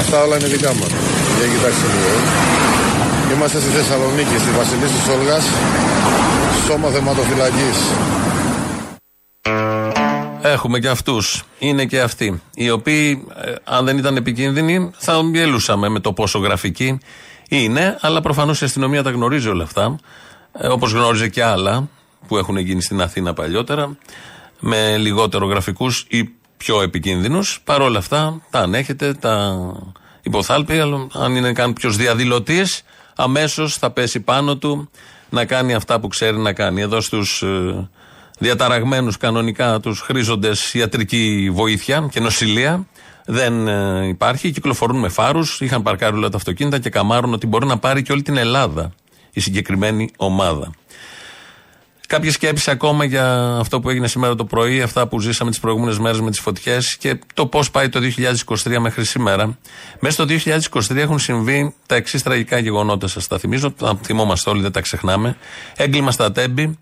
Αυτά 0.00 0.16
όλα 0.24 0.36
είναι 0.38 0.48
δικά 0.54 0.72
μας. 0.80 0.90
Για 1.36 1.46
κοιτάξτε 1.52 1.86
λίγο. 1.94 2.10
ε. 2.16 2.20
Είμαστε 3.32 3.58
στη 3.62 3.70
Θεσσαλονίκη, 3.76 4.36
στη 4.44 4.50
Βασιλής 4.58 4.90
της 4.96 5.04
Όλγας, 5.14 5.44
σώμα 6.66 6.88
θεματοφυλακής. 6.94 7.78
Έχουμε 10.48 10.78
και 10.78 10.88
αυτούς. 10.88 11.42
Είναι 11.58 11.84
και 11.84 12.00
αυτοί. 12.00 12.42
Οι 12.54 12.70
οποίοι, 12.70 13.26
ε, 13.34 13.52
αν 13.64 13.84
δεν 13.84 13.98
ήταν 13.98 14.16
επικίνδυνοι, 14.16 14.90
θα 14.96 15.20
γελούσαμε 15.32 15.88
με 15.88 16.00
το 16.00 16.12
πόσο 16.12 16.38
γραφικοί 16.38 16.98
είναι. 17.48 17.98
Αλλά 18.00 18.20
προφανώς 18.20 18.60
η 18.60 18.64
αστυνομία 18.64 19.02
τα 19.02 19.10
γνωρίζει 19.10 19.48
όλα 19.48 19.62
αυτά. 19.62 19.98
Ε, 20.52 20.66
Όπως 20.66 20.92
γνώριζε 20.92 21.28
και 21.28 21.44
άλλα 21.44 21.88
που 22.28 22.36
έχουν 22.36 22.56
γίνει 22.56 22.82
στην 22.82 23.00
Αθήνα 23.00 23.34
παλιότερα. 23.34 23.96
Με 24.60 24.96
λιγότερο 24.96 25.46
γραφικούς 25.46 26.04
ή 26.08 26.30
πιο 26.56 26.82
επικίνδυνους. 26.82 27.60
Παρ' 27.64 27.80
όλα 27.80 27.98
αυτά 27.98 28.40
τα 28.50 28.58
ανέχεται, 28.58 29.14
τα 29.14 29.56
υποθάλπει. 30.22 30.78
Αλλά 30.78 31.06
αν 31.12 31.36
είναι 31.36 31.52
κάποιο 31.52 31.90
διαδηλωτής, 31.90 32.82
αμέσως 33.16 33.76
θα 33.76 33.90
πέσει 33.90 34.20
πάνω 34.20 34.56
του 34.56 34.90
να 35.30 35.44
κάνει 35.44 35.74
αυτά 35.74 36.00
που 36.00 36.08
ξέρει 36.08 36.38
να 36.38 36.52
κάνει. 36.52 36.80
Εδώ 36.80 37.00
στους 37.00 37.44
διαταραγμένους 38.38 39.16
κανονικά 39.16 39.80
τους 39.80 40.00
χρήζοντες 40.00 40.74
ιατρική 40.74 41.50
βοήθεια 41.52 42.08
και 42.10 42.20
νοσηλεία. 42.20 42.86
Δεν 43.26 43.68
ε, 43.68 44.06
υπάρχει. 44.08 44.50
Κυκλοφορούν 44.50 44.98
με 44.98 45.08
φάρους. 45.08 45.60
Είχαν 45.60 45.82
παρκάρει 45.82 46.16
όλα 46.16 46.28
τα 46.28 46.36
αυτοκίνητα 46.36 46.78
και 46.78 46.90
καμάρουν 46.90 47.32
ότι 47.32 47.46
μπορεί 47.46 47.66
να 47.66 47.78
πάρει 47.78 48.02
και 48.02 48.12
όλη 48.12 48.22
την 48.22 48.36
Ελλάδα 48.36 48.92
η 49.32 49.40
συγκεκριμένη 49.40 50.10
ομάδα. 50.16 50.70
Κάποιες 52.08 52.34
σκέψεις 52.34 52.68
ακόμα 52.68 53.04
για 53.04 53.56
αυτό 53.58 53.80
που 53.80 53.90
έγινε 53.90 54.08
σήμερα 54.08 54.34
το 54.34 54.44
πρωί, 54.44 54.82
αυτά 54.82 55.08
που 55.08 55.20
ζήσαμε 55.20 55.50
τις 55.50 55.60
προηγούμενες 55.60 55.98
μέρες 55.98 56.20
με 56.20 56.30
τις 56.30 56.40
φωτιές 56.40 56.96
και 56.96 57.18
το 57.34 57.46
πώς 57.46 57.70
πάει 57.70 57.88
το 57.88 58.00
2023 58.64 58.78
μέχρι 58.78 59.04
σήμερα. 59.04 59.58
Μέσα 60.00 60.14
στο 60.14 60.24
2023 60.90 60.96
έχουν 60.96 61.18
συμβεί 61.18 61.74
τα 61.86 61.94
εξής 61.94 62.22
τραγικά 62.22 62.58
γεγονότα. 62.58 63.06
Σας 63.08 63.26
τα 63.26 63.38
θυμίζω, 63.38 63.72
τα 63.72 63.98
θυμόμαστε 64.02 64.50
όλοι, 64.50 64.62
δεν 64.62 64.72
τα 64.72 64.80
ξεχνάμε. 64.80 65.36
Έγκλημα 65.76 66.10
στα 66.10 66.32
τέμπη, 66.32 66.78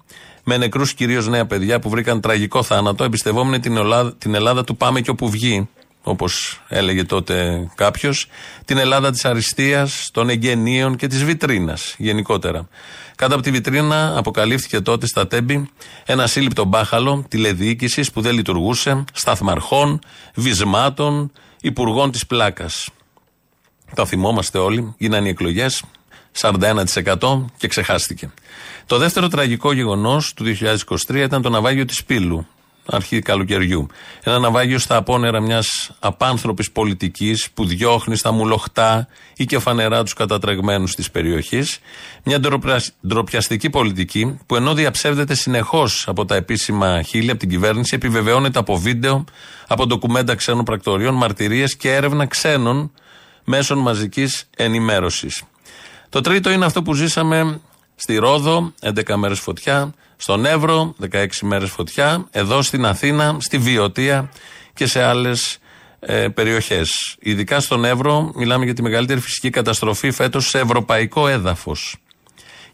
με 0.48 0.56
νεκρούς 0.56 0.94
κυρίως 0.94 1.28
νέα 1.28 1.46
παιδιά 1.46 1.78
που 1.78 1.88
βρήκαν 1.88 2.20
τραγικό 2.20 2.62
θάνατο, 2.62 3.04
εμπιστευόμενοι 3.04 3.60
την 3.60 3.76
Ελλάδα, 3.76 4.14
την 4.14 4.34
Ελλάδα 4.34 4.64
του 4.64 4.76
Πάμε 4.76 5.00
και 5.00 5.10
όπου 5.10 5.30
βγει, 5.30 5.68
όπως 6.02 6.60
έλεγε 6.68 7.04
τότε 7.04 7.66
κάποιος, 7.74 8.28
την 8.64 8.78
Ελλάδα 8.78 9.10
της 9.10 9.24
αριστείας, 9.24 10.10
των 10.12 10.28
εγγενείων 10.28 10.96
και 10.96 11.06
της 11.06 11.24
βιτρίνας 11.24 11.94
γενικότερα. 11.98 12.68
Κάτω 13.16 13.34
από 13.34 13.42
τη 13.42 13.50
βιτρίνα 13.50 14.18
αποκαλύφθηκε 14.18 14.80
τότε 14.80 15.06
στα 15.06 15.26
τέμπη 15.26 15.70
ένα 16.04 16.26
σύλληπτο 16.26 16.64
μπάχαλο 16.64 17.24
τηλεδιοίκησης 17.28 18.10
που 18.12 18.20
δεν 18.20 18.34
λειτουργούσε, 18.34 19.04
σταθμαρχών, 19.12 19.98
βυσμάτων, 20.34 21.32
υπουργών 21.60 22.10
της 22.10 22.26
πλάκας. 22.26 22.88
Τα 23.94 24.06
θυμόμαστε 24.06 24.58
όλοι, 24.58 24.94
γίνανε 24.98 25.26
οι 25.26 25.30
εκλογές, 25.30 25.82
41% 26.40 27.44
και 27.56 27.68
ξεχάστηκε. 27.68 28.30
Το 28.86 28.98
δεύτερο 28.98 29.28
τραγικό 29.28 29.72
γεγονός 29.72 30.34
του 30.34 30.44
2023 31.08 31.14
ήταν 31.14 31.42
το 31.42 31.48
ναυάγιο 31.48 31.84
της 31.84 32.04
Πύλου, 32.04 32.46
αρχή 32.86 33.18
καλοκαιριού. 33.18 33.86
Ένα 34.22 34.38
ναυάγιο 34.38 34.78
στα 34.78 34.96
απόνερα 34.96 35.40
μιας 35.40 35.90
απάνθρωπης 35.98 36.70
πολιτικής 36.70 37.50
που 37.54 37.66
διώχνει 37.66 38.16
στα 38.16 38.32
μουλοχτά 38.32 39.08
ή 39.36 39.44
και 39.44 39.58
φανερά 39.58 40.02
τους 40.02 40.12
κατατρεγμένους 40.12 40.94
της 40.94 41.10
περιοχής. 41.10 41.78
Μια 42.24 42.40
ντροπιαστική 43.06 43.70
πολιτική 43.70 44.38
που 44.46 44.56
ενώ 44.56 44.74
διαψεύδεται 44.74 45.34
συνεχώς 45.34 46.04
από 46.08 46.24
τα 46.24 46.34
επίσημα 46.34 47.02
χείλη, 47.02 47.30
από 47.30 47.38
την 47.38 47.48
κυβέρνηση, 47.48 47.94
επιβεβαιώνεται 47.94 48.58
από 48.58 48.76
βίντεο, 48.76 49.24
από 49.66 49.86
ντοκουμέντα 49.86 50.34
ξένων 50.34 50.64
πρακτοριών, 50.64 51.14
μαρτυρίες 51.14 51.76
και 51.76 51.94
έρευνα 51.94 52.26
ξένων 52.26 52.92
μέσων 53.44 53.78
μαζικής 53.78 54.48
ενημέρωσης. 54.56 55.42
Το 56.08 56.20
τρίτο 56.20 56.50
είναι 56.50 56.64
αυτό 56.64 56.82
που 56.82 56.94
ζήσαμε 56.94 57.60
στη 57.96 58.16
Ρόδο, 58.16 58.72
11 58.80 59.16
μέρες 59.16 59.38
φωτιά. 59.38 59.94
Στον 60.16 60.44
Εύρο, 60.44 60.94
16 61.12 61.26
μέρες 61.42 61.70
φωτιά. 61.70 62.26
Εδώ 62.30 62.62
στην 62.62 62.86
Αθήνα, 62.86 63.36
στη 63.40 63.58
Βιωτία 63.58 64.30
και 64.74 64.86
σε 64.86 65.02
άλλες 65.02 65.58
ε, 66.00 66.28
περιοχές. 66.28 67.16
Ειδικά 67.18 67.60
στον 67.60 67.84
Εύρο, 67.84 68.32
μιλάμε 68.34 68.64
για 68.64 68.74
τη 68.74 68.82
μεγαλύτερη 68.82 69.20
φυσική 69.20 69.50
καταστροφή 69.50 70.10
φέτος 70.10 70.48
σε 70.48 70.58
ευρωπαϊκό 70.58 71.28
έδαφος. 71.28 71.96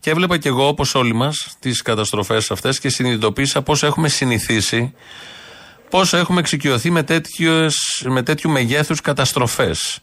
Και 0.01 0.11
έβλεπα 0.11 0.39
κι 0.39 0.49
εγώ, 0.49 0.66
όπως 0.66 0.95
όλοι 0.95 1.14
μας, 1.14 1.57
τις 1.59 1.83
καταστροφές 1.83 2.51
αυτές 2.51 2.80
και 2.80 2.89
συνειδητοποίησα 2.89 3.62
πώς 3.62 3.83
έχουμε 3.83 4.09
συνηθίσει, 4.09 4.95
πώς 5.91 6.12
έχουμε 6.12 6.41
εξοικειωθεί 6.41 6.91
με, 6.91 7.03
τέτοιους, 7.03 8.03
με 8.05 8.22
τέτοιου 8.22 8.51
μεγέθους 8.51 9.01
καταστροφές. 9.01 10.01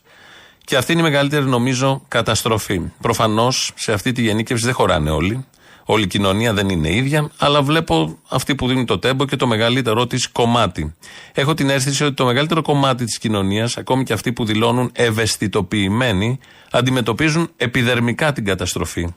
Και 0.69 0.77
αυτή 0.77 0.91
είναι 0.91 1.01
η 1.01 1.03
μεγαλύτερη, 1.03 1.45
νομίζω, 1.45 2.01
καταστροφή. 2.07 2.81
Προφανώς 3.01 3.71
σε 3.75 3.91
αυτή 3.91 4.11
τη 4.11 4.21
γενίκευση 4.21 4.65
δεν 4.65 4.73
χωράνε 4.73 5.09
όλοι. 5.09 5.45
Όλη 5.85 6.03
η 6.03 6.07
κοινωνία 6.07 6.53
δεν 6.53 6.69
είναι 6.69 6.95
ίδια, 6.95 7.31
αλλά 7.37 7.61
βλέπω 7.61 8.17
αυτοί 8.29 8.55
που 8.55 8.67
δίνουν 8.67 8.85
το 8.85 8.99
τέμπο 8.99 9.25
και 9.25 9.35
το 9.35 9.47
μεγαλύτερό 9.47 10.07
της 10.07 10.27
κομμάτι. 10.27 10.95
Έχω 11.33 11.53
την 11.53 11.69
αίσθηση 11.69 12.03
ότι 12.03 12.13
το 12.13 12.25
μεγαλύτερο 12.25 12.61
κομμάτι 12.61 13.05
της 13.05 13.17
κοινωνίας, 13.17 13.77
ακόμη 13.77 14.03
και 14.03 14.13
αυτοί 14.13 14.33
που 14.33 14.45
δηλώνουν 14.45 14.89
ευαισθητοποιημένοι, 14.93 16.39
αντιμετωπίζουν 16.71 17.49
επιδερμικά 17.57 18.33
την 18.33 18.45
καταστροφή. 18.45 19.13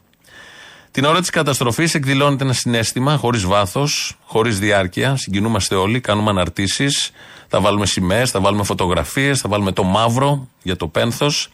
Την 0.93 1.05
ώρα 1.05 1.20
της 1.20 1.30
καταστροφής 1.30 1.95
εκδηλώνεται 1.95 2.45
ένα 2.45 2.53
συνέστημα 2.53 3.16
χωρίς 3.16 3.45
βάθος, 3.45 4.16
χωρίς 4.24 4.59
διάρκεια. 4.59 5.16
Συγκινούμαστε 5.16 5.74
όλοι, 5.74 6.01
κάνουμε 6.01 6.30
αναρτήσεις, 6.30 7.11
θα 7.49 7.61
βάλουμε 7.61 7.86
σημαίες, 7.86 8.30
θα 8.30 8.40
βάλουμε 8.40 8.64
φωτογραφίες, 8.64 9.40
θα 9.40 9.49
βάλουμε 9.49 9.72
το 9.72 9.82
μαύρο 9.82 10.49
για 10.62 10.76
το 10.76 10.88
πένθος. 10.88 11.49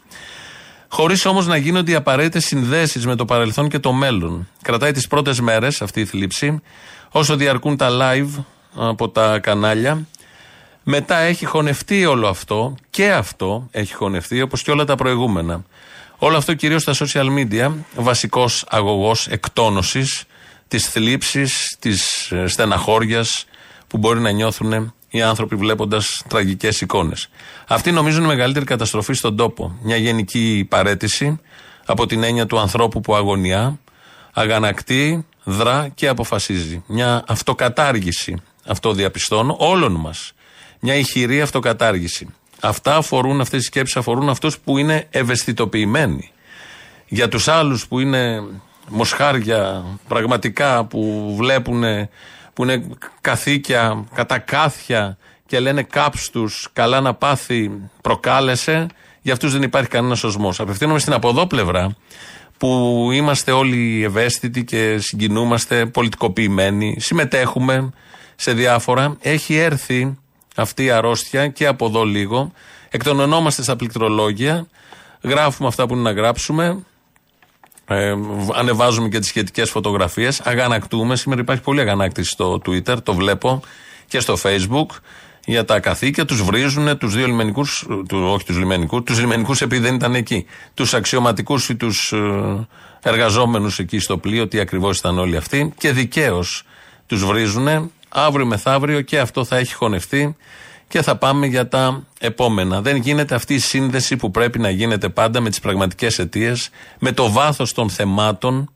Χωρίς 0.88 1.26
όμως 1.26 1.46
να 1.46 1.56
γίνονται 1.56 1.90
οι 1.90 1.94
απαραίτητες 1.94 2.44
συνδέσεις 2.44 3.06
με 3.06 3.16
το 3.16 3.24
παρελθόν 3.24 3.68
και 3.68 3.78
το 3.78 3.92
μέλλον. 3.92 4.48
Κρατάει 4.62 4.92
τις 4.92 5.06
πρώτες 5.06 5.40
μέρες 5.40 5.82
αυτή 5.82 6.00
η 6.00 6.04
θλίψη, 6.04 6.60
όσο 7.10 7.36
διαρκούν 7.36 7.76
τα 7.76 7.88
live 7.90 8.44
από 8.74 9.08
τα 9.08 9.38
κανάλια. 9.38 10.06
Μετά 10.82 11.16
έχει 11.16 11.44
χωνευτεί 11.44 12.06
όλο 12.06 12.28
αυτό 12.28 12.74
και 12.90 13.12
αυτό 13.12 13.68
έχει 13.70 13.94
χωνευτεί 13.94 14.42
όπως 14.42 14.62
και 14.62 14.70
όλα 14.70 14.84
τα 14.84 14.94
προηγούμενα. 14.94 15.64
Όλο 16.20 16.36
αυτό 16.36 16.54
κυρίως 16.54 16.82
στα 16.82 16.94
social 16.94 17.26
media, 17.38 17.72
βασικός 17.94 18.64
αγωγός 18.68 19.26
εκτόνωσης 19.26 20.24
της 20.68 20.88
θλίψης, 20.88 21.76
της 21.78 22.32
στεναχώριας 22.46 23.44
που 23.86 23.98
μπορεί 23.98 24.20
να 24.20 24.30
νιώθουν 24.30 24.94
οι 25.10 25.22
άνθρωποι 25.22 25.56
βλέποντας 25.56 26.22
τραγικές 26.28 26.80
εικόνες. 26.80 27.28
Αυτή 27.66 27.92
νομίζω 27.92 28.16
είναι 28.16 28.26
η 28.26 28.36
μεγαλύτερη 28.36 28.64
καταστροφή 28.64 29.12
στον 29.12 29.36
τόπο. 29.36 29.78
Μια 29.82 29.96
γενική 29.96 30.66
παρέτηση 30.68 31.40
από 31.86 32.06
την 32.06 32.22
έννοια 32.22 32.46
του 32.46 32.58
ανθρώπου 32.58 33.00
που 33.00 33.14
αγωνιά, 33.14 33.78
αγανακτεί, 34.32 35.26
δρά 35.44 35.88
και 35.94 36.08
αποφασίζει. 36.08 36.82
Μια 36.86 37.24
αυτοκατάργηση, 37.26 38.36
αυτό 38.66 38.92
διαπιστώνω, 38.92 39.56
όλων 39.58 39.92
μας. 39.92 40.32
Μια 40.80 40.94
ηχηρή 40.94 41.40
αυτοκατάργηση. 41.40 42.34
Αυτά 42.60 42.96
αφορούν, 42.96 43.40
αυτές 43.40 43.60
οι 43.60 43.64
σκέψεις 43.64 43.96
αφορούν 43.96 44.28
αυτούς 44.28 44.58
που 44.58 44.78
είναι 44.78 45.06
ευαισθητοποιημένοι. 45.10 46.30
Για 47.08 47.28
τους 47.28 47.48
άλλους 47.48 47.86
που 47.86 48.00
είναι 48.00 48.42
μοσχάρια 48.88 49.84
πραγματικά 50.08 50.84
που 50.84 51.34
βλέπουν 51.36 51.84
που 52.58 52.64
είναι 52.64 52.88
καθήκια, 53.20 54.04
κατακάθια 54.14 55.18
και 55.46 55.60
λένε 55.60 55.82
κάψ 55.82 56.30
τους, 56.30 56.68
καλά 56.72 57.00
να 57.00 57.14
πάθει, 57.14 57.70
προκάλεσε, 58.00 58.86
για 59.22 59.32
αυτούς 59.32 59.52
δεν 59.52 59.62
υπάρχει 59.62 59.88
κανένας 59.88 60.24
οσμό. 60.24 60.54
Απευθύνομαι 60.58 60.98
στην 60.98 61.12
αποδόπλευρα 61.12 61.96
που 62.56 63.08
είμαστε 63.12 63.52
όλοι 63.52 64.04
ευαίσθητοι 64.04 64.64
και 64.64 64.98
συγκινούμαστε, 64.98 65.86
πολιτικοποιημένοι, 65.86 66.96
συμμετέχουμε 66.98 67.90
σε 68.36 68.52
διάφορα. 68.52 69.16
Έχει 69.20 69.56
έρθει 69.56 70.18
αυτή 70.62 70.84
η 70.84 70.90
αρρώστια 70.90 71.48
και 71.48 71.66
από 71.66 71.86
εδώ 71.86 72.04
λίγο. 72.04 72.52
Εκτονωνόμαστε 72.88 73.62
στα 73.62 73.76
πληκτρολόγια, 73.76 74.66
γράφουμε 75.22 75.68
αυτά 75.68 75.86
που 75.86 75.94
είναι 75.94 76.02
να 76.02 76.12
γράψουμε, 76.12 76.84
ε, 77.86 78.14
ανεβάζουμε 78.54 79.08
και 79.08 79.18
τις 79.18 79.28
σχετικές 79.28 79.70
φωτογραφίες. 79.70 80.40
Αγανακτούμε. 80.40 81.16
Σήμερα 81.16 81.40
υπάρχει 81.40 81.62
πολύ 81.62 81.80
αγανάκτηση 81.80 82.30
στο 82.30 82.60
Twitter, 82.66 83.02
το 83.02 83.14
βλέπω 83.14 83.62
και 84.06 84.20
στο 84.20 84.36
Facebook 84.42 84.86
για 85.44 85.64
τα 85.64 85.80
καθήκια. 85.80 86.24
Τους 86.24 86.42
βρίζουν 86.42 86.98
τους 86.98 87.14
δύο 87.14 87.26
λιμενικούς, 87.26 87.86
του, 88.08 88.30
όχι 88.32 88.44
τους 88.44 88.56
λιμενικούς, 88.56 89.02
τους 89.04 89.20
λιμενικούς 89.20 89.60
επειδή 89.60 89.82
δεν 89.82 89.94
ήταν 89.94 90.14
εκεί. 90.14 90.46
Τους 90.74 90.94
αξιωματικούς 90.94 91.68
ή 91.68 91.76
τους 91.76 92.12
ε, 92.12 92.66
εργαζόμενους 93.02 93.78
εκεί 93.78 93.98
στο 93.98 94.18
πλοίο, 94.18 94.48
τι 94.48 94.60
ακριβώς 94.60 94.98
ήταν 94.98 95.18
όλοι 95.18 95.36
αυτοί. 95.36 95.74
Και 95.78 95.92
δικαίως 95.92 96.62
τους 97.06 97.24
βρίζουν. 97.24 97.90
Αύριο 98.08 98.46
μεθαύριο 98.46 99.00
και 99.00 99.18
αυτό 99.18 99.44
θα 99.44 99.56
έχει 99.56 99.74
χωνευτεί 99.74 100.36
και 100.88 101.02
θα 101.02 101.16
πάμε 101.16 101.46
για 101.46 101.68
τα 101.68 102.06
επόμενα. 102.18 102.80
Δεν 102.82 102.96
γίνεται 102.96 103.34
αυτή 103.34 103.54
η 103.54 103.58
σύνδεση 103.58 104.16
που 104.16 104.30
πρέπει 104.30 104.58
να 104.58 104.70
γίνεται 104.70 105.08
πάντα 105.08 105.40
με 105.40 105.50
τις 105.50 105.60
πραγματικές 105.60 106.18
αιτίες, 106.18 106.70
με 106.98 107.12
το 107.12 107.30
βάθος 107.30 107.72
των 107.72 107.90
θεμάτων. 107.90 108.72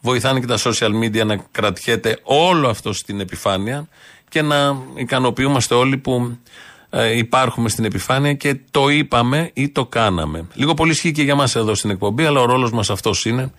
Βοηθάνε 0.00 0.40
και 0.40 0.46
τα 0.46 0.58
social 0.58 0.90
media 1.02 1.26
να 1.26 1.36
κρατιέται 1.50 2.18
όλο 2.22 2.68
αυτό 2.68 2.92
στην 2.92 3.20
επιφάνεια 3.20 3.88
και 4.28 4.42
να 4.42 4.76
ικανοποιούμαστε 4.94 5.74
όλοι 5.74 5.96
που 5.96 6.38
ε, 6.90 7.16
υπάρχουμε 7.16 7.68
στην 7.68 7.84
επιφάνεια 7.84 8.32
και 8.32 8.56
το 8.70 8.88
είπαμε 8.88 9.50
ή 9.54 9.68
το 9.68 9.86
κάναμε. 9.86 10.46
Λίγο 10.54 10.74
πολύ 10.74 10.90
ισχύει 10.90 11.12
και 11.12 11.22
για 11.22 11.34
μας 11.34 11.56
εδώ 11.56 11.74
στην 11.74 11.90
εκπομπή, 11.90 12.24
αλλά 12.24 12.40
ο 12.40 12.44
ρόλος 12.44 12.72
μας 12.72 12.90
αυτός 12.90 13.24
είναι 13.24 13.52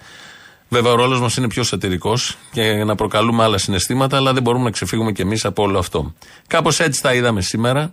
Βέβαια, 0.69 0.91
ο 0.91 0.95
ρόλος 0.95 1.21
μας 1.21 1.37
είναι 1.37 1.47
πιο 1.47 1.63
σατυρικός 1.63 2.37
και 2.51 2.83
να 2.85 2.95
προκαλούμε 2.95 3.43
άλλα 3.43 3.57
συναισθήματα, 3.57 4.17
αλλά 4.17 4.33
δεν 4.33 4.43
μπορούμε 4.43 4.63
να 4.63 4.71
ξεφύγουμε 4.71 5.11
κι 5.11 5.21
εμείς 5.21 5.45
από 5.45 5.63
όλο 5.63 5.77
αυτό. 5.77 6.13
Κάπως 6.47 6.79
έτσι 6.79 7.01
τα 7.01 7.13
είδαμε 7.13 7.41
σήμερα. 7.41 7.91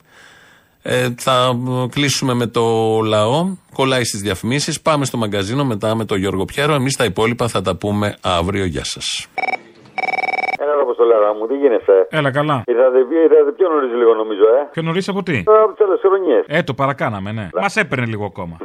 Ε, 0.83 1.15
θα 1.19 1.59
κλείσουμε 1.91 2.35
με 2.35 2.47
το 2.47 2.63
λαό. 3.05 3.47
Κολλάει 3.75 4.05
στις 4.05 4.21
διαφημίσεις. 4.21 4.83
Πάμε 4.83 5.05
στο 5.05 5.17
μαγκαζίνο 5.17 5.65
μετά 5.65 5.95
με 5.95 6.05
τον 6.05 6.19
Γιώργο 6.19 6.45
Πιέρο. 6.45 6.75
Εμείς 6.75 6.97
τα 6.97 7.05
υπόλοιπα 7.05 7.49
θα 7.49 7.61
τα 7.63 7.77
πούμε 7.77 8.17
αύριο. 8.23 8.65
Γεια 8.65 8.85
σας. 8.85 9.27
Έλα, 10.59 10.73
Αποστολάρα 10.83 11.35
μου, 11.35 11.47
τι 11.47 11.55
γίνεσαι; 11.55 12.07
Έλα, 12.11 12.31
καλά. 12.31 12.63
Ήρθατε, 12.67 12.99
ήρθατε 12.99 13.53
πιο 13.57 13.69
νωρίς 13.69 13.93
λίγο, 13.95 14.15
νομίζω, 14.15 14.43
ε. 14.43 14.69
Πιο 14.73 14.83
νωρίς 14.83 15.09
από 15.09 15.23
τι; 15.23 15.43
Από 15.47 15.73
τις 15.75 15.87
άλλες 15.87 16.01
χρονιές. 16.01 16.45
Ε, 16.47 16.63
το 16.63 16.75
παρακάναμε, 16.75 17.33
ναι. 17.33 17.49
Μας 17.61 17.77
έπαιρνε 17.77 18.07
λίγο 18.07 18.25
ακόμα. 18.25 18.57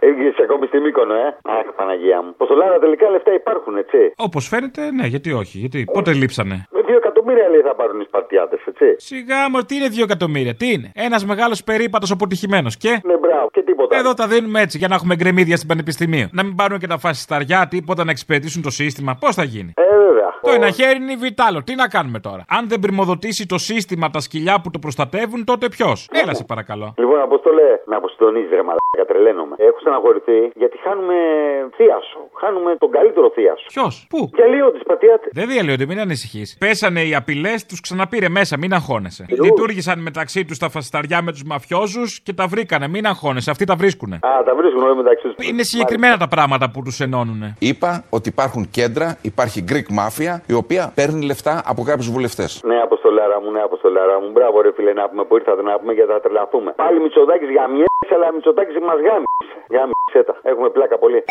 Έβγαινε 0.00 0.32
ακόμη 0.42 0.66
στη 0.66 0.78
Μύκονο, 0.78 1.14
ε. 1.14 1.26
Αχ, 1.42 1.66
Παναγία 1.76 2.22
μου. 2.22 2.28
Αποστολάρα, 2.28 2.78
τελικά 2.78 3.10
λεφτά 3.10 3.32
υπάρχουν, 3.34 3.76
έτσι. 3.76 3.98
Όπως 4.16 4.48
φαίνεται, 4.48 4.90
ναι, 4.90 5.06
γιατί 5.06 5.32
όχι. 5.32 5.58
Γιατί 5.58 5.84
πότε 5.92 6.12
λείψανε; 6.12 6.66
Με 6.70 6.80
δύο 6.86 6.96
εκατομμύρια 6.96 7.48
λέει 7.48 7.60
θα 7.60 7.74
πάρουν 7.74 8.00
οι 8.00 8.04
Σπαρτιάτες, 8.04 8.60
έτσι. 8.66 8.84
Σιγά 8.96 9.50
μου, 9.50 9.62
τι 9.62 9.74
είναι 9.76 9.88
δύο 9.88 10.04
εκατομμύρια, 10.04 10.54
τι 10.54 10.72
είναι; 10.72 10.92
Ένας 10.94 11.24
μεγάλος 11.24 11.64
περίπατος 11.64 12.10
αποτυχημένος. 12.10 12.76
Και; 12.76 13.00
Ναι, 13.04 13.16
μπράβο, 13.16 13.48
και 13.52 13.62
τίποτα. 13.62 13.96
Εδώ 13.96 14.14
τα 14.14 14.26
δίνουμε 14.26 14.60
έτσι 14.60 14.78
για 14.78 14.88
να 14.88 14.94
έχουμε 14.94 15.14
γκρεμίδια 15.16 15.56
στην 15.56 15.68
Πανεπιστημίου. 15.68 16.28
Να 16.32 16.42
μην 16.44 16.54
πάρουν 16.54 16.78
και 16.78 16.86
τα 16.86 16.98
φασισταριά 16.98 17.66
τίποτα 17.70 18.04
να 18.04 18.10
εξυπηρετήσουν 18.10 18.62
το 18.62 18.70
σύστημα. 18.70 19.16
Πώς 19.20 19.34
θα 19.34 19.44
γίνει; 19.44 19.72
Ε, 19.76 19.82
βέβαια. 19.82 19.97
Το 20.42 20.50
ένα 20.50 20.70
χέρι 20.70 20.96
είναι 21.02 21.16
βιτάλο. 21.16 21.62
Τι 21.62 21.74
να 21.74 21.88
κάνουμε 21.88 22.20
τώρα; 22.20 22.44
Αν 22.48 22.68
δεν 22.68 22.80
πρημοδοτήσει 22.80 23.46
το 23.46 23.58
σύστημα 23.58 24.10
τα 24.10 24.20
σκυλιά 24.20 24.60
που 24.60 24.70
το 24.70 24.78
προστατεύουν, 24.78 25.44
τότε 25.44 25.68
ποιος; 25.68 26.08
Έλα 26.12 26.34
σε 26.34 26.44
παρακαλώ. 26.44 26.94
Λοιπόν, 26.98 27.20
Αποστολέ, 27.20 27.80
με 27.84 27.96
αποστονίζει 27.96 28.48
ρε 28.48 28.62
μαλάκα, 28.62 29.04
τρελαίνομαι. 29.08 29.54
Έχω 29.58 29.78
στεναχωρηθεί 29.80 30.50
γιατί 30.54 30.78
χάνουμε 30.78 31.14
θείασο. 31.76 32.18
Χάνουμε 32.40 32.76
τον 32.78 32.90
καλύτερο 32.90 33.30
θείασο. 33.34 33.64
Ποιος, 33.68 34.06
πού; 34.08 34.30
Διαλύονται 34.34 34.78
τι 34.78 34.84
πατιάτε. 34.84 35.28
Δεν 35.32 35.48
διαλύονται, 35.48 35.86
μην 35.86 36.00
ανησυχείς. 36.00 36.56
Πέσανε 36.58 37.02
οι 37.02 37.14
απειλές, 37.14 37.66
τους 37.66 37.80
ξαναπήρε 37.80 38.28
μέσα, 38.28 38.58
μην 38.58 38.72
αγχώνεσαι. 38.72 39.24
Λειτουργήσαν 39.28 39.98
μεταξύ 39.98 40.44
τους 40.44 40.58
τα 40.58 40.68
φασταριά 40.68 41.22
με 41.22 41.30
τους 41.32 41.44
μαφιόζους 41.44 42.20
και 42.20 42.32
τα 42.32 42.46
βρήκανε, 42.46 42.88
μην 42.88 43.06
αγχώνεσαι. 43.06 43.50
Αυτοί 43.50 43.64
τα 43.64 43.76
βρίσκουνε. 43.76 44.14
Α, 44.14 44.42
τα 44.44 44.54
βρίσκουν 44.54 44.82
όλοι 44.82 44.96
μεταξύ 44.96 45.28
τους. 45.28 45.48
Είναι 45.48 45.62
συγκεκριμένα 45.62 46.16
τα 46.16 46.28
πράγματα 46.28 46.70
που 46.70 46.82
τους 46.82 47.00
ενώνουν. 47.00 47.56
Είπα 47.58 48.04
ότι 48.10 48.28
υπάρχουν 48.28 48.70
κέντρα, 48.70 49.18
υπάρχει 49.22 49.64
Greek 49.68 49.88
Mafia, 49.98 50.17
η 50.46 50.52
οποία 50.52 50.92
παίρνει 50.94 51.24
λεφτά 51.24 51.62
από 51.66 51.82
κάποιους 51.82 52.10
βουλευτές. 52.10 52.60
Ναι, 52.64 52.78
αποστολάρα 52.80 53.40
μου, 53.40 53.50
ναι, 53.50 53.60
αποστολάρα 53.60 54.20
μου. 54.20 54.30
Μπράβο, 54.30 54.60
ρε 54.60 54.72
φίλε, 54.72 54.92
να 54.92 55.08
πούμε 55.08 55.24
που 55.24 55.36
ήρθατε 55.36 55.62
να 55.62 55.78
πούμε 55.78 55.92
γιατί 55.92 56.10
θα 56.12 56.20
τρελαθούμε. 56.20 56.72
Πάλι 56.76 57.00
μυτσοδάκι 57.00 57.44
για 57.44 57.68
μία, 57.68 57.86
αλλά 58.14 58.32
μυτσοδάκι 58.32 58.80
μας 58.80 58.98
γάμισε. 59.06 59.54
Γάμισε 59.70 60.20
τα. 60.26 60.34
Έχουμε 60.50 60.68
πλάκα 60.70 60.98
πολύ. 60.98 61.24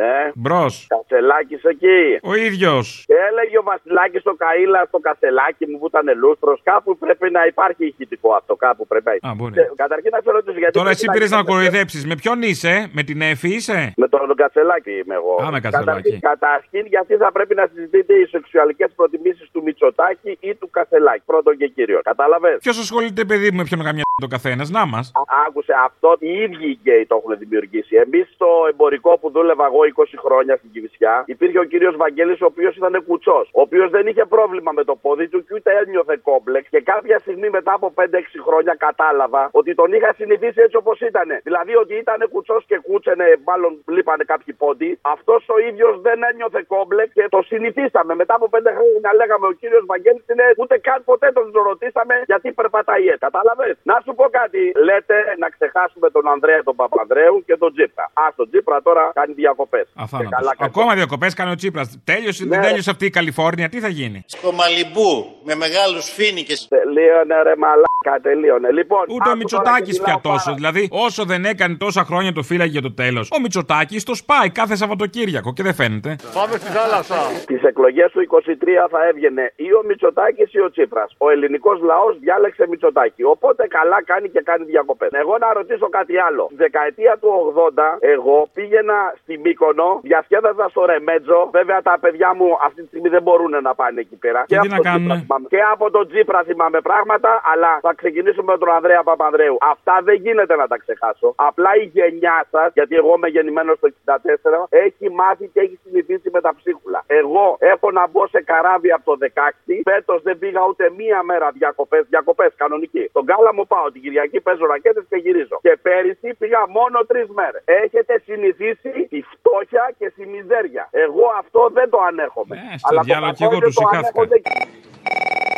Ναι. 0.00 0.30
Μπρος. 0.34 0.86
Κασελάκι 0.94 1.56
εκεί. 1.62 1.98
Ο 2.22 2.34
ίδιος. 2.34 3.04
Έλεγε 3.28 3.58
ο 3.58 3.62
Βασιλάκης 3.62 4.20
στο 4.20 4.34
Καήλα 4.42 4.84
στο 4.88 4.98
κασελάκι 4.98 5.64
μου 5.70 5.78
που 5.78 5.86
ήταν 5.92 6.06
λούστρος. 6.18 6.60
Κάπου 6.70 6.98
πρέπει 6.98 7.30
να 7.30 7.42
υπάρχει 7.46 7.86
ηχητικό 7.86 8.34
αυτό. 8.34 8.56
Κάπου 8.56 8.86
πρέπει 8.86 9.18
να 9.22 9.30
Α, 9.30 9.34
μπορεί. 9.34 9.52
Και 9.52 9.60
Καταρχήν 9.76 10.10
να 10.16 10.20
σε 10.24 10.30
ρωτήσω 10.30 10.58
γιατί. 10.58 10.72
Τώρα 10.78 10.90
εσύ 10.90 11.04
πρέπει 11.04 11.16
πήρες 11.16 11.30
να 11.30 11.36
γίνεται- 11.36 11.54
κοροϊδέψεις. 11.54 12.02
Με 12.06 12.14
ποιον 12.22 12.42
είσαι, 12.42 12.74
με 12.92 13.02
την 13.02 13.20
Εφη 13.20 13.48
είσαι; 13.58 13.92
Με 13.96 14.08
τον 14.08 14.34
Κασελάκη 14.34 14.90
είμαι 14.90 15.14
εγώ. 15.14 15.34
Α, 15.44 15.50
με 15.50 15.60
Κασελάκη. 15.60 15.86
Καταρχήν, 15.86 16.20
καταρχήν, 16.20 16.84
γιατί 16.86 17.14
θα 17.16 17.32
πρέπει 17.32 17.54
να 17.54 17.64
συζητείτε 17.72 18.12
οι 18.14 18.24
σεξουαλικές 18.26 18.90
προτιμήσεις 18.96 19.50
του 19.52 19.62
Μητσοτάκη 19.62 20.36
ή 20.40 20.54
του 20.54 20.70
Κασελάκη. 20.70 21.22
Πρώτον 21.26 21.56
και 21.56 21.66
κύριο. 21.66 22.00
Κατάλαβες; 22.02 22.58
Ποιος 22.60 22.78
ασχολείται, 22.78 23.24
παιδί 23.24 23.50
μου, 23.50 23.56
με 23.56 23.64
ποιον 23.64 23.82
καμιά 23.82 24.02
το 24.20 24.26
καθένας, 24.26 24.70
να 24.70 24.86
μας. 24.86 25.12
Άκουσε 25.46 25.72
αυτό, 25.84 26.16
οι 26.18 26.28
ίδιοι 26.44 26.66
οι 26.70 26.78
γκέι 26.82 27.06
το 27.06 27.14
έχουν 27.20 27.38
δημιουργήσει. 27.38 27.96
Εμείς 27.96 28.24
στο 28.34 28.46
εμπορικό 28.70 29.18
που 29.18 29.30
δούλευα 29.30 29.64
εγώ 29.64 29.83
20 29.84 30.04
χρόνια 30.24 30.56
στην 30.56 30.70
Κυβισιά, 30.70 31.24
υπήρχε 31.26 31.58
ο 31.58 31.64
κύριος 31.64 31.96
Βαγγέλης 31.96 32.40
ο 32.40 32.44
οποίος 32.44 32.76
ήταν 32.76 33.04
κουτσός. 33.06 33.48
Ο 33.52 33.60
οποίος 33.60 33.90
δεν 33.90 34.06
είχε 34.06 34.24
πρόβλημα 34.24 34.72
με 34.72 34.84
το 34.84 34.94
πόδι 34.96 35.28
του 35.28 35.44
και 35.44 35.54
ούτε 35.54 35.70
ένιωθε 35.80 36.16
κόμπλεξ. 36.22 36.68
Και 36.68 36.80
κάποια 36.80 37.18
στιγμή 37.18 37.48
μετά 37.50 37.72
από 37.72 37.92
5-6 37.96 38.02
χρόνια 38.46 38.74
κατάλαβα 38.86 39.48
ότι 39.52 39.74
τον 39.74 39.92
είχα 39.92 40.10
συνηθίσει 40.16 40.60
έτσι 40.60 40.76
όπως 40.76 41.00
ήταν. 41.00 41.28
Δηλαδή 41.42 41.74
ότι 41.76 41.94
ήταν 41.94 42.28
κουτσός 42.32 42.64
και 42.66 42.78
κούτσενε, 42.86 43.26
μάλλον 43.44 43.82
λείπανε 43.88 44.24
κάποιοι 44.24 44.54
πόντι. 44.54 44.98
Αυτός 45.02 45.48
ο 45.48 45.58
ίδιος 45.68 46.00
δεν 46.00 46.18
ένιωθε 46.30 46.64
κόμπλεξ 46.66 47.12
και 47.12 47.26
το 47.28 47.42
συνηθίσαμε. 47.42 48.14
Μετά 48.14 48.34
από 48.34 48.48
5 48.52 48.72
χρόνια 48.76 49.10
λέγαμε 49.20 49.46
ο 49.46 49.52
κύριος 49.60 49.84
Βαγγέλης 49.86 50.24
είναι 50.32 50.46
ούτε 50.56 50.78
καν 50.78 51.04
ποτέ 51.04 51.28
τον 51.32 51.50
ρωτήσαμε 51.70 52.14
γιατί 52.26 52.52
περπατάει 52.52 53.06
έτσι. 53.06 53.18
Κατάλαβες; 53.18 53.76
Να 53.82 53.96
σου 54.04 54.14
πω 54.18 54.24
κάτι. 54.40 54.72
Λέτε 54.88 55.16
να 55.38 55.48
ξεχάσουμε 55.48 56.10
τον 56.10 56.28
Ανδρέα 56.28 56.62
τον 56.62 56.76
Παπανδρέου 56.76 57.36
και 57.46 57.56
τον 57.56 57.70
Τζίπρα. 57.74 58.04
Α, 58.22 58.24
τον 58.36 58.48
Τζίπρα 58.48 58.82
τώρα 58.82 59.10
κάνει 59.14 59.32
διακοπές. 59.32 59.73
Αθάνατος. 59.94 60.50
Ακόμα 60.58 60.94
διακοπές 60.94 61.34
κάνει 61.34 61.50
ο 61.50 61.54
Τσίπρας. 61.54 61.98
Τέλειωσε, 62.04 62.44
δεν 62.46 62.58
Ναι. 62.60 62.66
τέλειωσε 62.66 62.90
αυτή 62.90 63.04
η 63.06 63.10
Καλιφόρνια, 63.10 63.68
τι 63.68 63.80
θα 63.80 63.88
γίνει; 63.88 64.24
Στο 64.26 64.52
Μαλιμπού 64.52 65.26
με 65.44 65.54
μεγάλους 65.54 66.04
φίνικες. 66.10 66.68
Τελείωνε 66.68 67.42
ρε 67.42 67.54
μαλάκα, 67.56 68.14
τελείωνε. 68.22 68.70
Λοιπόν, 68.70 69.02
Ούτε 69.02 69.12
ο 69.12 69.14
άκου 69.14 69.22
τώρα 69.24 69.36
Μητσοτάκης 69.36 69.96
και 69.96 70.02
πια 70.04 70.14
μιλάω 70.16 70.32
τόσο. 70.34 70.44
πάρα- 70.44 70.56
Δηλαδή, 70.56 70.88
όσο 70.90 71.24
δεν 71.24 71.44
έκανε 71.44 71.74
τόσα 71.76 72.04
χρόνια 72.04 72.32
το 72.32 72.42
φύλαγε 72.42 72.70
για 72.70 72.82
το 72.82 72.92
τέλος, 72.92 73.30
ο 73.36 73.40
Μητσοτάκης 73.40 74.02
το 74.04 74.14
σπάει 74.14 74.50
κάθε 74.50 74.76
Σαββατοκύριακο 74.76 75.52
και 75.52 75.62
δεν 75.62 75.74
φαίνεται. 75.74 76.16
Πάμε 76.34 76.54
στη 76.62 76.70
θάλασσα. 76.78 77.18
Τις 77.46 77.62
εκλογές 77.62 78.10
του 78.12 78.20
23 78.20 78.88
θα 78.90 79.00
έβγαινε 79.10 79.52
ή 79.56 79.68
ο 79.78 79.82
Μητσοτάκης 79.88 80.52
ή 80.52 80.60
ο 80.60 80.70
Τσίπρας. 80.70 81.14
Ο 81.18 81.30
ελληνικός 81.30 81.80
λαός 81.90 82.18
διάλεξε 82.20 82.66
Μητσοτάκη. 82.70 83.22
Οπότε 83.22 83.66
καλά 83.78 83.98
κάνει 84.04 84.28
και 84.34 84.40
κάνει 84.50 84.64
διακοπές. 84.64 85.08
Εγώ 85.12 85.38
να 85.38 85.52
ρωτήσω 85.52 85.88
κάτι 85.88 86.14
άλλο. 86.18 86.42
Στη 86.46 86.56
δεκαετία 86.56 87.12
του 87.20 87.28
80, 87.38 87.98
εγώ 88.00 88.48
πήγαινα 88.54 88.98
στη 89.22 89.38
Μύκονο, 89.64 90.00
διασκέδαζα 90.02 90.68
στο 90.68 90.84
Ρεμέτζο. 90.84 91.48
Βέβαια 91.52 91.82
τα 91.82 91.98
παιδιά 92.00 92.34
μου 92.34 92.48
αυτή 92.66 92.80
τη 92.82 92.86
στιγμή 92.86 93.08
δεν 93.08 93.22
μπορούν 93.22 93.54
να 93.62 93.74
πάνε 93.74 94.00
εκεί 94.00 94.16
πέρα. 94.16 94.44
Και 94.46 94.58
τι 94.58 94.66
από 94.66 94.68
να 94.68 94.74
τον 94.74 94.84
κάνουνε; 94.84 95.14
Τσίπρα 95.14 95.20
θυμάμαι. 95.24 95.46
Και 95.48 95.62
από 95.72 95.90
τον 95.90 96.08
Τσίπρα 96.08 96.42
θυμάμαι 96.48 96.80
πράγματα, 96.80 97.30
αλλά 97.52 97.78
θα 97.80 97.92
ξεκινήσουμε 98.00 98.52
με 98.52 98.58
τον 98.58 98.70
Ανδρέα 98.70 99.02
Παπανδρέου. 99.02 99.56
Αυτά 99.60 99.94
δεν 100.02 100.14
γίνεται 100.14 100.54
να 100.56 100.66
τα 100.66 100.76
ξεχάσω. 100.76 101.28
Απλά 101.36 101.70
η 101.82 101.84
γενιά 101.96 102.46
σας, 102.50 102.72
γιατί 102.72 102.94
εγώ 102.96 103.14
είμαι 103.16 103.28
γεννημένος 103.28 103.78
το 103.78 103.86
64, 103.86 104.66
έχει 104.68 105.10
μάθει 105.10 105.46
και 105.52 105.60
έχει 105.60 105.78
συνηθίσει 105.84 106.28
με 106.32 106.40
τα 106.40 106.52
ψίχουλα. 106.58 107.04
Εγώ 107.06 107.56
έχω 107.58 107.90
να 107.90 108.08
μπω 108.10 108.26
σε 108.26 108.40
καράβι 108.50 108.90
από 108.92 109.04
το 109.10 109.16
16. 109.20 109.74
Φέτος 109.82 110.22
δεν 110.22 110.38
πήγα 110.38 110.60
ούτε 110.68 110.84
μία 110.96 111.22
μέρα 111.22 111.50
διακοπές. 111.50 112.02
Διακοπές 112.08 112.52
κανονική. 112.56 113.10
Τον 113.12 113.24
κάλα 113.26 113.54
μου 113.54 113.66
πάω. 113.66 113.90
Την 113.92 114.02
Κυριακή 114.02 114.40
παίζω 114.40 114.66
ρακέτες 114.66 115.04
και 115.08 115.16
γυρίζω. 115.16 115.58
Και 115.62 115.78
πέρυσι 115.82 116.34
πήγα 116.38 116.60
μόνο 116.68 116.98
τρεις 117.10 117.28
μέρες. 117.28 117.62
Έχετε 117.64 118.22
συνηθίσει 118.24 118.92
τη 119.12 119.20
φτώχεια 119.22 119.53
και 119.98 120.08
στη 120.12 120.26
μιζέρια. 120.26 120.88
Εγώ 120.90 121.26
αυτό 121.38 121.70
δεν 121.72 121.90
το 121.90 121.98
ανέχομαι. 122.08 122.56
στο 122.76 123.00
διάλογο 123.00 123.32
και 123.32 123.44
εγώ 123.44 123.58
τους 123.58 123.74
συγχάθηκα. 123.74 124.22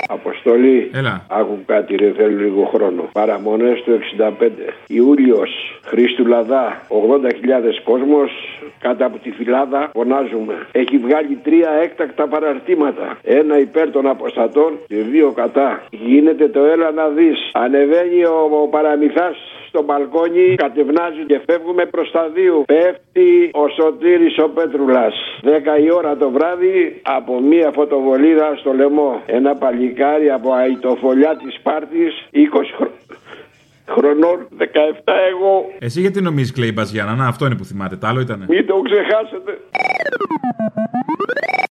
Αποστολή. 0.08 0.90
Έλα. 0.94 1.26
Άκου 1.28 1.58
κάτι, 1.66 1.96
ρε, 1.96 2.12
θέλω 2.16 2.36
λίγο 2.38 2.70
χρόνο. 2.74 3.08
Παραμονές 3.12 3.82
του 3.82 3.92
65. 3.92 4.50
Ιούλιος. 4.86 5.80
Χρήστου 5.84 6.26
Λαδά. 6.26 6.82
80.000 6.88 7.80
κόσμος. 7.84 8.30
Κάτω 8.78 9.06
από 9.06 9.18
τη 9.18 9.30
φυλάδα 9.30 9.90
φωνάζουμε. 9.92 10.54
Έχει 10.72 10.98
βγάλει 10.98 11.38
τρία 11.42 11.70
έκτακτα 11.82 12.26
παραρτήματα. 12.28 13.18
Ένα 13.22 13.58
υπέρ 13.58 13.90
των 13.90 14.06
αποστατών 14.06 14.78
και 14.86 14.96
δύο 14.96 15.32
κατά. 15.32 15.82
Γίνεται 15.90 16.48
το 16.48 16.64
έλα 16.64 16.90
να 16.90 17.08
δεις. 17.08 17.50
Ανεβαίνει 17.52 18.24
ο, 18.24 18.48
ο 18.62 18.68
παραμυθάς 18.68 19.36
στο 19.68 19.82
μπαλκόνι, 19.82 20.54
κατευνάζει 20.54 21.24
και 21.26 21.40
φεύγουμε 21.46 21.84
προς 21.84 22.10
τα 22.10 22.28
δύο. 22.34 22.64
Πέφτει 22.66 23.50
ο 23.52 23.68
Σωτήρης 23.68 24.38
ο 24.38 24.48
Πέτρουλας. 24.48 25.14
10 25.42 25.48
η 25.84 25.90
ώρα 25.92 26.16
το 26.16 26.30
βράδυ 26.30 27.00
από 27.02 27.40
μία 27.40 27.70
φωτοβολίδα 27.74 28.56
στο 28.56 28.72
λαιμό. 28.72 29.22
Ένα 29.26 29.54
παλικάρι 29.54 29.95
από 30.34 30.52
αητοφολιά 30.52 31.36
της 31.36 31.54
Σπάρτης, 31.54 32.28
20 32.32 32.38
χρο... 32.76 32.90
χρονών, 33.88 34.48
17 34.58 34.64
εγώ. 35.30 35.70
Εσύ 35.78 36.00
γιατί 36.00 36.20
νομίζεις, 36.20 36.52
κλαίει 36.52 36.68
η 36.68 36.72
Μπαζιάννα, 36.74 37.14
να 37.14 37.26
αυτό 37.26 37.46
είναι 37.46 37.54
που 37.54 37.64
θυμάται, 37.64 37.96
τα 37.96 38.08
άλλο 38.08 38.20
ήταν. 38.20 38.44
Μην 38.48 38.66
το 38.66 38.80
ξεχάσετε. 38.80 39.58